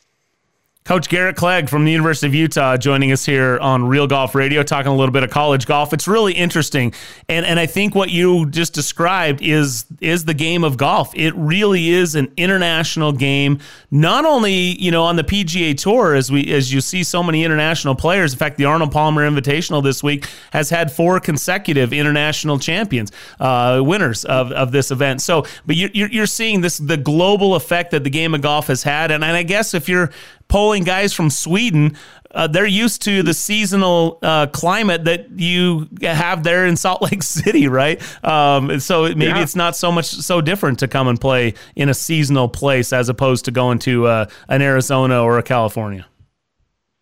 Coach 0.87 1.09
Garrett 1.09 1.35
Clegg 1.35 1.67
from 1.67 1.83
the 1.83 1.91
University 1.91 2.27
of 2.27 2.33
Utah 2.33 2.77
joining 2.77 3.11
us 3.11 3.25
here 3.25 3.59
on 3.59 3.85
Real 3.85 4.07
Golf 4.07 4.33
Radio, 4.33 4.63
talking 4.63 4.89
a 4.89 4.95
little 4.95 5.11
bit 5.11 5.21
of 5.21 5.29
college 5.29 5.65
golf. 5.65 5.91
It's 5.91 6.07
really 6.07 6.31
interesting, 6.31 6.93
and 7.27 7.45
and 7.45 7.59
I 7.59 7.65
think 7.65 7.93
what 7.93 8.09
you 8.09 8.45
just 8.45 8.73
described 8.73 9.41
is 9.41 9.85
is 9.99 10.23
the 10.23 10.33
game 10.33 10.63
of 10.63 10.77
golf. 10.77 11.13
It 11.13 11.35
really 11.35 11.89
is 11.89 12.15
an 12.15 12.31
international 12.37 13.11
game. 13.11 13.59
Not 13.91 14.23
only 14.23 14.53
you 14.53 14.91
know 14.91 15.03
on 15.03 15.17
the 15.17 15.25
PGA 15.25 15.77
Tour, 15.77 16.15
as 16.15 16.31
we 16.31 16.53
as 16.53 16.71
you 16.71 16.79
see 16.79 17.03
so 17.03 17.21
many 17.21 17.43
international 17.43 17.93
players. 17.93 18.31
In 18.31 18.39
fact, 18.39 18.55
the 18.55 18.63
Arnold 18.63 18.93
Palmer 18.93 19.29
Invitational 19.29 19.83
this 19.83 20.01
week 20.01 20.25
has 20.53 20.69
had 20.69 20.89
four 20.89 21.19
consecutive 21.19 21.91
international 21.91 22.59
champions, 22.59 23.11
uh, 23.41 23.81
winners 23.83 24.23
of, 24.23 24.53
of 24.53 24.71
this 24.71 24.89
event. 24.89 25.21
So, 25.21 25.45
but 25.65 25.75
you're 25.75 26.07
you're 26.07 26.27
seeing 26.27 26.61
this 26.61 26.77
the 26.77 26.95
global 26.95 27.55
effect 27.55 27.91
that 27.91 28.05
the 28.05 28.09
game 28.09 28.33
of 28.33 28.39
golf 28.39 28.67
has 28.67 28.83
had, 28.83 29.11
and, 29.11 29.21
and 29.21 29.35
I 29.35 29.43
guess 29.43 29.73
if 29.73 29.89
you're 29.89 30.11
polling 30.47 30.83
guys 30.83 31.13
from 31.13 31.29
Sweden. 31.29 31.97
Uh, 32.31 32.47
they're 32.47 32.67
used 32.67 33.01
to 33.03 33.23
the 33.23 33.33
seasonal 33.33 34.19
uh, 34.21 34.47
climate 34.47 35.05
that 35.05 35.29
you 35.39 35.87
have 36.01 36.43
there 36.43 36.65
in 36.65 36.75
Salt 36.75 37.01
Lake 37.01 37.23
City, 37.37 37.67
right? 37.67 38.01
Um, 38.23 38.79
so 38.79 39.03
maybe 39.03 39.25
yeah. 39.25 39.41
it's 39.41 39.55
not 39.55 39.75
so 39.75 39.91
much 39.91 40.05
so 40.07 40.41
different 40.41 40.79
to 40.79 40.87
come 40.87 41.07
and 41.07 41.19
play 41.19 41.53
in 41.75 41.89
a 41.89 41.93
seasonal 41.93 42.49
place 42.49 42.93
as 42.93 43.09
opposed 43.09 43.45
to 43.45 43.51
going 43.51 43.79
to 43.79 44.05
uh, 44.07 44.25
an 44.49 44.61
Arizona 44.61 45.23
or 45.23 45.37
a 45.37 45.43
California. 45.43 46.05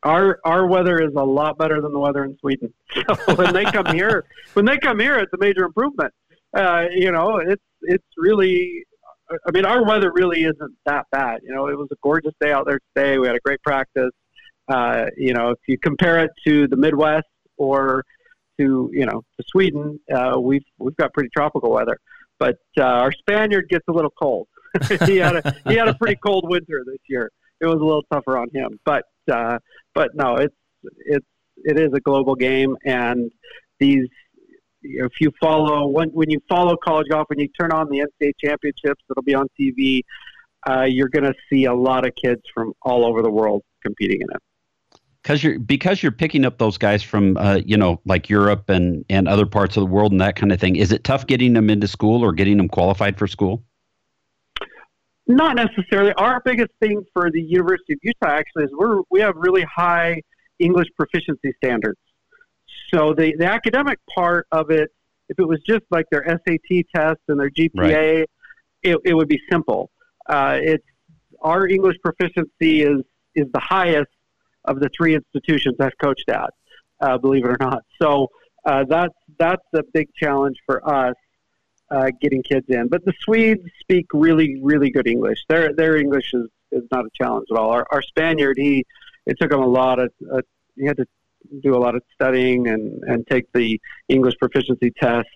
Our 0.03 0.39
our 0.45 0.67
weather 0.67 1.01
is 1.01 1.15
a 1.15 1.23
lot 1.23 1.57
better 1.57 1.81
than 1.81 1.91
the 1.91 1.99
weather 1.99 2.23
in 2.23 2.37
Sweden. 2.39 2.73
So 3.25 3.35
when 3.35 3.53
they 3.53 3.65
come 3.65 3.87
here, 3.87 4.23
when 4.53 4.63
they 4.63 4.77
come 4.77 4.99
here, 4.99 5.15
it's 5.15 5.33
a 5.33 5.37
major 5.37 5.65
improvement. 5.65 6.13
Uh, 6.53 6.85
you 6.95 7.11
know, 7.11 7.37
it's 7.37 7.63
it's 7.81 8.05
really 8.15 8.85
I 9.29 9.51
mean, 9.51 9.65
our 9.65 9.83
weather 9.83 10.11
really 10.13 10.43
isn't 10.43 10.75
that 10.85 11.05
bad. 11.11 11.41
You 11.43 11.53
know, 11.53 11.67
it 11.67 11.77
was 11.77 11.87
a 11.91 11.95
gorgeous 12.03 12.33
day 12.39 12.51
out 12.51 12.65
there 12.65 12.79
today. 12.95 13.17
We 13.17 13.27
had 13.27 13.35
a 13.35 13.39
great 13.43 13.61
practice. 13.63 14.11
Uh, 14.67 15.05
you 15.17 15.33
know, 15.33 15.49
if 15.49 15.59
you 15.67 15.77
compare 15.77 16.23
it 16.23 16.31
to 16.47 16.67
the 16.67 16.75
Midwest 16.75 17.27
or 17.57 18.03
to 18.59 18.89
you 18.93 19.05
know 19.05 19.21
to 19.37 19.43
Sweden, 19.47 19.99
uh, 20.13 20.39
we've 20.39 20.63
we've 20.77 20.95
got 20.97 21.13
pretty 21.13 21.29
tropical 21.35 21.71
weather. 21.71 21.97
But 22.39 22.57
uh, 22.77 22.83
our 22.83 23.11
Spaniard 23.11 23.69
gets 23.69 23.85
a 23.87 23.91
little 23.91 24.11
cold. 24.11 24.47
he 25.05 25.17
had 25.17 25.37
a 25.37 25.55
he 25.67 25.75
had 25.75 25.87
a 25.87 25.93
pretty 25.95 26.17
cold 26.23 26.49
winter 26.49 26.83
this 26.85 26.99
year. 27.07 27.31
It 27.61 27.65
was 27.65 27.75
a 27.75 27.85
little 27.85 28.03
tougher 28.11 28.37
on 28.37 28.49
him. 28.53 28.79
But 28.85 29.03
uh, 29.31 29.59
but 29.93 30.11
no, 30.15 30.35
it's 30.35 30.55
it's 31.05 31.25
it 31.63 31.79
is 31.79 31.93
a 31.93 31.99
global 31.99 32.35
game, 32.35 32.75
and 32.85 33.31
these 33.79 34.07
if 34.85 35.19
you 35.19 35.31
follow 35.39 35.87
when 35.87 36.09
when 36.09 36.29
you 36.29 36.39
follow 36.47 36.75
college 36.77 37.07
golf, 37.09 37.27
when 37.29 37.39
you 37.39 37.47
turn 37.59 37.71
on 37.71 37.89
the 37.89 37.99
NCAA 37.99 38.31
championships, 38.43 39.01
that'll 39.07 39.23
be 39.23 39.35
on 39.35 39.47
TV. 39.59 40.01
Uh, 40.67 40.83
you're 40.83 41.09
going 41.09 41.23
to 41.23 41.33
see 41.49 41.65
a 41.65 41.73
lot 41.73 42.07
of 42.07 42.13
kids 42.15 42.41
from 42.53 42.73
all 42.81 43.05
over 43.05 43.21
the 43.21 43.29
world 43.29 43.61
competing 43.83 44.21
in 44.21 44.27
it. 44.31 44.99
Because 45.21 45.43
you're 45.43 45.59
because 45.59 46.03
you're 46.03 46.11
picking 46.11 46.45
up 46.45 46.57
those 46.57 46.77
guys 46.77 47.01
from 47.01 47.37
uh, 47.37 47.61
you 47.65 47.77
know 47.77 47.99
like 48.05 48.29
Europe 48.29 48.69
and 48.69 49.03
and 49.09 49.27
other 49.27 49.45
parts 49.45 49.75
of 49.77 49.81
the 49.81 49.87
world 49.87 50.11
and 50.11 50.21
that 50.21 50.35
kind 50.35 50.51
of 50.51 50.59
thing. 50.59 50.75
Is 50.75 50.91
it 50.91 51.03
tough 51.03 51.25
getting 51.25 51.53
them 51.53 51.69
into 51.69 51.87
school 51.87 52.23
or 52.23 52.31
getting 52.31 52.57
them 52.57 52.67
qualified 52.67 53.17
for 53.17 53.27
school? 53.27 53.63
Not 55.27 55.55
necessarily. 55.55 56.13
Our 56.13 56.41
biggest 56.45 56.69
thing 56.79 57.03
for 57.11 57.31
the 57.31 57.41
University 57.41 57.93
of 57.93 57.99
Utah 58.03 58.35
actually 58.35 58.65
is 58.65 58.69
we're 58.77 59.01
we 59.09 59.19
have 59.21 59.33
really 59.35 59.63
high 59.63 60.21
English 60.59 60.87
proficiency 60.95 61.53
standards. 61.63 61.97
So 62.93 63.13
the, 63.13 63.35
the 63.37 63.45
academic 63.45 63.99
part 64.13 64.47
of 64.51 64.69
it, 64.71 64.89
if 65.29 65.39
it 65.39 65.47
was 65.47 65.59
just 65.67 65.83
like 65.89 66.05
their 66.11 66.23
SAT 66.27 66.85
test 66.95 67.19
and 67.27 67.39
their 67.39 67.49
GPA, 67.49 67.75
right. 67.75 68.29
it, 68.83 68.97
it 69.03 69.13
would 69.13 69.27
be 69.27 69.39
simple. 69.51 69.89
Uh, 70.27 70.59
it's 70.61 70.85
our 71.41 71.67
English 71.67 71.97
proficiency 72.03 72.81
is 72.81 73.01
is 73.35 73.47
the 73.53 73.59
highest 73.59 74.09
of 74.63 74.79
the 74.79 74.89
three 74.89 75.15
institutions 75.15 75.75
I've 75.79 75.97
coached 75.97 76.29
at, 76.29 76.51
uh, 77.01 77.17
believe 77.17 77.45
it 77.45 77.49
or 77.49 77.57
not. 77.59 77.83
So 78.01 78.29
uh, 78.65 78.85
that's 78.87 79.13
that's 79.37 79.65
a 79.73 79.83
big 79.93 80.09
challenge 80.15 80.57
for 80.65 80.87
us 80.87 81.15
uh, 81.91 82.09
getting 82.21 82.41
kids 82.41 82.65
in. 82.69 82.87
But 82.87 83.05
the 83.05 83.13
Swedes 83.21 83.61
speak 83.79 84.07
really 84.13 84.59
really 84.61 84.89
good 84.89 85.07
English. 85.07 85.39
Their 85.47 85.73
their 85.73 85.97
English 85.97 86.33
is, 86.33 86.47
is 86.71 86.83
not 86.91 87.05
a 87.05 87.09
challenge 87.15 87.47
at 87.51 87.57
all. 87.57 87.69
Our, 87.69 87.85
our 87.91 88.01
Spaniard 88.01 88.57
he 88.57 88.85
it 89.25 89.37
took 89.39 89.51
him 89.51 89.61
a 89.61 89.67
lot 89.67 89.99
of 89.99 90.11
uh, 90.33 90.41
he 90.75 90.85
had 90.85 90.97
to 90.97 91.05
do 91.61 91.75
a 91.75 91.79
lot 91.79 91.95
of 91.95 92.01
studying 92.13 92.67
and, 92.67 93.03
and 93.03 93.25
take 93.27 93.45
the 93.53 93.79
English 94.09 94.35
proficiency 94.39 94.91
test 94.99 95.27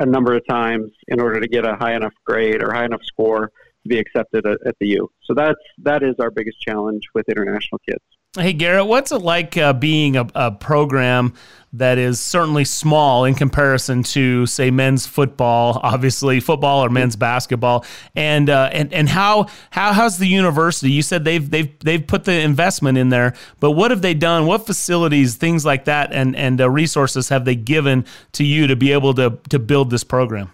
a 0.00 0.06
number 0.06 0.34
of 0.34 0.46
times 0.48 0.90
in 1.08 1.20
order 1.20 1.40
to 1.40 1.48
get 1.48 1.66
a 1.66 1.74
high 1.76 1.94
enough 1.94 2.14
grade 2.24 2.62
or 2.62 2.72
high 2.72 2.84
enough 2.84 3.02
score 3.04 3.50
to 3.82 3.88
be 3.88 3.98
accepted 3.98 4.46
at, 4.46 4.58
at 4.66 4.74
the 4.80 4.88
U. 4.88 5.10
So 5.24 5.34
that's 5.34 5.58
that 5.82 6.02
is 6.02 6.14
our 6.20 6.30
biggest 6.30 6.60
challenge 6.60 7.02
with 7.14 7.28
international 7.28 7.80
kids. 7.88 8.04
Hey, 8.38 8.52
Garrett, 8.52 8.86
what's 8.86 9.10
it 9.10 9.18
like 9.18 9.56
uh, 9.56 9.72
being 9.72 10.16
a, 10.16 10.26
a, 10.34 10.52
program 10.52 11.34
that 11.72 11.98
is 11.98 12.20
certainly 12.20 12.64
small 12.64 13.24
in 13.24 13.34
comparison 13.34 14.02
to, 14.02 14.46
say, 14.46 14.70
men's 14.70 15.06
football, 15.06 15.80
obviously 15.82 16.38
football 16.38 16.84
or 16.84 16.88
men's 16.88 17.16
basketball, 17.16 17.84
and 18.14 18.48
uh, 18.48 18.70
and 18.72 18.92
and 18.94 19.08
how 19.08 19.48
how 19.70 19.92
how's 19.92 20.18
the 20.18 20.28
university? 20.28 20.92
You 20.92 21.02
said 21.02 21.24
they've 21.24 21.50
they've 21.50 21.76
they've 21.80 22.06
put 22.06 22.24
the 22.24 22.40
investment 22.40 22.96
in 22.96 23.08
there, 23.08 23.34
but 23.58 23.72
what 23.72 23.90
have 23.90 24.02
they 24.02 24.14
done? 24.14 24.46
What 24.46 24.66
facilities, 24.66 25.34
things 25.34 25.66
like 25.66 25.86
that, 25.86 26.12
and 26.12 26.36
and 26.36 26.60
uh, 26.60 26.70
resources 26.70 27.28
have 27.30 27.44
they 27.44 27.56
given 27.56 28.04
to 28.32 28.44
you 28.44 28.68
to 28.68 28.76
be 28.76 28.92
able 28.92 29.14
to 29.14 29.38
to 29.48 29.58
build 29.58 29.90
this 29.90 30.04
program? 30.04 30.52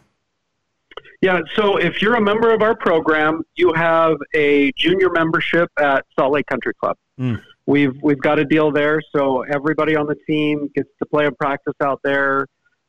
Yeah, 1.21 1.41
so 1.55 1.77
if 1.77 2.03
you're 2.03 2.17
a 2.17 2.21
member 2.21 2.53
of 2.53 2.61
our 2.61 2.77
program, 2.77 3.43
you 3.57 3.73
have 3.75 4.17
a 4.35 4.73
junior 4.73 5.11
membership 5.11 5.71
at 5.79 6.05
Salt 6.19 6.33
Lake 6.33 6.47
Country 6.47 6.75
Club. 6.75 6.97
Mm. 7.19 7.41
We've 7.67 7.95
we've 8.03 8.21
got 8.21 8.39
a 8.39 8.45
deal 8.45 8.71
there, 8.71 9.01
so 9.15 9.43
everybody 9.43 9.97
on 9.97 10.07
the 10.07 10.17
team 10.27 10.69
gets 10.75 10.91
to 10.99 11.07
play 11.07 11.27
and 11.27 11.37
practice 11.37 11.75
out 11.83 12.01
there 12.05 12.47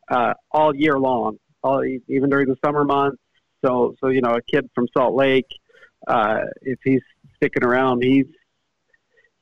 uh, 0.09 0.33
all 0.51 0.75
year 0.75 0.99
long, 0.99 1.37
all, 1.63 1.83
even 1.85 2.29
during 2.29 2.47
the 2.47 2.57
summer 2.63 2.83
months. 2.83 3.21
So 3.63 3.95
so 4.01 4.09
you 4.09 4.21
know, 4.21 4.35
a 4.35 4.41
kid 4.41 4.69
from 4.75 4.87
Salt 4.95 5.15
Lake, 5.15 5.47
uh, 6.07 6.41
if 6.61 6.79
he's 6.83 7.01
sticking 7.37 7.63
around, 7.63 8.03
he's 8.03 8.25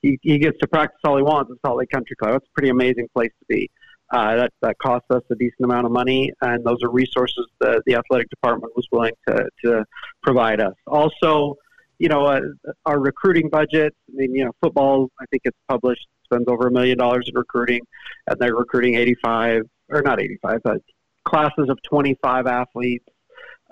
he, 0.03 0.19
he 0.21 0.37
gets 0.37 0.59
to 0.59 0.67
practice 0.67 0.99
all 1.03 1.17
he 1.17 1.23
wants 1.23 1.51
at 1.51 1.57
Salt 1.65 1.79
Lake 1.79 1.89
Country 1.89 2.15
Club. 2.15 2.35
It's 2.35 2.45
a 2.45 2.53
pretty 2.53 2.69
amazing 2.69 3.07
place 3.13 3.31
to 3.39 3.45
be. 3.47 3.69
Uh, 4.11 4.35
that 4.35 4.53
that 4.61 4.77
costs 4.77 5.07
us 5.09 5.23
a 5.31 5.35
decent 5.35 5.63
amount 5.63 5.87
of 5.87 5.91
money, 5.91 6.31
and 6.41 6.63
those 6.63 6.83
are 6.83 6.91
resources 6.91 7.47
that 7.59 7.81
the 7.87 7.95
athletic 7.95 8.29
department 8.29 8.71
was 8.75 8.85
willing 8.91 9.13
to 9.27 9.49
to 9.65 9.83
provide 10.21 10.61
us. 10.61 10.75
Also, 10.85 11.55
you 12.03 12.09
know, 12.09 12.25
uh, 12.25 12.41
our 12.85 12.99
recruiting 12.99 13.47
budget. 13.47 13.95
I 14.09 14.11
mean, 14.13 14.35
you 14.35 14.43
know, 14.43 14.51
football. 14.61 15.09
I 15.21 15.25
think 15.31 15.43
it's 15.45 15.57
published 15.69 16.05
spends 16.25 16.49
over 16.49 16.67
a 16.67 16.71
million 16.71 16.97
dollars 16.97 17.29
in 17.29 17.33
recruiting, 17.33 17.79
and 18.27 18.37
they're 18.39 18.57
recruiting 18.57 18.95
85 18.95 19.61
or 19.87 20.01
not 20.01 20.19
85, 20.19 20.59
but 20.65 20.81
classes 21.23 21.69
of 21.69 21.81
25 21.83 22.45
athletes. 22.45 23.05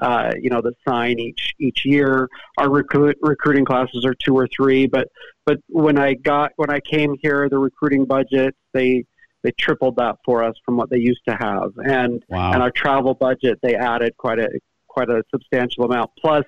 Uh, 0.02 0.32
you 0.40 0.50
know, 0.50 0.62
that 0.62 0.74
sign 0.88 1.20
each 1.20 1.52
each 1.60 1.84
year. 1.84 2.30
Our 2.58 2.70
recruit, 2.72 3.18
recruiting 3.22 3.66
classes 3.66 4.06
are 4.06 4.14
two 4.14 4.34
or 4.34 4.48
three, 4.48 4.88
but 4.88 5.10
but 5.46 5.58
when 5.68 6.00
I 6.00 6.14
got 6.14 6.54
when 6.56 6.70
I 6.70 6.80
came 6.80 7.18
here, 7.22 7.50
the 7.50 7.60
recruiting 7.60 8.06
budget 8.06 8.56
they 8.74 9.04
they 9.44 9.52
tripled 9.60 9.98
that 9.98 10.16
for 10.24 10.42
us 10.42 10.56
from 10.66 10.78
what 10.78 10.90
they 10.90 11.00
used 11.00 11.22
to 11.28 11.36
have, 11.36 11.72
and 11.84 12.24
wow. 12.30 12.54
and 12.54 12.64
our 12.64 12.72
travel 12.72 13.14
budget 13.14 13.60
they 13.62 13.76
added 13.76 14.16
quite 14.16 14.40
a 14.40 14.48
quite 14.88 15.10
a 15.10 15.24
substantial 15.32 15.86
amount. 15.86 16.12
Plus, 16.20 16.46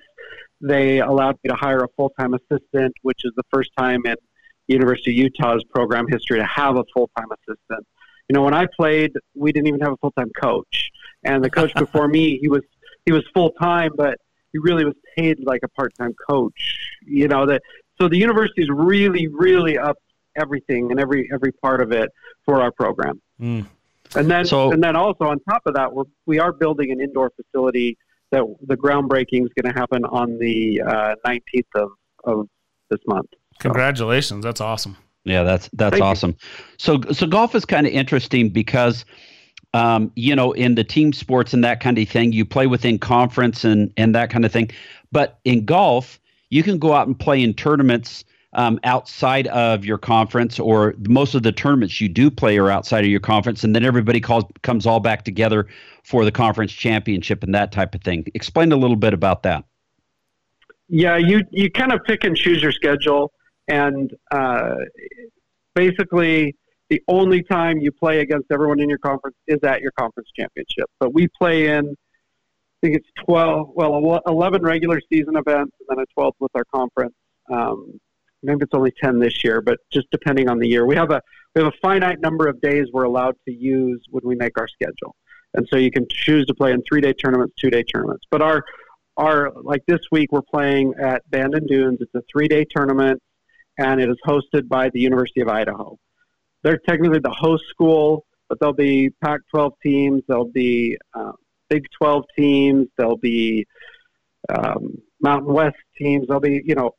they 0.64 1.00
allowed 1.00 1.36
me 1.44 1.50
to 1.50 1.54
hire 1.54 1.84
a 1.84 1.88
full 1.96 2.10
time 2.18 2.34
assistant, 2.34 2.94
which 3.02 3.20
is 3.24 3.32
the 3.36 3.42
first 3.52 3.70
time 3.76 4.02
in 4.06 4.16
University 4.66 5.10
of 5.10 5.16
Utah's 5.16 5.62
program 5.74 6.06
history 6.08 6.38
to 6.38 6.46
have 6.46 6.76
a 6.76 6.84
full 6.92 7.10
time 7.16 7.28
assistant. 7.30 7.86
You 8.28 8.34
know, 8.34 8.42
when 8.42 8.54
I 8.54 8.66
played, 8.66 9.12
we 9.34 9.52
didn't 9.52 9.68
even 9.68 9.80
have 9.80 9.92
a 9.92 9.96
full 9.98 10.12
time 10.12 10.30
coach, 10.40 10.90
and 11.22 11.44
the 11.44 11.50
coach 11.50 11.74
before 11.74 12.08
me, 12.08 12.38
he 12.38 12.48
was 12.48 12.62
he 13.04 13.12
was 13.12 13.24
full 13.34 13.50
time, 13.60 13.90
but 13.96 14.18
he 14.52 14.58
really 14.58 14.84
was 14.84 14.94
paid 15.16 15.38
like 15.44 15.60
a 15.62 15.68
part 15.68 15.92
time 15.98 16.14
coach. 16.28 16.78
You 17.06 17.28
know 17.28 17.46
that. 17.46 17.62
So 18.00 18.08
the 18.08 18.16
university's 18.18 18.68
really, 18.70 19.28
really 19.28 19.78
up 19.78 19.98
everything 20.36 20.90
and 20.90 20.98
every 20.98 21.28
every 21.32 21.52
part 21.52 21.80
of 21.80 21.92
it 21.92 22.10
for 22.44 22.60
our 22.60 22.72
program. 22.72 23.20
Mm. 23.40 23.66
And 24.16 24.30
then, 24.30 24.44
so, 24.44 24.70
and 24.70 24.82
then 24.82 24.96
also 24.96 25.24
on 25.24 25.40
top 25.48 25.62
of 25.66 25.74
that, 25.74 25.92
we're 25.92 26.04
we 26.26 26.38
are 26.38 26.52
building 26.52 26.90
an 26.90 27.00
indoor 27.00 27.30
facility 27.30 27.98
that 28.34 28.56
the 28.66 28.76
groundbreaking 28.76 29.44
is 29.44 29.50
going 29.60 29.72
to 29.72 29.78
happen 29.78 30.04
on 30.04 30.38
the 30.38 30.82
uh, 30.82 31.14
19th 31.26 31.62
of, 31.76 31.90
of 32.24 32.48
this 32.90 33.00
month. 33.06 33.30
Congratulations. 33.60 34.44
That's 34.44 34.60
awesome. 34.60 34.96
Yeah, 35.24 35.42
that's 35.42 35.70
that's 35.72 35.92
Thank 35.92 36.04
awesome. 36.04 36.30
You. 36.30 36.36
So 36.76 37.00
so 37.12 37.26
golf 37.26 37.54
is 37.54 37.64
kind 37.64 37.86
of 37.86 37.92
interesting 37.92 38.50
because 38.50 39.04
um, 39.72 40.12
you 40.14 40.36
know, 40.36 40.52
in 40.52 40.74
the 40.74 40.84
team 40.84 41.12
sports 41.12 41.52
and 41.54 41.64
that 41.64 41.80
kind 41.80 41.98
of 41.98 42.08
thing, 42.08 42.32
you 42.32 42.44
play 42.44 42.66
within 42.66 42.98
conference 42.98 43.64
and 43.64 43.92
and 43.96 44.14
that 44.14 44.30
kind 44.30 44.44
of 44.44 44.52
thing. 44.52 44.70
But 45.12 45.38
in 45.44 45.64
golf, 45.64 46.20
you 46.50 46.62
can 46.62 46.78
go 46.78 46.92
out 46.92 47.06
and 47.06 47.18
play 47.18 47.42
in 47.42 47.54
tournaments 47.54 48.24
um, 48.54 48.78
outside 48.84 49.46
of 49.48 49.84
your 49.84 49.98
conference, 49.98 50.58
or 50.58 50.94
most 51.08 51.34
of 51.34 51.42
the 51.42 51.52
tournaments 51.52 52.00
you 52.00 52.08
do 52.08 52.30
play 52.30 52.58
are 52.58 52.70
outside 52.70 53.04
of 53.04 53.10
your 53.10 53.20
conference, 53.20 53.64
and 53.64 53.74
then 53.74 53.84
everybody 53.84 54.20
calls 54.20 54.44
comes 54.62 54.86
all 54.86 55.00
back 55.00 55.24
together 55.24 55.66
for 56.02 56.24
the 56.24 56.32
conference 56.32 56.72
championship 56.72 57.42
and 57.42 57.54
that 57.54 57.72
type 57.72 57.94
of 57.94 58.02
thing. 58.02 58.24
Explain 58.34 58.72
a 58.72 58.76
little 58.76 58.96
bit 58.96 59.14
about 59.14 59.42
that. 59.42 59.64
Yeah, 60.88 61.16
you 61.16 61.42
you 61.50 61.70
kind 61.70 61.92
of 61.92 62.00
pick 62.04 62.24
and 62.24 62.36
choose 62.36 62.62
your 62.62 62.72
schedule, 62.72 63.32
and 63.68 64.14
uh, 64.30 64.76
basically 65.74 66.54
the 66.90 67.02
only 67.08 67.42
time 67.42 67.78
you 67.78 67.90
play 67.90 68.20
against 68.20 68.46
everyone 68.52 68.80
in 68.80 68.88
your 68.88 68.98
conference 68.98 69.36
is 69.46 69.58
at 69.64 69.80
your 69.80 69.92
conference 69.98 70.28
championship. 70.36 70.88
But 71.00 71.14
we 71.14 71.28
play 71.28 71.68
in, 71.68 71.88
I 71.88 72.86
think 72.86 72.96
it's 72.96 73.08
12, 73.24 73.70
well, 73.74 74.20
11 74.26 74.62
regular 74.62 75.00
season 75.10 75.36
events 75.36 75.74
and 75.80 75.98
then 75.98 76.04
a 76.04 76.20
12th 76.20 76.34
with 76.40 76.52
our 76.54 76.64
conference. 76.74 77.14
Um, 77.50 77.98
maybe 78.44 78.62
it's 78.62 78.74
only 78.74 78.92
10 79.02 79.18
this 79.18 79.42
year, 79.42 79.60
but 79.60 79.78
just 79.92 80.06
depending 80.10 80.48
on 80.48 80.58
the 80.58 80.68
year. 80.68 80.86
We 80.86 80.96
have 80.96 81.10
a 81.10 81.20
we 81.54 81.62
have 81.62 81.72
a 81.72 81.76
finite 81.80 82.20
number 82.20 82.48
of 82.48 82.60
days 82.60 82.86
we're 82.92 83.04
allowed 83.04 83.36
to 83.46 83.54
use 83.54 84.02
when 84.10 84.22
we 84.24 84.34
make 84.34 84.58
our 84.58 84.68
schedule. 84.68 85.14
And 85.54 85.66
so 85.72 85.78
you 85.78 85.90
can 85.90 86.06
choose 86.10 86.46
to 86.46 86.54
play 86.54 86.72
in 86.72 86.82
3-day 86.82 87.12
tournaments, 87.12 87.54
2-day 87.64 87.84
tournaments. 87.84 88.24
But 88.30 88.42
our 88.42 88.64
our 89.16 89.52
like 89.62 89.82
this 89.86 90.00
week 90.10 90.32
we're 90.32 90.42
playing 90.42 90.94
at 91.00 91.28
Bandon 91.30 91.66
Dunes. 91.66 91.98
It's 92.00 92.14
a 92.14 92.22
3-day 92.36 92.66
tournament 92.74 93.22
and 93.78 94.00
it 94.00 94.08
is 94.08 94.16
hosted 94.26 94.68
by 94.68 94.90
the 94.90 95.00
University 95.00 95.40
of 95.40 95.48
Idaho. 95.48 95.96
They're 96.62 96.80
technically 96.88 97.18
the 97.18 97.30
host 97.30 97.64
school, 97.68 98.24
but 98.48 98.58
there'll 98.60 98.74
be 98.74 99.10
Pac-12 99.22 99.72
teams, 99.82 100.22
there'll 100.28 100.50
be 100.50 100.96
uh, 101.12 101.32
Big 101.68 101.84
12 101.98 102.24
teams, 102.36 102.88
there'll 102.96 103.16
be 103.16 103.66
um, 104.48 104.98
Mountain 105.20 105.52
West 105.52 105.76
teams, 105.98 106.26
there'll 106.26 106.40
be 106.40 106.62
you 106.64 106.74
know 106.74 106.92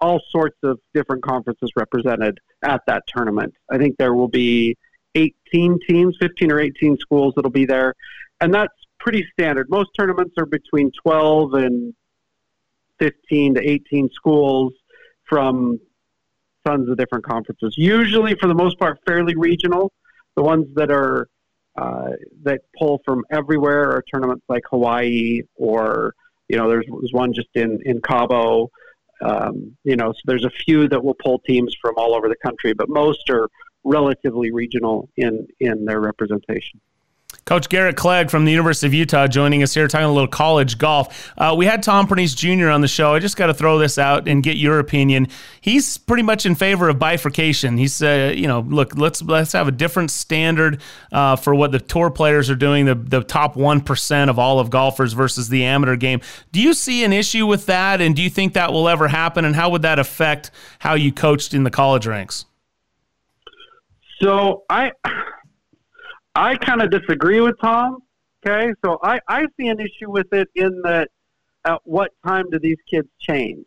all 0.00 0.20
sorts 0.30 0.56
of 0.62 0.78
different 0.94 1.22
conferences 1.22 1.70
represented 1.76 2.38
at 2.62 2.82
that 2.86 3.04
tournament. 3.06 3.54
I 3.70 3.78
think 3.78 3.96
there 3.98 4.14
will 4.14 4.28
be 4.28 4.76
18 5.14 5.78
teams, 5.88 6.16
15 6.20 6.52
or 6.52 6.60
18 6.60 6.98
schools 6.98 7.34
that'll 7.34 7.50
be 7.50 7.66
there, 7.66 7.94
and 8.40 8.52
that's 8.52 8.74
pretty 9.00 9.26
standard. 9.32 9.68
Most 9.70 9.90
tournaments 9.98 10.34
are 10.38 10.46
between 10.46 10.90
12 11.02 11.54
and 11.54 11.94
15 12.98 13.54
to 13.54 13.60
18 13.68 14.10
schools 14.12 14.72
from 15.28 15.78
tons 16.66 16.88
of 16.88 16.96
different 16.96 17.24
conferences. 17.24 17.74
Usually, 17.76 18.34
for 18.34 18.48
the 18.48 18.54
most 18.54 18.78
part, 18.78 18.98
fairly 19.06 19.34
regional. 19.36 19.92
The 20.36 20.42
ones 20.42 20.66
that 20.74 20.90
are 20.90 21.28
uh, 21.76 22.10
that 22.42 22.60
pull 22.76 23.00
from 23.04 23.24
everywhere 23.30 23.90
are 23.90 24.02
tournaments 24.12 24.44
like 24.48 24.62
Hawaii 24.70 25.42
or 25.54 26.14
you 26.48 26.56
know 26.56 26.68
there's, 26.68 26.86
there's 26.86 27.12
one 27.12 27.32
just 27.32 27.48
in 27.54 27.80
in 27.84 28.00
Cabo. 28.00 28.70
Um, 29.20 29.76
you 29.84 29.96
know, 29.96 30.12
so 30.12 30.20
there's 30.24 30.44
a 30.44 30.50
few 30.50 30.88
that 30.88 31.02
will 31.02 31.16
pull 31.22 31.40
teams 31.40 31.74
from 31.80 31.94
all 31.96 32.14
over 32.14 32.28
the 32.28 32.36
country, 32.36 32.72
but 32.72 32.88
most 32.88 33.28
are 33.30 33.48
relatively 33.84 34.50
regional 34.50 35.08
in 35.16 35.46
in 35.60 35.84
their 35.84 36.00
representation. 36.00 36.80
Coach 37.48 37.70
Garrett 37.70 37.96
Clegg 37.96 38.28
from 38.28 38.44
the 38.44 38.50
University 38.50 38.86
of 38.86 38.92
Utah 38.92 39.26
joining 39.26 39.62
us 39.62 39.72
here, 39.72 39.88
talking 39.88 40.04
a 40.04 40.12
little 40.12 40.28
college 40.28 40.76
golf. 40.76 41.32
Uh, 41.38 41.54
we 41.56 41.64
had 41.64 41.82
Tom 41.82 42.06
Pernice 42.06 42.34
Jr. 42.34 42.68
on 42.68 42.82
the 42.82 42.88
show. 42.88 43.14
I 43.14 43.20
just 43.20 43.38
got 43.38 43.46
to 43.46 43.54
throw 43.54 43.78
this 43.78 43.96
out 43.96 44.28
and 44.28 44.42
get 44.42 44.58
your 44.58 44.78
opinion. 44.80 45.28
He's 45.62 45.96
pretty 45.96 46.24
much 46.24 46.44
in 46.44 46.54
favor 46.54 46.90
of 46.90 46.98
bifurcation. 46.98 47.78
He's, 47.78 48.02
uh, 48.02 48.34
you 48.36 48.46
know, 48.46 48.60
look, 48.60 48.98
let's 48.98 49.22
let's 49.22 49.52
have 49.52 49.66
a 49.66 49.70
different 49.70 50.10
standard 50.10 50.82
uh, 51.10 51.36
for 51.36 51.54
what 51.54 51.72
the 51.72 51.78
tour 51.78 52.10
players 52.10 52.50
are 52.50 52.54
doing. 52.54 52.84
The 52.84 52.94
the 52.94 53.22
top 53.22 53.56
one 53.56 53.80
percent 53.80 54.28
of 54.28 54.38
all 54.38 54.60
of 54.60 54.68
golfers 54.68 55.14
versus 55.14 55.48
the 55.48 55.64
amateur 55.64 55.96
game. 55.96 56.20
Do 56.52 56.60
you 56.60 56.74
see 56.74 57.02
an 57.02 57.14
issue 57.14 57.46
with 57.46 57.64
that, 57.64 58.02
and 58.02 58.14
do 58.14 58.20
you 58.20 58.28
think 58.28 58.52
that 58.52 58.74
will 58.74 58.90
ever 58.90 59.08
happen? 59.08 59.46
And 59.46 59.56
how 59.56 59.70
would 59.70 59.80
that 59.80 59.98
affect 59.98 60.50
how 60.80 60.92
you 60.92 61.12
coached 61.12 61.54
in 61.54 61.62
the 61.62 61.70
college 61.70 62.06
ranks? 62.06 62.44
So 64.20 64.64
I. 64.68 64.92
I 66.38 66.54
kind 66.54 66.80
of 66.80 66.90
disagree 66.92 67.40
with 67.40 67.56
Tom. 67.60 67.98
Okay, 68.46 68.72
so 68.84 69.00
I, 69.02 69.18
I 69.26 69.46
see 69.58 69.66
an 69.66 69.80
issue 69.80 70.08
with 70.08 70.32
it 70.32 70.46
in 70.54 70.82
that 70.84 71.08
at 71.64 71.80
what 71.82 72.12
time 72.24 72.44
do 72.52 72.60
these 72.60 72.76
kids 72.88 73.08
change? 73.18 73.66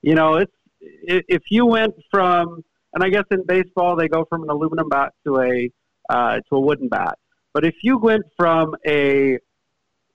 You 0.00 0.14
know, 0.14 0.36
it's 0.36 0.52
if 0.80 1.42
you 1.50 1.66
went 1.66 1.94
from, 2.10 2.64
and 2.94 3.04
I 3.04 3.10
guess 3.10 3.24
in 3.30 3.44
baseball 3.46 3.94
they 3.94 4.08
go 4.08 4.24
from 4.24 4.42
an 4.42 4.48
aluminum 4.48 4.88
bat 4.88 5.12
to 5.26 5.40
a 5.40 5.70
uh, 6.08 6.36
to 6.36 6.56
a 6.56 6.60
wooden 6.60 6.88
bat. 6.88 7.18
But 7.52 7.66
if 7.66 7.74
you 7.82 7.98
went 7.98 8.24
from 8.38 8.74
a 8.86 9.36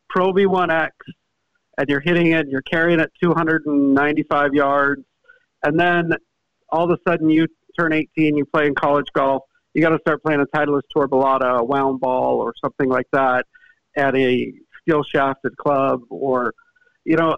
Pro 0.09 0.33
V1X 0.33 0.89
and 1.77 1.89
you're 1.89 1.99
hitting 1.99 2.31
it, 2.31 2.39
and 2.39 2.49
you're 2.49 2.63
carrying 2.63 2.99
it 3.01 3.11
295 3.21 4.55
yards, 4.55 5.03
and 5.63 5.79
then 5.79 6.13
all 6.69 6.91
of 6.91 6.97
a 6.97 6.97
sudden 7.07 7.29
you 7.29 7.45
turn 7.79 7.93
18, 7.93 8.35
you 8.35 8.45
play 8.45 8.65
in 8.65 8.73
college 8.73 9.07
golf, 9.13 9.43
you 9.73 9.81
got 9.81 9.89
to 9.89 9.99
start 9.99 10.23
playing 10.23 10.41
a 10.41 10.45
Titleist 10.45 10.83
Tour 10.91 11.07
Balata, 11.07 11.59
a 11.59 11.63
wound 11.63 11.99
ball, 11.99 12.37
or 12.37 12.53
something 12.63 12.89
like 12.89 13.07
that 13.11 13.45
at 13.95 14.15
a 14.15 14.53
steel 14.81 15.03
shafted 15.03 15.55
club, 15.57 16.01
or 16.09 16.53
you 17.05 17.15
know, 17.15 17.35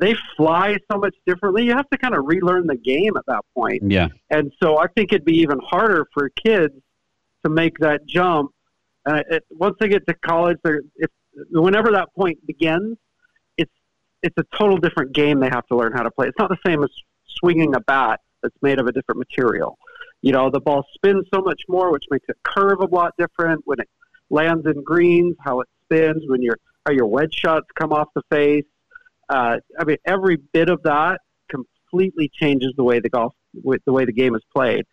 they 0.00 0.14
fly 0.36 0.76
so 0.90 0.98
much 0.98 1.14
differently. 1.26 1.64
You 1.64 1.72
have 1.72 1.88
to 1.90 1.98
kind 1.98 2.14
of 2.14 2.24
relearn 2.26 2.66
the 2.66 2.76
game 2.76 3.16
at 3.16 3.24
that 3.26 3.42
point. 3.54 3.82
Yeah. 3.86 4.08
And 4.30 4.52
so 4.62 4.78
I 4.78 4.86
think 4.88 5.12
it'd 5.12 5.24
be 5.24 5.38
even 5.38 5.58
harder 5.60 6.06
for 6.14 6.30
kids 6.44 6.74
to 7.44 7.50
make 7.50 7.78
that 7.78 8.06
jump. 8.06 8.52
Uh, 9.04 9.22
it, 9.30 9.44
once 9.50 9.76
they 9.80 9.88
get 9.88 10.06
to 10.06 10.14
college, 10.14 10.58
they're 10.64 10.82
if 10.96 11.10
whenever 11.50 11.90
that 11.92 12.08
point 12.14 12.38
begins, 12.46 12.96
it's 13.56 13.72
it's 14.22 14.36
a 14.38 14.44
total 14.56 14.76
different 14.76 15.12
game 15.12 15.40
they 15.40 15.48
have 15.48 15.66
to 15.66 15.76
learn 15.76 15.92
how 15.92 16.02
to 16.02 16.10
play. 16.10 16.28
It's 16.28 16.38
not 16.38 16.50
the 16.50 16.58
same 16.64 16.82
as 16.82 16.90
swinging 17.38 17.74
a 17.74 17.80
bat 17.80 18.20
that's 18.42 18.56
made 18.62 18.78
of 18.78 18.86
a 18.86 18.92
different 18.92 19.18
material. 19.18 19.78
You 20.22 20.32
know, 20.32 20.50
the 20.50 20.60
ball 20.60 20.86
spins 20.94 21.26
so 21.34 21.42
much 21.42 21.62
more, 21.68 21.90
which 21.90 22.04
makes 22.10 22.26
it 22.28 22.36
curve 22.44 22.80
a 22.80 22.86
lot 22.86 23.12
different 23.18 23.62
when 23.64 23.80
it 23.80 23.88
lands 24.30 24.66
in 24.66 24.82
greens, 24.82 25.36
how 25.40 25.60
it 25.60 25.68
spins, 25.84 26.22
when 26.26 26.42
your 26.42 26.58
how 26.86 26.92
your 26.92 27.06
wedge 27.06 27.34
shots 27.34 27.66
come 27.74 27.92
off 27.92 28.08
the 28.14 28.22
face. 28.30 28.64
Uh, 29.28 29.58
I 29.78 29.84
mean, 29.84 29.98
every 30.04 30.36
bit 30.36 30.68
of 30.68 30.82
that 30.84 31.20
completely 31.48 32.28
changes 32.28 32.72
the 32.76 32.84
way 32.84 33.00
the 33.00 33.08
golf, 33.08 33.34
the 33.54 33.92
way 33.92 34.04
the 34.04 34.12
game 34.12 34.34
is 34.34 34.42
played. 34.54 34.84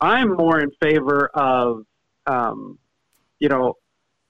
I'm 0.00 0.34
more 0.36 0.60
in 0.60 0.70
favor 0.82 1.30
of, 1.34 1.84
um, 2.26 2.78
you 3.38 3.48
know, 3.48 3.74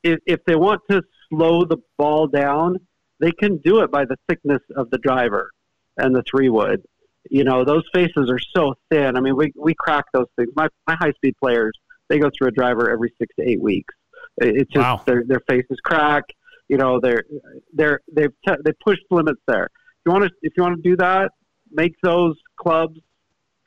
if, 0.03 0.21
if 0.27 0.45
they 0.45 0.57
want 0.57 0.83
to 0.91 1.03
slow 1.29 1.65
the 1.65 1.79
ball 1.97 2.27
down, 2.27 2.79
they 3.21 3.33
can 3.33 3.59
do 3.59 3.81
it 3.81 3.91
by 3.91 4.05
the 4.05 4.17
thickness 4.29 4.61
of 4.77 4.91
the 4.91 4.99
driver 4.99 5.51
and 5.97 6.15
the 6.15 6.23
three 6.23 6.49
wood 6.49 6.83
you 7.31 7.45
know, 7.45 7.65
those 7.65 7.85
faces 7.95 8.31
are 8.31 8.39
so 8.55 8.75
thin. 8.91 9.17
I 9.17 9.21
mean, 9.21 9.37
we, 9.37 9.53
we 9.57 9.75
crack 9.75 10.05
those 10.13 10.27
things. 10.37 10.51
My, 10.55 10.69
my 10.87 10.97
high 10.97 11.13
speed 11.13 11.35
players, 11.43 11.73
they 12.09 12.19
go 12.19 12.31
through 12.37 12.49
a 12.49 12.53
driver 12.53 12.91
every 12.91 13.13
six 13.19 13.35
to 13.39 13.49
eight 13.49 13.61
weeks. 13.61 13.95
It's 14.39 14.71
just 14.73 14.83
wow. 14.83 15.03
their, 15.07 15.25
their 15.27 15.41
faces 15.49 15.79
crack. 15.85 16.25
You 16.69 16.77
know, 16.77 17.01
they're, 17.01 17.25
they're, 17.73 18.01
they've, 18.13 18.33
t- 18.47 18.55
they 18.65 18.73
pushed 18.85 19.05
limits 19.11 19.41
there. 19.47 19.65
If 19.65 19.71
you 20.07 20.13
want 20.13 20.25
to, 20.25 20.31
if 20.43 20.53
you 20.57 20.63
want 20.63 20.83
to 20.83 20.83
do 20.83 20.97
that, 20.97 21.33
make 21.71 21.95
those 22.03 22.37
clubs 22.57 23.01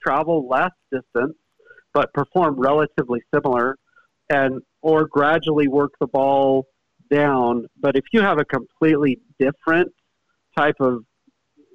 travel 0.02 0.48
less 0.48 0.72
distance, 0.92 1.36
but 1.94 2.14
perform 2.14 2.60
relatively 2.60 3.22
similar 3.34 3.78
and, 4.30 4.62
or 4.82 5.08
gradually 5.08 5.68
work 5.68 5.92
the 6.00 6.08
ball 6.08 6.68
down. 7.10 7.68
But 7.80 7.96
if 7.96 8.06
you 8.12 8.22
have 8.22 8.38
a 8.40 8.46
completely 8.46 9.20
different 9.40 9.92
type 10.58 10.76
of 10.80 11.04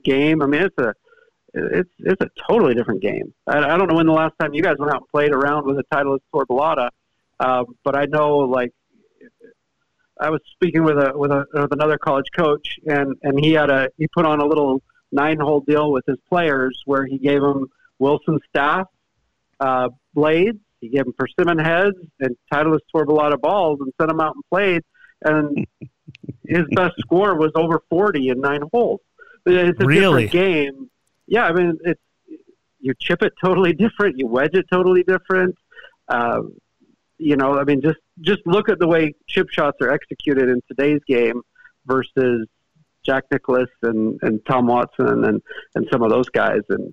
game, 0.04 0.42
I 0.42 0.46
mean, 0.46 0.62
it's 0.62 0.78
a, 0.78 0.94
it's 1.54 1.90
it's 1.98 2.20
a 2.20 2.30
totally 2.48 2.74
different 2.74 3.02
game. 3.02 3.32
I, 3.46 3.58
I 3.58 3.76
don't 3.76 3.88
know 3.88 3.96
when 3.96 4.06
the 4.06 4.12
last 4.12 4.34
time 4.40 4.54
you 4.54 4.62
guys 4.62 4.76
went 4.78 4.92
out 4.92 5.02
and 5.02 5.08
played 5.08 5.32
around 5.32 5.66
with 5.66 5.78
a 5.78 5.84
Titleist 5.94 6.20
Tour 6.32 6.46
Balata, 6.46 6.88
uh, 7.40 7.64
but 7.84 7.96
I 7.96 8.06
know 8.06 8.38
like 8.38 8.72
I 10.18 10.30
was 10.30 10.40
speaking 10.52 10.84
with 10.84 10.98
a 10.98 11.12
with 11.14 11.30
a 11.30 11.44
with 11.52 11.72
another 11.72 11.98
college 11.98 12.26
coach, 12.36 12.78
and 12.86 13.16
and 13.22 13.38
he 13.44 13.52
had 13.52 13.70
a 13.70 13.88
he 13.98 14.06
put 14.08 14.24
on 14.24 14.40
a 14.40 14.46
little 14.46 14.82
nine 15.10 15.38
hole 15.40 15.60
deal 15.60 15.92
with 15.92 16.04
his 16.06 16.18
players 16.28 16.80
where 16.86 17.04
he 17.04 17.18
gave 17.18 17.42
them 17.42 17.66
Wilson 17.98 18.38
staff 18.48 18.86
uh, 19.60 19.90
blades, 20.14 20.58
he 20.80 20.88
gave 20.88 21.04
them 21.04 21.14
persimmon 21.16 21.58
heads 21.58 21.96
and 22.20 22.36
Titleist 22.52 22.80
Tour 22.94 23.06
Balata 23.06 23.40
balls, 23.40 23.78
and 23.80 23.92
sent 24.00 24.08
them 24.08 24.20
out 24.20 24.34
and 24.34 24.44
played, 24.50 24.82
and 25.22 25.66
his 26.46 26.64
best 26.72 26.94
score 26.98 27.36
was 27.36 27.52
over 27.54 27.82
forty 27.90 28.28
in 28.28 28.40
nine 28.40 28.62
holes. 28.72 29.00
It's 29.44 29.80
a 29.80 29.86
really? 29.86 30.26
different 30.26 30.30
game 30.30 30.90
yeah, 31.26 31.44
I 31.44 31.52
mean, 31.52 31.78
it's 31.84 32.00
you 32.80 32.94
chip 32.98 33.22
it 33.22 33.32
totally 33.42 33.72
different, 33.84 34.18
you 34.18 34.26
wedge 34.26 34.54
it 34.54 34.66
totally 34.70 35.02
different. 35.02 35.56
Uh, 36.08 36.42
you 37.18 37.36
know, 37.36 37.58
I 37.58 37.64
mean, 37.64 37.80
just 37.80 38.00
just 38.20 38.40
look 38.46 38.68
at 38.68 38.78
the 38.78 38.88
way 38.88 39.14
chip 39.28 39.48
shots 39.50 39.78
are 39.80 39.90
executed 39.90 40.48
in 40.48 40.60
today's 40.68 41.00
game 41.06 41.42
versus 41.86 42.46
Jack 43.04 43.24
Nicklaus 43.30 43.68
and, 43.82 44.18
and 44.22 44.44
Tom 44.46 44.66
Watson 44.66 45.24
and, 45.24 45.42
and 45.74 45.86
some 45.90 46.02
of 46.02 46.10
those 46.10 46.28
guys. 46.28 46.60
And, 46.68 46.92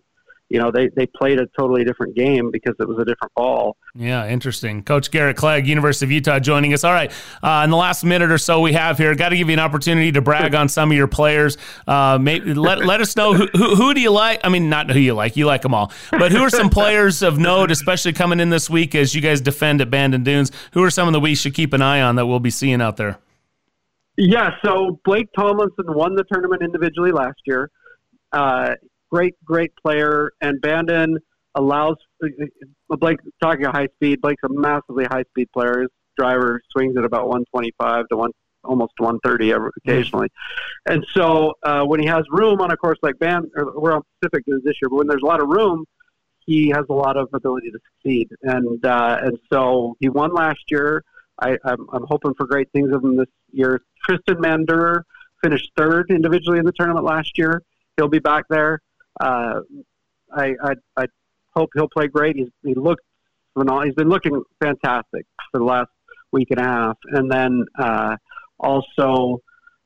you 0.50 0.60
know, 0.60 0.72
they, 0.72 0.90
they 0.90 1.06
played 1.06 1.40
a 1.40 1.46
totally 1.58 1.84
different 1.84 2.16
game 2.16 2.50
because 2.52 2.76
it 2.80 2.88
was 2.88 2.98
a 2.98 3.06
different 3.06 3.32
ball. 3.36 3.78
Yeah, 3.96 4.28
interesting. 4.28 4.84
Coach 4.84 5.12
Garrett 5.12 5.38
Clegg, 5.38 5.68
University 5.68 6.06
of 6.06 6.12
Utah, 6.12 6.40
joining 6.40 6.74
us. 6.74 6.84
All 6.84 6.92
right, 6.92 7.12
uh, 7.44 7.62
in 7.64 7.70
the 7.70 7.78
last 7.78 8.04
minute 8.04 8.32
or 8.32 8.40
so 8.40 8.60
we 8.60 8.74
have 8.74 8.98
here, 8.98 9.14
got 9.14 9.30
to 9.30 9.38
give 9.38 9.48
you 9.48 9.54
an 9.54 9.60
opportunity 9.60 10.12
to 10.12 10.22
brag 10.22 10.56
on 10.56 10.68
some 10.68 10.90
of 10.92 10.98
your 10.98 11.08
players. 11.08 11.58
Uh, 11.88 12.18
maybe 12.20 12.54
let, 12.56 12.80
let 12.86 13.00
us 13.00 13.16
know 13.16 13.34
who, 13.34 13.48
who, 13.54 13.76
who 13.76 13.94
do 13.94 14.02
you 14.02 14.12
like? 14.12 14.42
I 14.44 14.50
mean, 14.50 14.70
not 14.70 14.90
who 14.90 15.00
you 15.00 15.14
like, 15.14 15.38
you 15.38 15.46
like 15.46 15.62
them 15.62 15.74
all, 15.74 15.92
but 16.12 16.32
who 16.32 16.40
are 16.40 16.50
some 16.50 16.70
players 16.70 17.22
of 17.22 17.38
note, 17.38 17.70
especially 17.70 18.14
coming 18.14 18.40
in 18.40 18.50
this 18.50 18.70
week 18.70 18.96
as 18.96 19.14
you 19.14 19.22
guys 19.22 19.42
defend 19.42 19.82
at 19.82 19.92
Bandon 19.92 20.24
Dunes? 20.24 20.52
Who 20.74 20.84
are 20.84 20.90
some 20.90 21.08
of 21.08 21.14
the 21.14 21.20
we 21.20 21.36
should 21.36 21.54
keep 21.54 21.74
an 21.74 21.82
eye 21.82 22.02
on 22.02 22.16
that 22.16 22.26
we'll 22.26 22.40
be 22.40 22.50
seeing 22.50 22.82
out 22.82 22.98
there? 22.98 23.20
Yeah, 24.18 24.56
so 24.66 25.00
Blake 25.06 25.30
Tomlinson 25.34 25.94
won 25.94 26.16
the 26.16 26.26
tournament 26.30 26.62
individually 26.62 27.12
last 27.12 27.40
year. 27.46 27.72
Uh, 28.34 28.76
great, 29.10 29.36
great 29.44 29.72
player, 29.82 30.32
and 30.42 30.62
Bandon 30.62 31.18
allows 31.56 31.96
Blake 32.90 33.20
talking 33.42 33.66
high 33.66 33.88
speed. 33.96 34.22
Blake's 34.22 34.44
a 34.44 34.50
massively 34.50 35.06
high 35.06 35.24
speed 35.30 35.50
player. 35.52 35.82
His 35.82 35.90
driver 36.18 36.62
swings 36.72 36.98
at 36.98 37.06
about 37.06 37.28
125 37.28 38.08
to 38.10 38.18
one 38.18 38.32
almost 38.64 38.94
130 38.98 39.70
occasionally. 39.86 40.28
And 40.86 41.06
so 41.14 41.54
uh, 41.64 41.84
when 41.84 42.00
he 42.00 42.06
has 42.08 42.24
room 42.30 42.62
on 42.62 42.72
a 42.72 42.78
course 42.78 43.00
like 43.02 43.18
Band, 43.20 43.46
or 43.56 43.80
we're 43.80 43.94
on 43.94 44.02
Pacific 44.22 44.44
this 44.46 44.76
year, 44.82 44.90
but 44.90 44.98
when 44.98 45.08
there's 45.08 45.22
a 45.24 45.26
lot 45.26 45.42
of 45.42 45.48
room, 45.48 45.86
he 46.46 46.70
has 46.70 46.86
a 46.90 46.94
lot 46.94 47.16
of 47.16 47.30
ability 47.34 47.72
to 47.72 47.80
succeed. 47.94 48.30
And 48.42 48.84
uh, 48.86 49.20
and 49.22 49.38
so 49.52 49.96
he 50.00 50.10
won 50.10 50.34
last 50.34 50.64
year. 50.70 51.04
I, 51.42 51.58
I'm, 51.64 51.88
I'm 51.94 52.06
hoping 52.06 52.34
for 52.34 52.46
great 52.48 52.70
things 52.74 52.92
of 52.94 53.04
him 53.04 53.16
this 53.16 53.28
year. 53.52 53.82
Tristan 54.04 54.38
Mandur 54.38 55.04
finished 55.42 55.72
third 55.78 56.08
individually 56.10 56.60
in 56.60 56.66
the 56.66 56.74
tournament 56.74 57.06
last 57.06 57.38
year. 57.38 57.62
He'll 57.96 58.10
be 58.10 58.20
back 58.20 58.46
there. 58.50 58.82
Uh, 59.20 59.62
I, 60.32 60.54
I, 60.64 60.74
I 60.96 61.06
hope 61.56 61.70
he'll 61.74 61.90
play 61.90 62.08
great. 62.08 62.36
He's, 62.36 62.50
he 62.64 62.74
looked 62.74 63.04
phenomenal. 63.54 63.86
He's 63.86 63.96
been 63.96 64.10
looking 64.10 64.42
fantastic 64.62 65.26
for 65.52 65.60
the 65.60 65.66
last 65.66 65.90
week 66.32 66.50
and 66.52 66.60
a 66.60 66.64
half. 66.64 66.98
And 67.12 67.32
then 67.32 67.66
uh, 67.78 68.16
also 68.60 69.42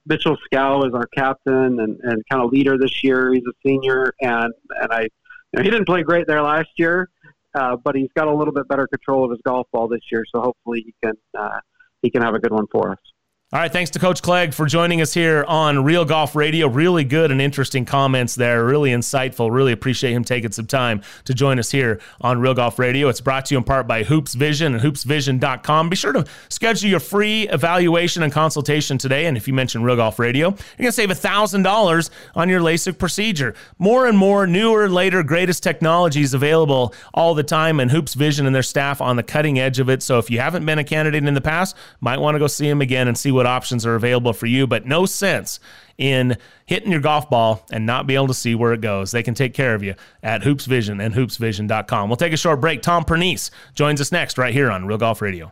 Mitchell 0.06 0.38
Scow 0.46 0.84
is 0.84 0.94
our 0.94 1.08
captain 1.08 1.80
and, 1.80 2.00
and 2.02 2.24
kind 2.30 2.44
of 2.44 2.52
leader 2.52 2.78
this 2.78 3.04
year. 3.04 3.34
He's 3.34 3.44
a 3.44 3.54
senior, 3.66 4.14
and 4.22 4.54
and 4.82 4.92
I, 4.92 5.02
you 5.02 5.10
know, 5.54 5.64
he 5.64 5.70
didn't 5.70 5.86
play 5.86 6.04
great 6.04 6.28
there 6.28 6.42
last 6.42 6.70
year, 6.78 7.10
uh, 7.56 7.78
but 7.78 7.96
he's 7.96 8.10
got 8.16 8.28
a 8.28 8.34
little 8.34 8.54
bit 8.54 8.68
better 8.68 8.88
control 8.88 9.24
of 9.24 9.32
his 9.32 9.40
golf 9.46 9.68
ball 9.72 9.88
this 9.88 10.02
year. 10.12 10.26
So 10.34 10.42
hopefully 10.42 10.84
he 10.86 10.94
can 11.04 11.14
uh, 11.38 11.60
he 12.02 12.10
can 12.10 12.22
have 12.22 12.36
a 12.36 12.40
good 12.40 12.52
one 12.52 12.68
for 12.72 12.92
us. 12.92 13.13
All 13.54 13.60
right, 13.60 13.72
thanks 13.72 13.92
to 13.92 14.00
Coach 14.00 14.24
Clegg 14.24 14.52
for 14.52 14.66
joining 14.66 15.00
us 15.00 15.14
here 15.14 15.46
on 15.48 15.84
Real 15.84 16.06
Golf 16.06 16.36
Radio. 16.36 16.68
Really 16.68 17.04
good 17.04 17.30
and 17.30 17.40
interesting 17.40 17.86
comments 17.86 18.34
there. 18.34 18.66
Really 18.66 18.90
insightful. 18.90 19.54
Really 19.54 19.72
appreciate 19.72 20.14
him 20.14 20.24
taking 20.24 20.52
some 20.52 20.66
time 20.66 21.04
to 21.26 21.36
join 21.36 21.60
us 21.60 21.70
here 21.70 22.02
on 22.20 22.40
Real 22.40 22.56
Golf 22.56 22.80
Radio. 22.80 23.10
It's 23.10 23.22
brought 23.22 23.46
to 23.46 23.54
you 23.54 23.60
in 23.60 23.64
part 23.64 23.86
by 23.86 24.02
Hoopes 24.02 24.34
Vision 24.34 24.74
and 24.74 24.82
hoopesvision.com. 24.82 25.90
Be 25.90 25.96
sure 25.96 26.14
to 26.14 26.26
schedule 26.50 26.90
your 26.90 27.00
free 27.00 27.48
evaluation 27.50 28.24
and 28.24 28.34
consultation 28.34 28.98
today. 28.98 29.28
And 29.28 29.38
if 29.38 29.48
you 29.48 29.54
mention 29.54 29.84
Real 29.84 29.98
Golf 29.98 30.18
Radio, 30.18 30.48
you're 30.48 30.56
going 30.80 30.88
to 30.88 30.92
save 30.92 31.10
$1,000 31.10 32.10
on 32.34 32.50
your 32.50 32.60
LASIK 32.60 32.98
procedure. 32.98 33.54
More 33.78 34.08
and 34.08 34.18
more 34.18 34.48
newer, 34.48 34.90
later, 34.90 35.22
greatest 35.22 35.62
technologies 35.62 36.34
available 36.34 36.96
all 37.14 37.36
the 37.36 37.44
time, 37.44 37.80
and 37.80 37.92
Hoopes 37.92 38.16
Vision 38.16 38.48
and 38.48 38.56
their 38.56 38.64
staff 38.64 39.00
on 39.00 39.16
the 39.16 39.22
cutting 39.22 39.60
edge 39.60 39.78
of 39.78 39.92
it. 39.92 40.02
So 40.02 40.18
if 40.18 40.32
you 40.32 40.40
haven't 40.40 40.66
been 40.66 40.80
a 40.80 40.84
candidate 40.84 41.24
in 41.24 41.36
the 41.36 41.40
past, 41.40 41.76
might 42.02 42.18
want 42.18 42.34
to 42.34 42.40
go 42.40 42.48
see 42.48 42.68
them 42.68 42.82
again 42.82 43.08
and 43.08 43.16
see 43.16 43.32
what 43.32 43.43
what 43.44 43.50
options 43.50 43.86
are 43.86 43.96
available 43.96 44.32
for 44.32 44.46
you, 44.46 44.66
but 44.66 44.86
no 44.86 45.06
sense 45.06 45.60
in 45.98 46.38
hitting 46.66 46.92
your 46.92 47.02
golf 47.02 47.30
ball 47.30 47.66
and 47.72 47.86
not 47.86 48.08
be 48.08 48.16
able 48.16 48.28
to 48.28 48.34
see 48.34 48.56
where 48.56 48.72
it 48.72 48.80
goes. 48.80 49.12
They 49.12 49.22
can 49.22 49.34
take 49.34 49.54
care 49.54 49.76
of 49.76 49.84
you 49.84 49.96
at 50.24 50.44
Hoopes 50.44 50.66
Vision 50.66 51.02
and 51.02 51.14
hoopesvision.com. 51.14 52.10
We'll 52.10 52.16
take 52.16 52.34
a 52.34 52.38
short 52.38 52.62
break. 52.62 52.82
Tom 52.82 53.04
Pernice 53.04 53.52
joins 53.76 54.00
us 54.00 54.12
next 54.14 54.38
right 54.38 54.54
here 54.54 54.72
on 54.72 54.86
Real 54.86 54.98
Golf 54.98 55.22
Radio. 55.22 55.52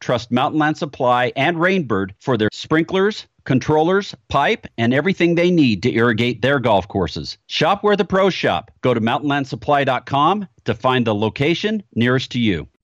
trust 0.00 0.30
Mountain 0.30 0.58
Land 0.58 0.78
Supply 0.78 1.32
and 1.36 1.60
Rain 1.60 1.84
Bird 1.84 2.14
for 2.20 2.36
their 2.36 2.50
sprinklers, 2.52 3.26
controllers, 3.44 4.14
pipe, 4.28 4.66
and 4.76 4.92
everything 4.92 5.34
they 5.34 5.50
need 5.50 5.82
to 5.82 5.94
irrigate 5.94 6.42
their 6.42 6.58
golf 6.58 6.86
courses. 6.88 7.38
Shop 7.46 7.82
where 7.82 7.96
the 7.96 8.04
pros 8.04 8.34
shop. 8.34 8.70
Go 8.82 8.94
to 8.94 9.00
mountainlandsupply.com 9.00 10.48
to 10.64 10.74
find 10.74 11.06
the 11.06 11.14
location 11.14 11.82
nearest 11.94 12.30
to 12.32 12.38
you. 12.38 12.68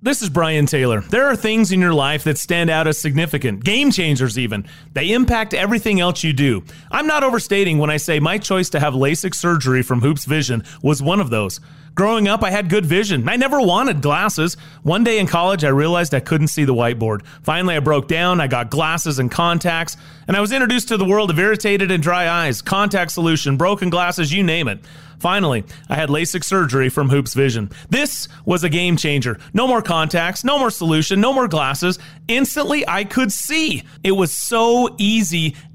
This 0.00 0.22
is 0.22 0.30
Brian 0.30 0.66
Taylor. 0.66 1.00
There 1.00 1.26
are 1.26 1.34
things 1.34 1.72
in 1.72 1.80
your 1.80 1.92
life 1.92 2.22
that 2.22 2.38
stand 2.38 2.70
out 2.70 2.86
as 2.86 3.00
significant, 3.00 3.64
game 3.64 3.90
changers 3.90 4.38
even. 4.38 4.64
They 4.92 5.10
impact 5.10 5.54
everything 5.54 5.98
else 5.98 6.22
you 6.22 6.32
do. 6.32 6.62
I'm 6.92 7.08
not 7.08 7.24
overstating 7.24 7.78
when 7.78 7.90
I 7.90 7.96
say 7.96 8.20
my 8.20 8.38
choice 8.38 8.70
to 8.70 8.78
have 8.78 8.94
LASIK 8.94 9.34
surgery 9.34 9.82
from 9.82 10.00
Hoopes 10.00 10.24
Vision 10.24 10.62
was 10.84 11.02
one 11.02 11.18
of 11.18 11.30
those. 11.30 11.58
Growing 11.98 12.28
up, 12.28 12.44
I 12.44 12.50
had 12.50 12.68
good 12.68 12.86
vision. 12.86 13.28
I 13.28 13.34
never 13.34 13.60
wanted 13.60 14.02
glasses. 14.02 14.56
One 14.84 15.02
day 15.02 15.18
in 15.18 15.26
college, 15.26 15.64
I 15.64 15.70
realized 15.70 16.14
I 16.14 16.20
couldn't 16.20 16.46
see 16.46 16.62
the 16.62 16.72
whiteboard. 16.72 17.26
Finally, 17.42 17.74
I 17.74 17.80
broke 17.80 18.06
down. 18.06 18.40
I 18.40 18.46
got 18.46 18.70
glasses 18.70 19.18
and 19.18 19.28
contacts, 19.28 19.96
and 20.28 20.36
I 20.36 20.40
was 20.40 20.52
introduced 20.52 20.86
to 20.90 20.96
the 20.96 21.04
world 21.04 21.28
of 21.28 21.40
irritated 21.40 21.90
and 21.90 22.00
dry 22.00 22.28
eyes, 22.28 22.62
contact 22.62 23.10
solution, 23.10 23.56
broken 23.56 23.90
glasses, 23.90 24.32
you 24.32 24.44
name 24.44 24.68
it. 24.68 24.78
Finally, 25.18 25.64
I 25.88 25.96
had 25.96 26.08
LASIK 26.08 26.44
surgery 26.44 26.88
from 26.88 27.08
Hoopes 27.08 27.34
Vision. 27.34 27.70
This 27.90 28.28
was 28.44 28.62
a 28.62 28.68
game 28.68 28.96
changer. 28.96 29.40
No 29.52 29.66
more 29.66 29.82
contacts, 29.82 30.44
no 30.44 30.56
more 30.60 30.70
solution, 30.70 31.20
no 31.20 31.32
more 31.32 31.48
glasses. 31.48 31.98
Instantly, 32.28 32.86
I 32.86 33.02
could 33.02 33.32
see. 33.32 33.82
It 34.04 34.12
was 34.12 34.32
so 34.32 34.94
easy 34.98 35.56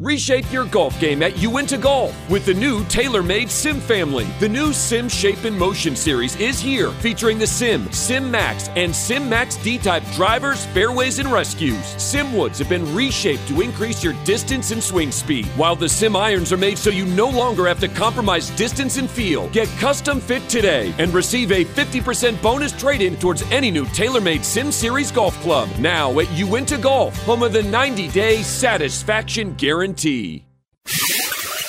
Reshape 0.00 0.52
your 0.52 0.66
golf 0.66 1.00
game 1.00 1.22
at 1.22 1.38
Uinta 1.38 1.78
Golf 1.78 2.14
with 2.28 2.44
the 2.44 2.52
new 2.52 2.80
TaylorMade 2.80 3.48
Sim 3.48 3.80
family. 3.80 4.26
The 4.40 4.48
new 4.48 4.74
Sim 4.74 5.08
Shape 5.08 5.44
and 5.44 5.58
Motion 5.58 5.96
series 5.96 6.36
is 6.36 6.60
here, 6.60 6.90
featuring 6.90 7.38
the 7.38 7.46
Sim, 7.46 7.90
Sim 7.90 8.30
Max, 8.30 8.68
and 8.76 8.94
Sim 8.94 9.26
Max 9.26 9.56
D-type 9.56 10.04
drivers, 10.12 10.66
fairways, 10.66 11.18
and 11.18 11.32
rescues. 11.32 11.82
Sim 11.96 12.34
woods 12.34 12.58
have 12.58 12.68
been 12.68 12.94
reshaped 12.94 13.48
to 13.48 13.62
increase 13.62 14.04
your 14.04 14.12
distance 14.24 14.70
and 14.70 14.82
swing 14.82 15.10
speed, 15.10 15.46
while 15.56 15.74
the 15.74 15.88
Sim 15.88 16.14
irons 16.14 16.52
are 16.52 16.58
made 16.58 16.76
so 16.76 16.90
you 16.90 17.06
no 17.06 17.30
longer 17.30 17.66
have 17.66 17.80
to 17.80 17.88
compromise 17.88 18.50
distance 18.50 18.98
and 18.98 19.08
feel. 19.08 19.48
Get 19.48 19.68
custom 19.78 20.20
fit 20.20 20.46
today 20.46 20.94
and 20.98 21.14
receive 21.14 21.52
a 21.52 21.64
50% 21.64 22.42
bonus 22.42 22.72
trade-in 22.72 23.16
towards 23.16 23.50
any 23.50 23.70
new 23.70 23.86
TaylorMade 23.86 24.44
Sim 24.44 24.70
Series 24.70 25.10
golf 25.10 25.40
club. 25.40 25.70
Now 25.78 26.20
at 26.20 26.30
Uinta 26.32 26.76
Golf, 26.76 27.16
home 27.22 27.42
of 27.42 27.54
the 27.54 27.62
90-day 27.62 28.42
satisfaction 28.42 29.54
guarantee 29.54 29.85
guarantee. 29.86 30.44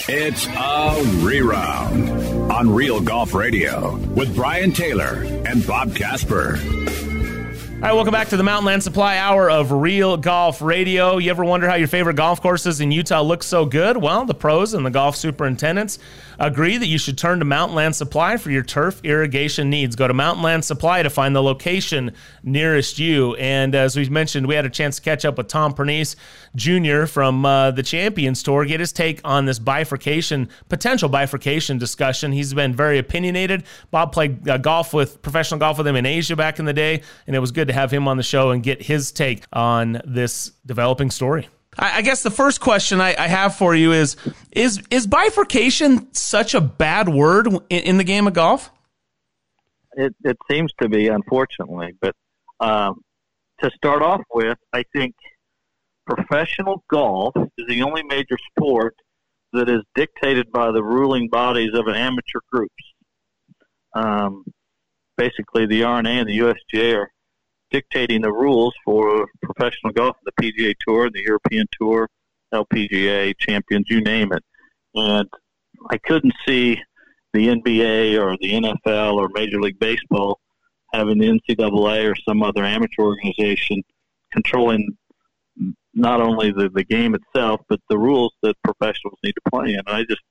It's 0.09 0.47
a 0.47 0.95
reround 1.23 2.09
on 2.51 2.73
Real 2.73 2.99
Golf 3.01 3.33
Radio 3.33 3.97
with 4.15 4.35
Brian 4.35 4.71
Taylor 4.71 5.23
and 5.45 5.65
Bob 5.67 5.95
Casper. 5.95 6.57
All 6.57 7.81
right, 7.83 7.93
welcome 7.93 8.11
back 8.11 8.29
to 8.29 8.37
the 8.37 8.43
Mountain 8.43 8.65
Land 8.65 8.81
Supply 8.81 9.17
Hour 9.17 9.51
of 9.51 9.71
Real 9.71 10.17
Golf 10.17 10.63
Radio. 10.63 11.17
You 11.17 11.29
ever 11.29 11.45
wonder 11.45 11.69
how 11.69 11.75
your 11.75 11.87
favorite 11.87 12.15
golf 12.15 12.41
courses 12.41 12.81
in 12.81 12.91
Utah 12.91 13.21
look 13.21 13.43
so 13.43 13.65
good? 13.65 13.97
Well, 13.97 14.25
the 14.25 14.33
pros 14.33 14.73
and 14.73 14.83
the 14.83 14.89
golf 14.89 15.15
superintendents 15.15 15.99
agree 16.39 16.77
that 16.77 16.87
you 16.87 16.97
should 16.97 17.17
turn 17.17 17.39
to 17.39 17.45
Mountain 17.45 17.75
Land 17.75 17.95
Supply 17.95 18.37
for 18.37 18.51
your 18.51 18.63
turf 18.63 19.01
irrigation 19.03 19.69
needs. 19.69 19.95
Go 19.95 20.07
to 20.07 20.13
Mountain 20.13 20.43
Land 20.43 20.65
Supply 20.65 21.03
to 21.03 21.09
find 21.09 21.35
the 21.35 21.43
location 21.43 22.13
nearest 22.43 22.99
you. 22.99 23.35
And 23.35 23.75
as 23.75 23.95
we 23.95 24.07
mentioned, 24.09 24.47
we 24.47 24.55
had 24.55 24.65
a 24.65 24.69
chance 24.69 24.97
to 24.97 25.01
catch 25.01 25.25
up 25.25 25.37
with 25.37 25.47
Tom 25.47 25.73
Pernice 25.73 26.15
Jr. 26.55 27.05
from 27.05 27.45
uh, 27.45 27.71
the 27.71 27.83
Champions 27.83 28.43
Tour, 28.43 28.65
get 28.65 28.79
his 28.79 28.91
take 28.91 29.21
on 29.23 29.45
this 29.45 29.59
bifurcation, 29.59 30.49
potential 30.69 31.09
bifurcation 31.09 31.77
discussion. 31.77 32.31
He's 32.31 32.53
been 32.53 32.73
very 32.73 32.97
opinionated. 32.97 33.63
Bob 33.91 34.11
played 34.11 34.47
uh, 34.47 34.57
golf 34.57 34.93
with 34.93 35.21
professional 35.21 35.59
golf 35.59 35.77
with 35.77 35.87
him 35.87 35.95
in 35.95 36.05
Asia 36.05 36.35
back 36.35 36.59
in 36.59 36.65
the 36.65 36.73
day, 36.73 37.01
and 37.25 37.35
it 37.35 37.39
was 37.39 37.51
good 37.51 37.67
to 37.67 37.73
have 37.73 37.91
him 37.91 38.07
on 38.07 38.17
the 38.17 38.23
show 38.23 38.51
and 38.51 38.63
get 38.63 38.81
his 38.81 39.11
take 39.11 39.43
on 39.53 40.01
this 40.05 40.51
developing 40.65 41.11
story. 41.11 41.47
I, 41.77 42.01
guess 42.01 42.23
the 42.23 42.31
first 42.31 42.59
question 42.59 42.99
I, 43.01 43.15
I, 43.17 43.27
have 43.27 43.55
for 43.55 43.75
you 43.75 43.91
is 43.91 44.15
is 44.51 44.81
is 44.89 45.05
bifurcation 45.05 46.13
such 46.13 46.53
a 46.53 46.61
bad 46.61 47.07
word 47.07 47.47
in, 47.47 47.61
in 47.69 47.97
the 47.97 48.03
game 48.03 48.27
of 48.27 48.33
golf? 48.33 48.71
It, 49.93 50.15
it 50.23 50.37
seems 50.49 50.71
to 50.81 50.89
be, 50.89 51.07
unfortunately. 51.07 51.93
But 52.01 52.15
um, 52.59 53.01
to 53.61 53.69
start 53.75 54.01
off 54.01 54.21
with, 54.33 54.57
I 54.73 54.83
think 54.93 55.15
professional 56.05 56.83
golf 56.89 57.33
is 57.57 57.67
the 57.67 57.83
only 57.83 58.03
major 58.03 58.37
sport 58.51 58.95
that 59.53 59.69
is 59.69 59.81
dictated 59.95 60.51
by 60.51 60.71
the 60.71 60.83
ruling 60.83 61.29
bodies 61.29 61.71
of 61.73 61.87
an 61.87 61.95
amateur 61.95 62.39
groups. 62.51 62.73
Um, 63.93 64.45
basically, 65.17 65.65
the 65.65 65.83
R&A 65.83 66.07
and 66.07 66.29
the 66.29 66.39
USGA 66.39 66.97
are 66.97 67.11
dictating 67.71 68.21
the 68.21 68.31
rules 68.31 68.73
for 68.85 69.27
professional 69.57 69.93
golf, 69.93 70.15
the 70.25 70.31
PGA 70.41 70.73
Tour, 70.85 71.09
the 71.09 71.21
European 71.21 71.65
Tour, 71.79 72.07
LPGA, 72.53 73.33
Champions, 73.39 73.87
you 73.89 74.01
name 74.01 74.31
it. 74.31 74.43
And 74.95 75.27
I 75.89 75.97
couldn't 75.97 76.33
see 76.47 76.79
the 77.33 77.47
NBA 77.47 78.19
or 78.19 78.37
the 78.39 78.53
NFL 78.53 79.15
or 79.15 79.29
Major 79.33 79.59
League 79.59 79.79
Baseball 79.79 80.39
having 80.93 81.17
the 81.17 81.27
NCAA 81.27 82.09
or 82.09 82.15
some 82.27 82.41
other 82.41 82.63
amateur 82.63 83.01
organization 83.01 83.83
controlling 84.31 84.97
not 85.93 86.21
only 86.21 86.51
the, 86.51 86.69
the 86.73 86.83
game 86.83 87.15
itself, 87.15 87.61
but 87.67 87.79
the 87.89 87.97
rules 87.97 88.33
that 88.43 88.55
professionals 88.63 89.17
need 89.23 89.33
to 89.33 89.51
play 89.51 89.73
in. 89.73 89.79
And 89.79 89.89
I 89.89 90.03
just, 90.03 90.21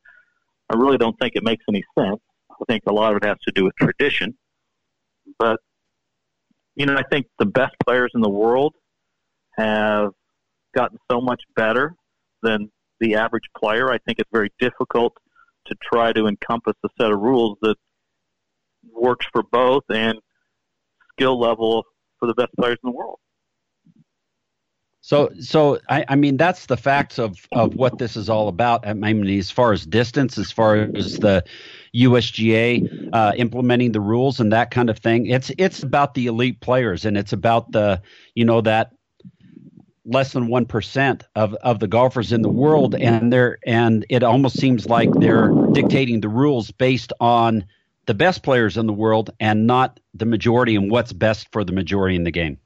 I 0.70 0.76
really 0.76 0.98
don't 0.98 1.16
think 1.18 1.34
it 1.34 1.42
makes 1.42 1.64
any 1.68 1.84
sense. 1.98 2.20
I 2.50 2.64
think 2.68 2.84
a 2.86 2.92
lot 2.92 3.12
of 3.12 3.22
it 3.22 3.26
has 3.26 3.36
to 3.46 3.52
do 3.52 3.64
with 3.64 3.74
tradition. 3.76 4.36
But 5.38 5.60
you 6.76 6.86
know, 6.86 6.94
I 6.94 7.02
think 7.10 7.26
the 7.38 7.46
best 7.46 7.74
players 7.84 8.12
in 8.14 8.20
the 8.20 8.28
world 8.28 8.74
have 9.56 10.10
gotten 10.74 10.98
so 11.10 11.20
much 11.20 11.42
better 11.54 11.94
than 12.42 12.70
the 13.00 13.14
average 13.14 13.48
player. 13.56 13.90
I 13.90 13.98
think 13.98 14.18
it's 14.18 14.30
very 14.32 14.50
difficult 14.58 15.14
to 15.66 15.74
try 15.82 16.12
to 16.12 16.26
encompass 16.26 16.74
a 16.84 16.88
set 17.00 17.10
of 17.10 17.18
rules 17.20 17.58
that 17.62 17.76
works 18.92 19.26
for 19.32 19.42
both 19.42 19.84
and 19.90 20.18
skill 21.12 21.38
level 21.38 21.84
for 22.18 22.26
the 22.26 22.34
best 22.34 22.50
players 22.58 22.78
in 22.82 22.90
the 22.90 22.96
world. 22.96 23.18
So, 25.06 25.30
so 25.38 25.78
I, 25.88 26.04
I, 26.08 26.16
mean, 26.16 26.36
that's 26.36 26.66
the 26.66 26.76
facts 26.76 27.20
of, 27.20 27.38
of 27.52 27.76
what 27.76 27.96
this 27.96 28.16
is 28.16 28.28
all 28.28 28.48
about. 28.48 28.84
I 28.84 28.92
mean, 28.92 29.24
as 29.38 29.52
far 29.52 29.72
as 29.72 29.86
distance, 29.86 30.36
as 30.36 30.50
far 30.50 30.78
as 30.96 31.20
the 31.20 31.44
USGA 31.94 33.10
uh, 33.12 33.32
implementing 33.36 33.92
the 33.92 34.00
rules 34.00 34.40
and 34.40 34.52
that 34.52 34.72
kind 34.72 34.90
of 34.90 34.98
thing, 34.98 35.26
it's 35.26 35.52
it's 35.58 35.84
about 35.84 36.14
the 36.14 36.26
elite 36.26 36.60
players 36.60 37.04
and 37.04 37.16
it's 37.16 37.32
about 37.32 37.70
the 37.70 38.02
you 38.34 38.44
know 38.44 38.60
that 38.62 38.95
less 40.06 40.32
than 40.32 40.46
one 40.46 40.64
percent 40.64 41.24
of 41.34 41.54
of 41.54 41.80
the 41.80 41.88
golfers 41.88 42.32
in 42.32 42.42
the 42.42 42.48
world, 42.48 42.94
and 42.94 43.32
they're 43.32 43.58
and 43.66 44.06
it 44.08 44.22
almost 44.22 44.58
seems 44.58 44.86
like 44.86 45.12
they're 45.14 45.50
dictating 45.72 46.20
the 46.20 46.28
rules 46.28 46.70
based 46.70 47.12
on 47.20 47.64
the 48.06 48.14
best 48.14 48.42
players 48.42 48.76
in 48.76 48.86
the 48.86 48.92
world 48.92 49.30
and 49.40 49.66
not 49.66 49.98
the 50.14 50.24
majority 50.24 50.76
and 50.76 50.90
what's 50.90 51.12
best 51.12 51.48
for 51.52 51.64
the 51.64 51.72
majority 51.72 52.14
in 52.14 52.24
the 52.24 52.30
game. 52.30 52.56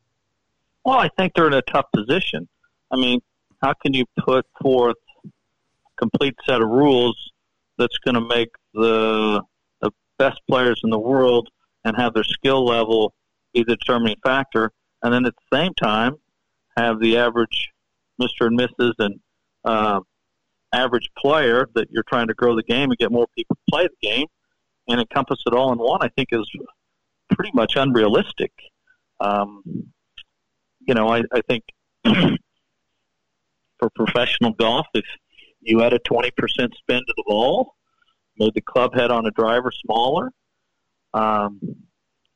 Well, 0.84 0.99
I 0.99 1.09
think 1.16 1.34
they're 1.34 1.47
in 1.47 1.55
a 1.55 1.62
tough 1.62 1.86
position. 1.93 2.47
I 2.91 2.97
mean, 2.97 3.20
how 3.62 3.72
can 3.72 3.95
you 3.95 4.05
put 4.18 4.47
forth 4.61 4.97
a 5.24 5.28
complete 5.97 6.36
set 6.47 6.61
of 6.61 6.68
rules 6.68 7.32
that's 7.78 7.99
going 7.99 8.14
to 8.14 8.20
make 8.20 8.51
the 8.74 9.43
the 9.80 9.91
best 10.18 10.41
players 10.49 10.80
in 10.84 10.91
the 10.91 10.99
world 10.99 11.49
and 11.84 11.97
have 11.97 12.12
their 12.12 12.24
skill 12.24 12.64
level 12.64 13.14
be 13.55 13.64
the 13.64 13.76
determining 13.76 14.16
factor, 14.22 14.70
and 15.03 15.12
then 15.12 15.24
at 15.24 15.34
the 15.34 15.57
same 15.57 15.72
time 15.74 16.16
have 16.77 17.01
the 17.01 17.18
average 17.18 17.71
Mister 18.18 18.47
and 18.47 18.59
Mrs. 18.59 18.93
and 18.99 19.21
uh, 19.64 20.01
average 20.73 21.09
player 21.18 21.66
that 21.75 21.89
you're 21.91 22.05
trying 22.09 22.29
to 22.29 22.35
grow 22.35 22.55
the 22.55 22.62
game 22.62 22.91
and 22.91 22.99
get 22.99 23.11
more 23.11 23.27
people 23.37 23.57
to 23.57 23.62
play 23.71 23.89
the 23.89 24.09
game 24.09 24.27
and 24.89 25.01
encompass 25.01 25.39
it 25.47 25.55
all 25.55 25.73
in 25.73 25.79
one. 25.79 26.01
I 26.03 26.09
think 26.09 26.29
is 26.33 26.49
pretty 27.31 27.51
much 27.55 27.77
unrealistic. 27.77 28.53
Um, 29.21 29.62
you 30.81 30.95
know, 30.95 31.09
I, 31.09 31.23
I 31.33 31.41
think 31.49 31.64
for 33.79 33.91
professional 33.95 34.53
golf, 34.53 34.87
if 34.95 35.05
you 35.61 35.83
add 35.83 35.93
a 35.93 35.99
20% 36.01 36.31
spin 36.49 36.73
to 36.89 37.14
the 37.16 37.25
ball, 37.27 37.75
made 38.39 38.55
the 38.55 38.62
club 38.62 38.95
head 38.95 39.11
on 39.11 39.27
a 39.27 39.31
driver 39.33 39.71
smaller, 39.85 40.31
um, 41.12 41.61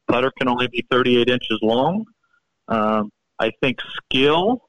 putter 0.08 0.30
can 0.38 0.48
only 0.48 0.68
be 0.68 0.84
38 0.90 1.28
inches 1.28 1.58
long. 1.62 2.04
Um, 2.68 3.10
I 3.38 3.50
think 3.62 3.78
skill 3.96 4.62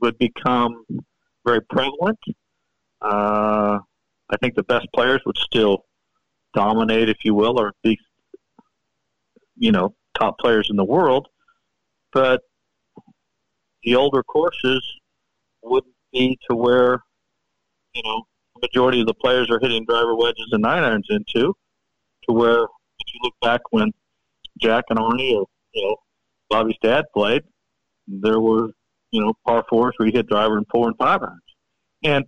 would 0.00 0.18
become 0.18 0.84
very 1.44 1.60
prevalent. 1.62 2.18
Uh, 3.00 3.78
I 4.30 4.36
think 4.40 4.54
the 4.54 4.62
best 4.62 4.86
players 4.94 5.20
would 5.26 5.36
still 5.36 5.84
dominate, 6.54 7.08
if 7.08 7.18
you 7.24 7.34
will, 7.34 7.60
or 7.60 7.72
be, 7.82 7.98
you 9.56 9.72
know, 9.72 9.94
top 10.18 10.38
players 10.38 10.68
in 10.70 10.76
the 10.76 10.84
world. 10.84 11.28
But 12.12 12.40
the 13.82 13.94
older 13.96 14.22
courses 14.22 14.82
wouldn't 15.62 15.94
be 16.12 16.38
to 16.48 16.56
where, 16.56 17.00
you 17.94 18.02
know, 18.02 18.22
the 18.54 18.68
majority 18.68 19.00
of 19.00 19.06
the 19.06 19.14
players 19.14 19.50
are 19.50 19.58
hitting 19.60 19.84
driver 19.84 20.14
wedges 20.14 20.48
and 20.52 20.62
nine 20.62 20.82
irons 20.82 21.06
into, 21.10 21.54
to 22.26 22.32
where 22.32 22.62
if 22.62 23.12
you 23.12 23.20
look 23.22 23.34
back 23.42 23.60
when 23.70 23.92
Jack 24.60 24.84
and 24.90 24.98
Arnie 24.98 25.34
or 25.34 25.46
you 25.72 25.82
know 25.82 25.96
Bobby's 26.48 26.76
dad 26.82 27.04
played, 27.12 27.42
there 28.06 28.40
were 28.40 28.70
you 29.10 29.20
know 29.20 29.34
par 29.46 29.64
fours 29.68 29.94
where 29.96 30.08
you 30.08 30.12
hit 30.14 30.28
driver 30.28 30.56
and 30.56 30.66
four 30.70 30.88
and 30.88 30.96
five 30.98 31.22
irons, 31.22 31.40
and 32.02 32.24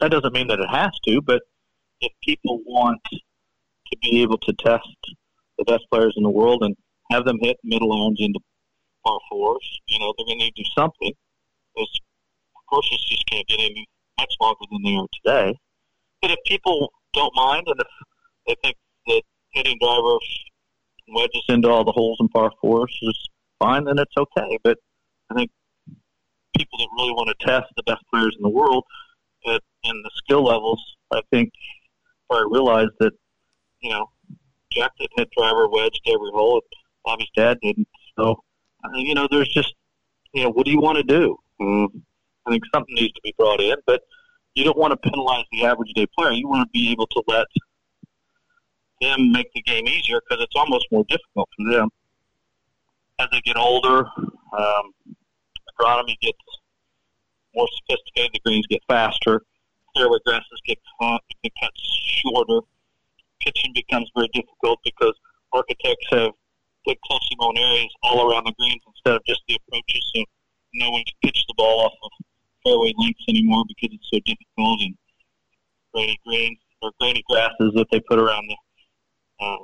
that 0.00 0.10
doesn't 0.10 0.34
mean 0.34 0.48
that 0.48 0.60
it 0.60 0.68
has 0.68 0.90
to, 1.04 1.20
but 1.22 1.42
if 2.00 2.12
people 2.22 2.60
want 2.66 3.00
to 3.12 3.96
be 4.02 4.20
able 4.22 4.38
to 4.38 4.52
test 4.54 4.88
the 5.58 5.64
best 5.64 5.84
players 5.90 6.14
in 6.16 6.24
the 6.24 6.30
world 6.30 6.62
and 6.62 6.76
have 7.10 7.24
them 7.24 7.38
hit 7.40 7.56
middle 7.62 7.92
irons 7.92 8.18
into 8.20 8.40
par 9.06 9.20
fours, 9.30 9.80
you 9.86 9.98
know, 9.98 10.12
they're 10.16 10.26
going 10.26 10.38
to 10.38 10.44
need 10.44 10.54
to 10.56 10.62
do 10.62 10.70
something. 10.76 11.12
Because, 11.74 12.00
of 12.56 12.62
course, 12.68 12.88
you 12.90 12.98
just 13.08 13.26
can't 13.26 13.46
get 13.46 13.60
any 13.60 13.86
much 14.18 14.34
longer 14.40 14.64
than 14.70 14.82
they 14.82 14.96
are 14.96 15.06
today. 15.24 15.58
But 16.20 16.32
if 16.32 16.38
people 16.46 16.92
don't 17.12 17.34
mind 17.36 17.64
and 17.66 17.80
if 17.80 17.86
they 18.46 18.56
think 18.62 18.76
that 19.06 19.22
hitting 19.52 19.78
drivers 19.80 20.44
wedges 21.08 21.44
into 21.48 21.68
all 21.68 21.84
the 21.84 21.92
holes 21.92 22.18
in 22.20 22.28
par 22.28 22.50
fours 22.60 22.96
is 23.02 23.28
fine, 23.62 23.84
then 23.84 23.98
it's 23.98 24.14
okay. 24.16 24.58
But 24.62 24.78
I 25.30 25.34
think 25.34 25.50
people 26.56 26.78
that 26.78 26.88
really 26.96 27.12
want 27.12 27.28
to 27.28 27.46
test 27.46 27.66
the 27.76 27.82
best 27.84 28.02
players 28.12 28.34
in 28.36 28.42
the 28.42 28.48
world 28.48 28.84
at, 29.46 29.62
and 29.84 30.04
the 30.04 30.10
skill 30.14 30.44
levels, 30.44 30.82
I 31.12 31.22
think 31.30 31.52
probably 32.28 32.52
realize 32.52 32.88
that, 33.00 33.12
you 33.80 33.90
know, 33.90 34.08
Jack 34.70 34.92
didn't 34.98 35.12
hit 35.16 35.28
driver 35.36 35.68
wedge 35.68 36.00
to 36.04 36.12
every 36.12 36.30
hole. 36.32 36.62
Bobby's 37.04 37.28
dad 37.36 37.58
didn't. 37.62 37.88
So, 38.18 38.42
uh, 38.84 38.96
you 38.96 39.14
know, 39.14 39.28
there's 39.30 39.48
just, 39.48 39.74
you 40.32 40.44
know, 40.44 40.50
what 40.50 40.64
do 40.64 40.72
you 40.72 40.80
want 40.80 40.98
to 40.98 41.04
do? 41.04 41.36
Mm-hmm. 41.60 41.98
I 42.46 42.50
think 42.50 42.64
something 42.74 42.94
needs 42.94 43.12
to 43.12 43.20
be 43.22 43.34
brought 43.38 43.60
in, 43.60 43.76
but 43.86 44.02
you 44.54 44.64
don't 44.64 44.78
want 44.78 44.92
to 44.92 45.10
penalize 45.10 45.44
the 45.52 45.64
average 45.64 45.92
day 45.94 46.06
player. 46.18 46.32
You 46.32 46.48
want 46.48 46.66
to 46.66 46.70
be 46.72 46.90
able 46.90 47.06
to 47.08 47.22
let 47.28 47.46
them 49.00 49.32
make 49.32 49.52
the 49.54 49.62
game 49.62 49.86
easier 49.86 50.20
because 50.20 50.42
it's 50.42 50.56
almost 50.56 50.86
more 50.90 51.04
difficult 51.08 51.48
for 51.56 51.72
them 51.72 51.88
as 53.22 53.28
they 53.30 53.40
get 53.40 53.56
older. 53.56 54.06
Um, 54.58 54.92
agronomy 55.72 56.18
gets 56.20 56.38
more 57.54 57.68
sophisticated. 57.78 58.32
The 58.34 58.40
greens 58.44 58.66
get 58.68 58.80
faster. 58.88 59.42
Fairway 59.96 60.18
grasses 60.24 60.60
get 60.66 60.78
cut, 61.00 61.20
get 61.42 61.52
shorter. 62.22 62.60
Pitching 63.44 63.72
becomes 63.74 64.10
very 64.14 64.28
difficult 64.32 64.80
because 64.84 65.14
architects 65.52 66.06
have 66.10 66.32
put 66.86 66.98
closely 67.02 67.36
mown 67.38 67.56
areas 67.58 67.92
all 68.02 68.30
around 68.30 68.44
the 68.44 68.54
greens 68.58 68.82
instead 68.86 69.16
of 69.16 69.22
just 69.26 69.42
the 69.48 69.56
approaches, 69.56 70.12
so 70.14 70.24
no 70.74 70.90
one 70.90 71.02
can 71.04 71.14
pitch 71.22 71.44
the 71.46 71.54
ball 71.56 71.86
off 71.86 71.92
of 72.02 72.10
fairway 72.64 72.92
lengths 72.96 73.24
anymore 73.28 73.64
because 73.68 73.94
it's 73.94 74.08
so 74.12 74.18
difficult. 74.24 74.80
And 74.80 74.94
grainy 75.92 76.18
greens 76.26 76.58
or 76.80 76.92
grainy 77.00 77.22
grasses 77.28 77.72
that 77.74 77.86
they 77.92 78.00
put 78.00 78.18
around 78.18 78.48
the 78.48 78.56
uh, 79.44 79.56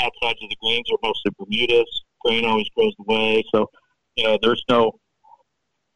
outsides 0.00 0.42
of 0.42 0.50
the 0.50 0.56
greens 0.62 0.86
are 0.92 0.98
mostly 1.02 1.32
Bermudas. 1.38 2.04
Grain 2.24 2.44
always 2.44 2.68
grows 2.76 2.94
away, 3.00 3.44
so 3.54 3.66
you 4.16 4.24
know 4.24 4.38
there's 4.42 4.64
no 4.68 4.92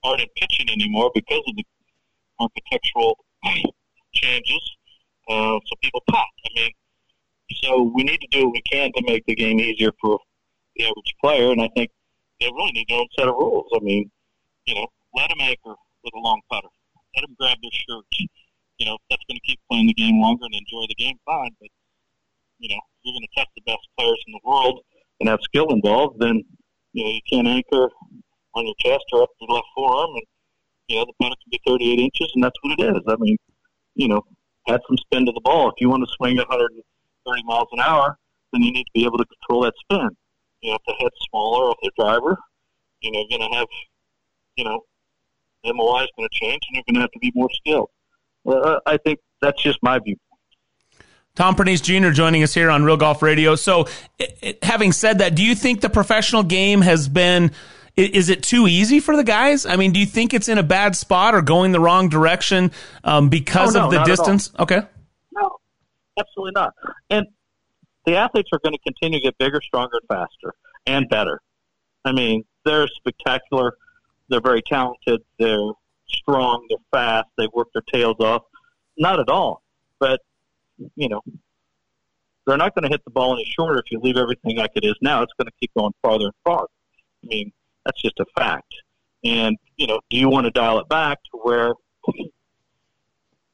art 0.04 0.20
in 0.20 0.26
pitching 0.36 0.70
anymore 0.70 1.10
because 1.14 1.42
of 1.46 1.56
the 1.56 1.64
architectural 2.38 3.16
changes. 4.14 4.76
Uh, 5.28 5.58
so 5.66 5.76
people 5.82 6.02
pop. 6.10 6.26
I 6.46 6.48
mean, 6.54 6.70
so 7.62 7.82
we 7.94 8.02
need 8.02 8.18
to 8.18 8.28
do 8.30 8.46
what 8.46 8.54
we 8.54 8.62
can 8.62 8.90
to 8.96 9.02
make 9.06 9.24
the 9.26 9.34
game 9.34 9.60
easier 9.60 9.90
for 10.00 10.18
the 10.76 10.84
average 10.84 11.14
player, 11.20 11.52
and 11.52 11.60
I 11.62 11.68
think 11.76 11.90
they 12.40 12.46
really 12.46 12.72
need 12.72 12.86
their 12.88 12.98
own 12.98 13.08
set 13.18 13.28
of 13.28 13.34
rules. 13.34 13.70
I 13.74 13.80
mean, 13.80 14.10
you 14.66 14.74
know, 14.74 14.86
let 15.14 15.28
them 15.28 15.40
anchor 15.40 15.74
with 16.04 16.14
a 16.14 16.18
long 16.18 16.40
putter. 16.50 16.68
Let 17.16 17.22
them 17.22 17.36
grab 17.38 17.58
their 17.62 17.70
shirts. 17.72 18.08
You 18.78 18.86
know, 18.86 18.96
that's 19.10 19.22
going 19.28 19.36
to 19.36 19.46
keep 19.46 19.60
playing 19.70 19.88
the 19.88 19.94
game 19.94 20.20
longer 20.20 20.46
and 20.46 20.54
enjoy 20.54 20.86
the 20.88 20.94
game 20.94 21.18
fine. 21.26 21.50
But, 21.60 21.68
you 22.58 22.68
know, 22.70 22.80
you're 23.02 23.12
going 23.12 23.26
to 23.28 23.34
test 23.36 23.50
the 23.54 23.62
best 23.66 23.84
players 23.98 24.22
in 24.26 24.32
the 24.32 24.40
world 24.44 24.80
and 25.20 25.28
have 25.28 25.40
skill 25.42 25.68
involved, 25.70 26.18
then, 26.18 26.42
you 26.92 27.04
know, 27.04 27.10
you 27.10 27.20
can't 27.30 27.46
anchor 27.46 27.88
on 28.54 28.66
your 28.66 28.74
chest 28.80 29.04
or 29.12 29.22
up 29.22 29.30
your 29.40 29.54
left 29.54 29.66
forearm. 29.76 30.10
And, 30.14 30.24
you 30.88 30.96
know, 30.96 31.04
the 31.04 31.12
putter 31.20 31.36
can 31.42 31.50
be 31.50 31.60
38 31.66 31.98
inches, 32.00 32.32
and 32.34 32.42
that's 32.42 32.56
what 32.62 32.78
it 32.78 32.96
is. 32.96 33.02
I 33.06 33.16
mean, 33.18 33.36
you 33.94 34.08
know, 34.08 34.22
add 34.68 34.80
some 34.86 34.96
spin 34.96 35.26
to 35.26 35.32
the 35.32 35.40
ball. 35.42 35.68
If 35.68 35.74
you 35.78 35.88
want 35.88 36.02
to 36.06 36.12
swing 36.16 36.38
at 36.38 36.48
130 36.48 37.42
miles 37.44 37.68
an 37.72 37.80
hour, 37.80 38.16
then 38.52 38.62
you 38.62 38.72
need 38.72 38.84
to 38.84 38.90
be 38.94 39.04
able 39.04 39.18
to 39.18 39.26
control 39.26 39.62
that 39.62 39.74
spin. 39.84 40.08
You 40.62 40.70
know, 40.70 40.76
if 40.76 40.82
the 40.86 40.94
head's 41.00 41.16
smaller, 41.30 41.70
if 41.70 41.76
the 41.82 42.02
driver, 42.02 42.38
you 43.00 43.12
know, 43.12 43.24
going 43.30 43.50
to 43.50 43.56
have, 43.56 43.68
you 44.56 44.64
know, 44.64 44.80
MOI 45.64 46.02
is 46.02 46.08
going 46.16 46.28
to 46.28 46.38
change, 46.38 46.60
and 46.68 46.76
you're 46.76 46.84
going 46.88 46.94
to 46.94 47.00
have 47.02 47.10
to 47.12 47.18
be 47.18 47.32
more 47.34 47.48
skilled. 47.52 47.90
Uh, 48.46 48.80
I 48.86 48.96
think 48.98 49.18
that's 49.40 49.62
just 49.62 49.78
my 49.82 49.98
view. 49.98 50.16
Tom 51.34 51.54
Pernice 51.54 51.80
Jr. 51.80 52.10
joining 52.10 52.42
us 52.42 52.52
here 52.52 52.70
on 52.70 52.84
Real 52.84 52.96
Golf 52.96 53.22
Radio. 53.22 53.54
So, 53.54 53.86
it, 54.18 54.38
it, 54.42 54.64
having 54.64 54.92
said 54.92 55.18
that, 55.18 55.34
do 55.34 55.44
you 55.44 55.54
think 55.54 55.80
the 55.80 55.90
professional 55.90 56.42
game 56.42 56.80
has 56.80 57.08
been? 57.08 57.52
Is 57.96 58.28
it 58.28 58.42
too 58.42 58.66
easy 58.66 59.00
for 59.00 59.16
the 59.16 59.24
guys? 59.24 59.66
I 59.66 59.76
mean, 59.76 59.92
do 59.92 60.00
you 60.00 60.06
think 60.06 60.32
it's 60.32 60.48
in 60.48 60.58
a 60.58 60.62
bad 60.62 60.96
spot 60.96 61.34
or 61.34 61.42
going 61.42 61.72
the 61.72 61.80
wrong 61.80 62.08
direction 62.08 62.70
um, 63.04 63.28
because 63.28 63.76
oh, 63.76 63.80
no, 63.80 63.84
of 63.86 63.90
the 63.90 64.02
distance? 64.04 64.52
Okay. 64.58 64.80
No, 65.32 65.58
absolutely 66.18 66.52
not. 66.54 66.72
And 67.10 67.26
the 68.06 68.16
athletes 68.16 68.48
are 68.52 68.60
going 68.62 68.74
to 68.74 68.78
continue 68.78 69.18
to 69.18 69.24
get 69.24 69.36
bigger, 69.38 69.60
stronger, 69.60 69.98
and 69.98 70.08
faster, 70.08 70.54
and 70.86 71.08
better. 71.10 71.40
I 72.04 72.12
mean, 72.12 72.44
they're 72.64 72.88
spectacular 72.88 73.74
they're 74.30 74.40
very 74.40 74.62
talented, 74.62 75.20
they're 75.38 75.72
strong, 76.08 76.64
they're 76.68 76.78
fast, 76.92 77.28
they 77.36 77.48
work 77.52 77.68
their 77.74 77.82
tails 77.92 78.16
off. 78.20 78.42
Not 78.96 79.20
at 79.20 79.28
all. 79.28 79.62
But, 79.98 80.20
you 80.96 81.08
know, 81.08 81.20
they're 82.46 82.56
not 82.56 82.74
going 82.74 82.84
to 82.84 82.88
hit 82.88 83.02
the 83.04 83.10
ball 83.10 83.34
any 83.34 83.44
shorter 83.56 83.78
if 83.78 83.84
you 83.90 84.00
leave 84.00 84.16
everything 84.16 84.56
like 84.56 84.72
it 84.74 84.84
is 84.84 84.94
now. 85.02 85.22
It's 85.22 85.32
going 85.38 85.46
to 85.46 85.52
keep 85.60 85.70
going 85.76 85.92
farther 86.02 86.26
and 86.26 86.34
farther. 86.44 86.68
I 87.24 87.26
mean, 87.26 87.52
that's 87.84 88.00
just 88.00 88.18
a 88.18 88.24
fact. 88.36 88.72
And, 89.24 89.56
you 89.76 89.86
know, 89.86 90.00
do 90.10 90.16
you 90.16 90.28
want 90.28 90.46
to 90.46 90.50
dial 90.50 90.78
it 90.80 90.88
back 90.88 91.18
to 91.32 91.38
where 91.42 91.74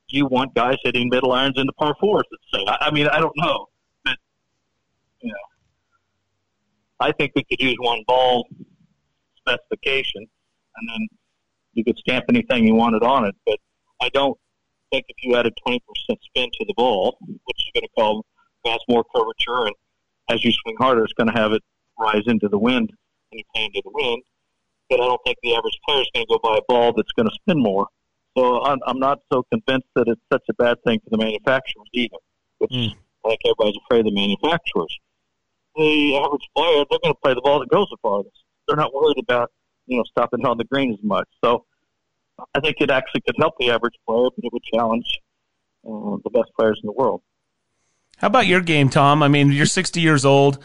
you 0.08 0.26
want 0.26 0.54
guys 0.54 0.76
hitting 0.84 1.08
middle 1.10 1.32
irons 1.32 1.58
into 1.58 1.72
par 1.72 1.96
fours, 2.00 2.24
say? 2.54 2.64
I 2.66 2.90
mean, 2.92 3.08
I 3.08 3.18
don't 3.18 3.36
know. 3.36 3.66
But, 4.04 4.16
you 5.20 5.30
know, 5.30 5.34
I 7.00 7.12
think 7.12 7.32
we 7.34 7.44
could 7.44 7.60
use 7.60 7.76
one 7.80 8.02
ball 8.06 8.46
specification 9.36 10.26
and 10.76 10.88
then 10.88 11.08
you 11.74 11.84
could 11.84 11.98
stamp 11.98 12.26
anything 12.28 12.64
you 12.64 12.74
wanted 12.74 13.02
on 13.02 13.24
it. 13.24 13.34
But 13.44 13.58
I 14.00 14.08
don't 14.10 14.38
think 14.90 15.06
if 15.08 15.16
you 15.22 15.36
added 15.36 15.54
20% 15.66 15.78
spin 16.08 16.50
to 16.52 16.64
the 16.66 16.74
ball, 16.76 17.18
which 17.20 17.56
is 17.58 17.70
going 17.74 17.82
to 17.82 17.88
cause, 17.96 18.22
cause 18.64 18.80
more 18.88 19.04
curvature, 19.14 19.66
and 19.66 19.74
as 20.30 20.44
you 20.44 20.52
swing 20.52 20.76
harder, 20.78 21.04
it's 21.04 21.12
going 21.12 21.28
to 21.28 21.38
have 21.38 21.52
it 21.52 21.62
rise 21.98 22.22
into 22.26 22.48
the 22.48 22.58
wind 22.58 22.90
when 23.30 23.38
you 23.38 23.44
play 23.54 23.64
into 23.64 23.82
the 23.84 23.90
wind. 23.92 24.22
But 24.90 25.00
I 25.00 25.04
don't 25.04 25.20
think 25.24 25.38
the 25.42 25.54
average 25.54 25.78
player 25.86 26.00
is 26.00 26.10
going 26.14 26.26
to 26.26 26.34
go 26.34 26.38
buy 26.42 26.58
a 26.58 26.64
ball 26.68 26.92
that's 26.92 27.12
going 27.12 27.28
to 27.28 27.34
spin 27.34 27.60
more. 27.60 27.88
So 28.36 28.62
I'm, 28.64 28.78
I'm 28.86 28.98
not 28.98 29.20
so 29.32 29.44
convinced 29.50 29.88
that 29.96 30.08
it's 30.08 30.20
such 30.32 30.44
a 30.50 30.54
bad 30.54 30.76
thing 30.86 31.00
for 31.00 31.10
the 31.10 31.18
manufacturers 31.18 31.88
either. 31.92 32.16
Which, 32.58 32.70
mm. 32.70 32.94
like 33.24 33.38
everybody's 33.44 33.78
afraid 33.84 34.00
of 34.00 34.06
the 34.06 34.12
manufacturers. 34.12 34.98
The 35.74 36.16
average 36.16 36.48
player, 36.56 36.84
they're 36.88 37.00
going 37.02 37.14
to 37.14 37.20
play 37.22 37.34
the 37.34 37.40
ball 37.42 37.60
that 37.60 37.68
goes 37.68 37.88
the 37.90 37.96
farthest. 38.00 38.44
They're 38.66 38.76
not 38.76 38.94
worried 38.94 39.18
about 39.18 39.50
you 39.86 39.96
know, 39.96 40.04
stopping 40.04 40.44
on 40.44 40.58
the 40.58 40.64
green 40.64 40.92
as 40.92 41.02
much. 41.02 41.28
So 41.42 41.64
I 42.54 42.60
think 42.60 42.76
it 42.80 42.90
actually 42.90 43.22
could 43.22 43.36
help 43.38 43.54
the 43.58 43.70
average 43.70 43.94
player, 44.06 44.28
but 44.36 44.44
it 44.44 44.52
would 44.52 44.62
challenge 44.62 45.20
uh, 45.86 46.16
the 46.24 46.30
best 46.30 46.50
players 46.58 46.78
in 46.82 46.86
the 46.86 46.92
world. 46.92 47.22
How 48.18 48.28
about 48.28 48.46
your 48.46 48.60
game, 48.60 48.88
Tom? 48.88 49.22
I 49.22 49.28
mean, 49.28 49.52
you're 49.52 49.66
60 49.66 50.00
years 50.00 50.24
old. 50.24 50.58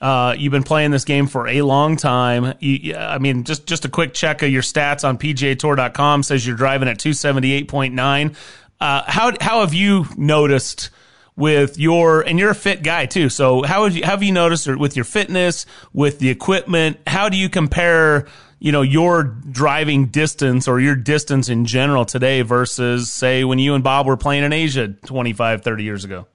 Uh, 0.00 0.34
you've 0.36 0.52
been 0.52 0.62
playing 0.62 0.90
this 0.90 1.04
game 1.04 1.26
for 1.26 1.48
a 1.48 1.62
long 1.62 1.96
time. 1.96 2.54
You, 2.60 2.96
I 2.96 3.18
mean, 3.18 3.44
just 3.44 3.66
just 3.66 3.84
a 3.86 3.88
quick 3.88 4.12
check 4.12 4.42
of 4.42 4.50
your 4.50 4.62
stats 4.62 5.08
on 5.08 5.16
PGATour.com 5.16 6.22
says 6.22 6.46
you're 6.46 6.56
driving 6.56 6.88
at 6.88 6.98
278.9. 6.98 8.36
Uh, 8.78 9.02
how 9.06 9.32
how 9.40 9.60
have 9.60 9.72
you 9.72 10.04
noticed 10.18 10.90
with 11.34 11.78
your 11.78 12.20
and 12.20 12.38
you're 12.38 12.50
a 12.50 12.54
fit 12.54 12.82
guy 12.82 13.06
too? 13.06 13.30
So 13.30 13.62
how 13.62 13.84
have 13.84 13.96
you, 13.96 14.04
how 14.04 14.10
have 14.10 14.22
you 14.22 14.32
noticed 14.32 14.66
with 14.66 14.96
your 14.96 15.06
fitness, 15.06 15.64
with 15.94 16.18
the 16.18 16.28
equipment? 16.28 16.98
How 17.06 17.30
do 17.30 17.38
you 17.38 17.48
compare 17.48 18.26
you 18.58 18.72
know, 18.72 18.82
your 18.82 19.22
driving 19.22 20.06
distance 20.06 20.66
or 20.66 20.80
your 20.80 20.96
distance 20.96 21.48
in 21.48 21.64
general 21.66 22.04
today 22.04 22.42
versus, 22.42 23.12
say, 23.12 23.44
when 23.44 23.58
you 23.58 23.74
and 23.74 23.84
Bob 23.84 24.06
were 24.06 24.16
playing 24.16 24.44
in 24.44 24.52
Asia 24.52 24.88
25, 24.88 25.62
30 25.62 25.84
years 25.84 26.04
ago? 26.04 26.26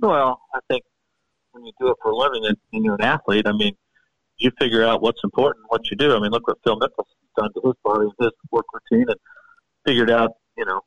Well, 0.00 0.40
I 0.54 0.60
think 0.70 0.84
when 1.52 1.64
you 1.64 1.72
do 1.78 1.88
it 1.88 1.96
for 2.02 2.12
a 2.12 2.16
living 2.16 2.44
and, 2.46 2.84
you're 2.84 2.94
an 2.94 3.02
athlete, 3.02 3.46
I 3.46 3.52
mean, 3.52 3.76
you 4.38 4.50
figure 4.58 4.84
out 4.84 5.02
what's 5.02 5.20
important, 5.24 5.64
what 5.68 5.82
you 5.90 5.96
do. 5.96 6.14
I 6.14 6.20
mean, 6.20 6.30
look 6.30 6.46
what 6.46 6.58
Phil 6.64 6.78
Mickelson's 6.78 7.30
done 7.36 7.50
to 7.54 7.60
his 7.64 7.74
body, 7.84 8.06
his 8.20 8.30
work 8.50 8.66
routine, 8.72 9.06
and 9.08 9.18
figured 9.84 10.10
out, 10.10 10.32
you 10.56 10.64
know, 10.64 10.80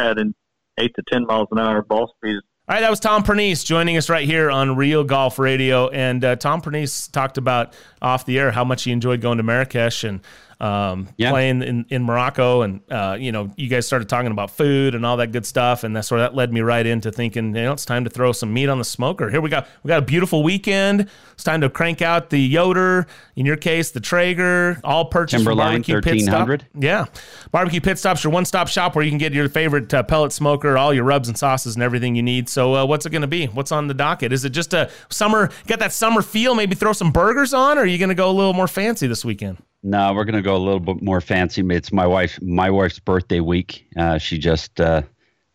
adding 0.00 0.34
eight 0.78 0.94
to 0.96 1.02
10 1.10 1.26
miles 1.26 1.48
an 1.52 1.58
hour 1.58 1.82
ball 1.82 2.12
speed 2.16 2.40
all 2.68 2.74
right, 2.74 2.80
that 2.80 2.90
was 2.90 2.98
Tom 2.98 3.22
Pernice 3.22 3.62
joining 3.62 3.96
us 3.96 4.10
right 4.10 4.26
here 4.26 4.50
on 4.50 4.74
Real 4.74 5.04
Golf 5.04 5.38
Radio. 5.38 5.88
And 5.88 6.24
uh, 6.24 6.34
Tom 6.34 6.60
Pernice 6.60 7.06
talked 7.06 7.38
about 7.38 7.72
off 8.02 8.26
the 8.26 8.40
air 8.40 8.50
how 8.50 8.64
much 8.64 8.82
he 8.82 8.90
enjoyed 8.90 9.20
going 9.20 9.36
to 9.36 9.44
Marrakesh. 9.44 10.02
And 10.02 10.20
um, 10.60 11.08
yeah. 11.16 11.30
playing 11.30 11.62
in, 11.62 11.86
in 11.90 12.02
Morocco, 12.02 12.62
and 12.62 12.80
uh, 12.90 13.16
you 13.18 13.32
know, 13.32 13.52
you 13.56 13.68
guys 13.68 13.86
started 13.86 14.08
talking 14.08 14.30
about 14.30 14.50
food 14.50 14.94
and 14.94 15.04
all 15.04 15.18
that 15.18 15.32
good 15.32 15.44
stuff, 15.44 15.84
and 15.84 15.94
that's 15.94 16.10
where 16.10 16.20
that 16.20 16.34
led 16.34 16.52
me 16.52 16.60
right 16.60 16.86
into 16.86 17.12
thinking, 17.12 17.54
you 17.54 17.62
know, 17.62 17.72
it's 17.72 17.84
time 17.84 18.04
to 18.04 18.10
throw 18.10 18.32
some 18.32 18.52
meat 18.52 18.68
on 18.68 18.78
the 18.78 18.84
smoker. 18.84 19.28
Here 19.28 19.40
we 19.40 19.50
go. 19.50 19.62
we 19.82 19.88
got 19.88 20.02
a 20.02 20.06
beautiful 20.06 20.42
weekend. 20.42 21.08
It's 21.32 21.44
time 21.44 21.60
to 21.60 21.68
crank 21.68 22.00
out 22.00 22.30
the 22.30 22.40
Yoder, 22.40 23.06
in 23.36 23.44
your 23.44 23.56
case, 23.56 23.90
the 23.90 24.00
Traeger, 24.00 24.80
all 24.82 25.04
purchased 25.06 25.44
from 25.44 25.58
Barbecue 25.58 26.00
Pit 26.00 26.22
Stop. 26.22 26.48
Yeah, 26.74 27.06
Barbecue 27.52 27.80
Pit 27.80 27.98
Stop's 27.98 28.24
your 28.24 28.32
one 28.32 28.46
stop 28.46 28.68
shop 28.68 28.94
where 28.94 29.04
you 29.04 29.10
can 29.10 29.18
get 29.18 29.34
your 29.34 29.48
favorite 29.48 29.92
uh, 29.92 30.02
pellet 30.02 30.32
smoker, 30.32 30.78
all 30.78 30.94
your 30.94 31.04
rubs 31.04 31.28
and 31.28 31.36
sauces, 31.36 31.74
and 31.74 31.82
everything 31.82 32.14
you 32.14 32.22
need. 32.22 32.48
So, 32.48 32.74
uh, 32.74 32.86
what's 32.86 33.04
it 33.04 33.10
going 33.10 33.22
to 33.22 33.28
be? 33.28 33.46
What's 33.46 33.72
on 33.72 33.88
the 33.88 33.94
docket? 33.94 34.32
Is 34.32 34.44
it 34.44 34.50
just 34.50 34.72
a 34.72 34.90
summer? 35.10 35.50
Got 35.66 35.80
that 35.80 35.92
summer 35.92 36.22
feel? 36.22 36.54
Maybe 36.54 36.74
throw 36.74 36.94
some 36.94 37.12
burgers 37.12 37.52
on, 37.52 37.76
or 37.76 37.82
are 37.82 37.86
you 37.86 37.98
going 37.98 38.08
to 38.08 38.14
go 38.14 38.30
a 38.30 38.32
little 38.32 38.54
more 38.54 38.68
fancy 38.68 39.06
this 39.06 39.24
weekend? 39.24 39.58
No, 39.82 40.14
we're 40.14 40.24
going 40.24 40.34
to 40.34 40.42
go 40.42 40.56
a 40.56 40.58
little 40.58 40.80
bit 40.80 41.02
more 41.02 41.20
fancy. 41.20 41.62
It's 41.70 41.92
my 41.92 42.06
wife, 42.06 42.40
my 42.42 42.70
wife's 42.70 42.98
birthday 42.98 43.40
week. 43.40 43.86
Uh, 43.96 44.18
she 44.18 44.38
just 44.38 44.80
uh, 44.80 45.02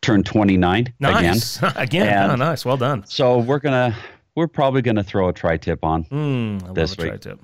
turned 0.02 0.26
29 0.26 0.94
nice. 1.00 1.58
again. 1.58 1.74
again, 1.76 2.32
oh, 2.32 2.36
nice. 2.36 2.64
Well 2.64 2.78
done. 2.78 3.04
So 3.06 3.40
we're 3.40 3.60
gonna, 3.60 3.96
we're 4.36 4.48
probably 4.48 4.82
going 4.82 4.96
to 4.96 5.04
throw 5.04 5.28
a 5.30 5.34
tri-tip 5.34 5.84
on 5.84 6.06
mm, 6.06 6.74
this 6.74 6.98
week. 6.98 7.08
Tri-tip. 7.08 7.40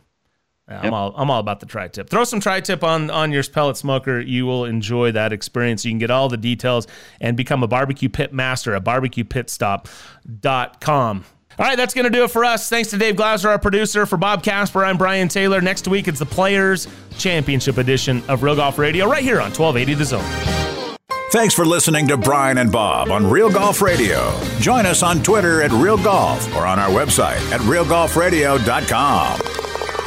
Yeah, 0.70 0.82
I'm 0.82 0.94
all 0.94 1.14
I'm 1.16 1.32
all 1.32 1.40
about 1.40 1.62
the 1.62 1.66
tri-tip. 1.66 2.10
Throw 2.10 2.26
some 2.26 2.42
tri-tip 2.42 2.84
on 2.84 3.10
on 3.10 3.32
your 3.32 3.42
pellet 3.44 3.78
smoker. 3.78 4.20
You 4.20 4.46
will 4.46 4.66
enjoy 4.66 5.14
that 5.14 5.32
experience. 5.32 5.86
You 5.86 5.92
can 5.92 5.98
get 5.98 6.12
all 6.12 6.28
the 6.28 6.36
details 6.36 6.88
and 7.22 7.38
become 7.38 7.64
a 7.64 7.68
barbecue 7.68 8.10
pit 8.10 8.34
master 8.34 8.76
at 8.76 8.84
barbecuepitstop.com. 8.84 11.26
All 11.60 11.66
right, 11.66 11.76
that's 11.76 11.93
going 11.95 12.05
to 12.05 12.12
do 12.12 12.24
it 12.24 12.30
for 12.32 12.45
us. 12.45 12.70
Thanks 12.70 12.91
to 12.91 12.97
Dave 12.97 13.16
Glauser, 13.16 13.49
our 13.49 13.58
producer. 13.58 14.05
For 14.05 14.16
Bob 14.18 14.43
Casper, 14.43 14.86
I'm 14.86 14.97
Brian 14.97 15.28
Taylor. 15.28 15.60
Next 15.60 15.88
week, 15.88 16.08
it's 16.08 16.20
the 16.20 16.26
Players 16.26 16.88
Championship 17.18 17.78
edition 17.80 18.22
of 18.28 18.43
Real 18.43 18.55
Golf 18.55 18.78
Radio 18.78 19.10
right 19.10 19.24
here 19.24 19.38
on 19.41 19.51
1280 19.51 19.93
The 19.95 20.05
Zone. 20.05 20.97
Thanks 21.32 21.53
for 21.53 21.66
listening 21.66 22.08
to 22.08 22.16
Brian 22.18 22.58
and 22.60 22.72
Bob 22.72 23.10
on 23.12 23.30
Real 23.30 23.49
Golf 23.51 23.82
Radio. 23.82 24.39
Join 24.60 24.86
us 24.86 25.03
on 25.03 25.22
Twitter 25.24 25.62
at 25.62 25.72
Real 25.72 25.97
Golf 25.97 26.55
or 26.55 26.66
on 26.66 26.80
our 26.80 26.89
website 26.89 27.41
at 27.51 27.60
realgolfradio.com. 27.62 29.41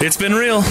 It's 0.01 0.17
been 0.17 0.35
real. 0.35 0.63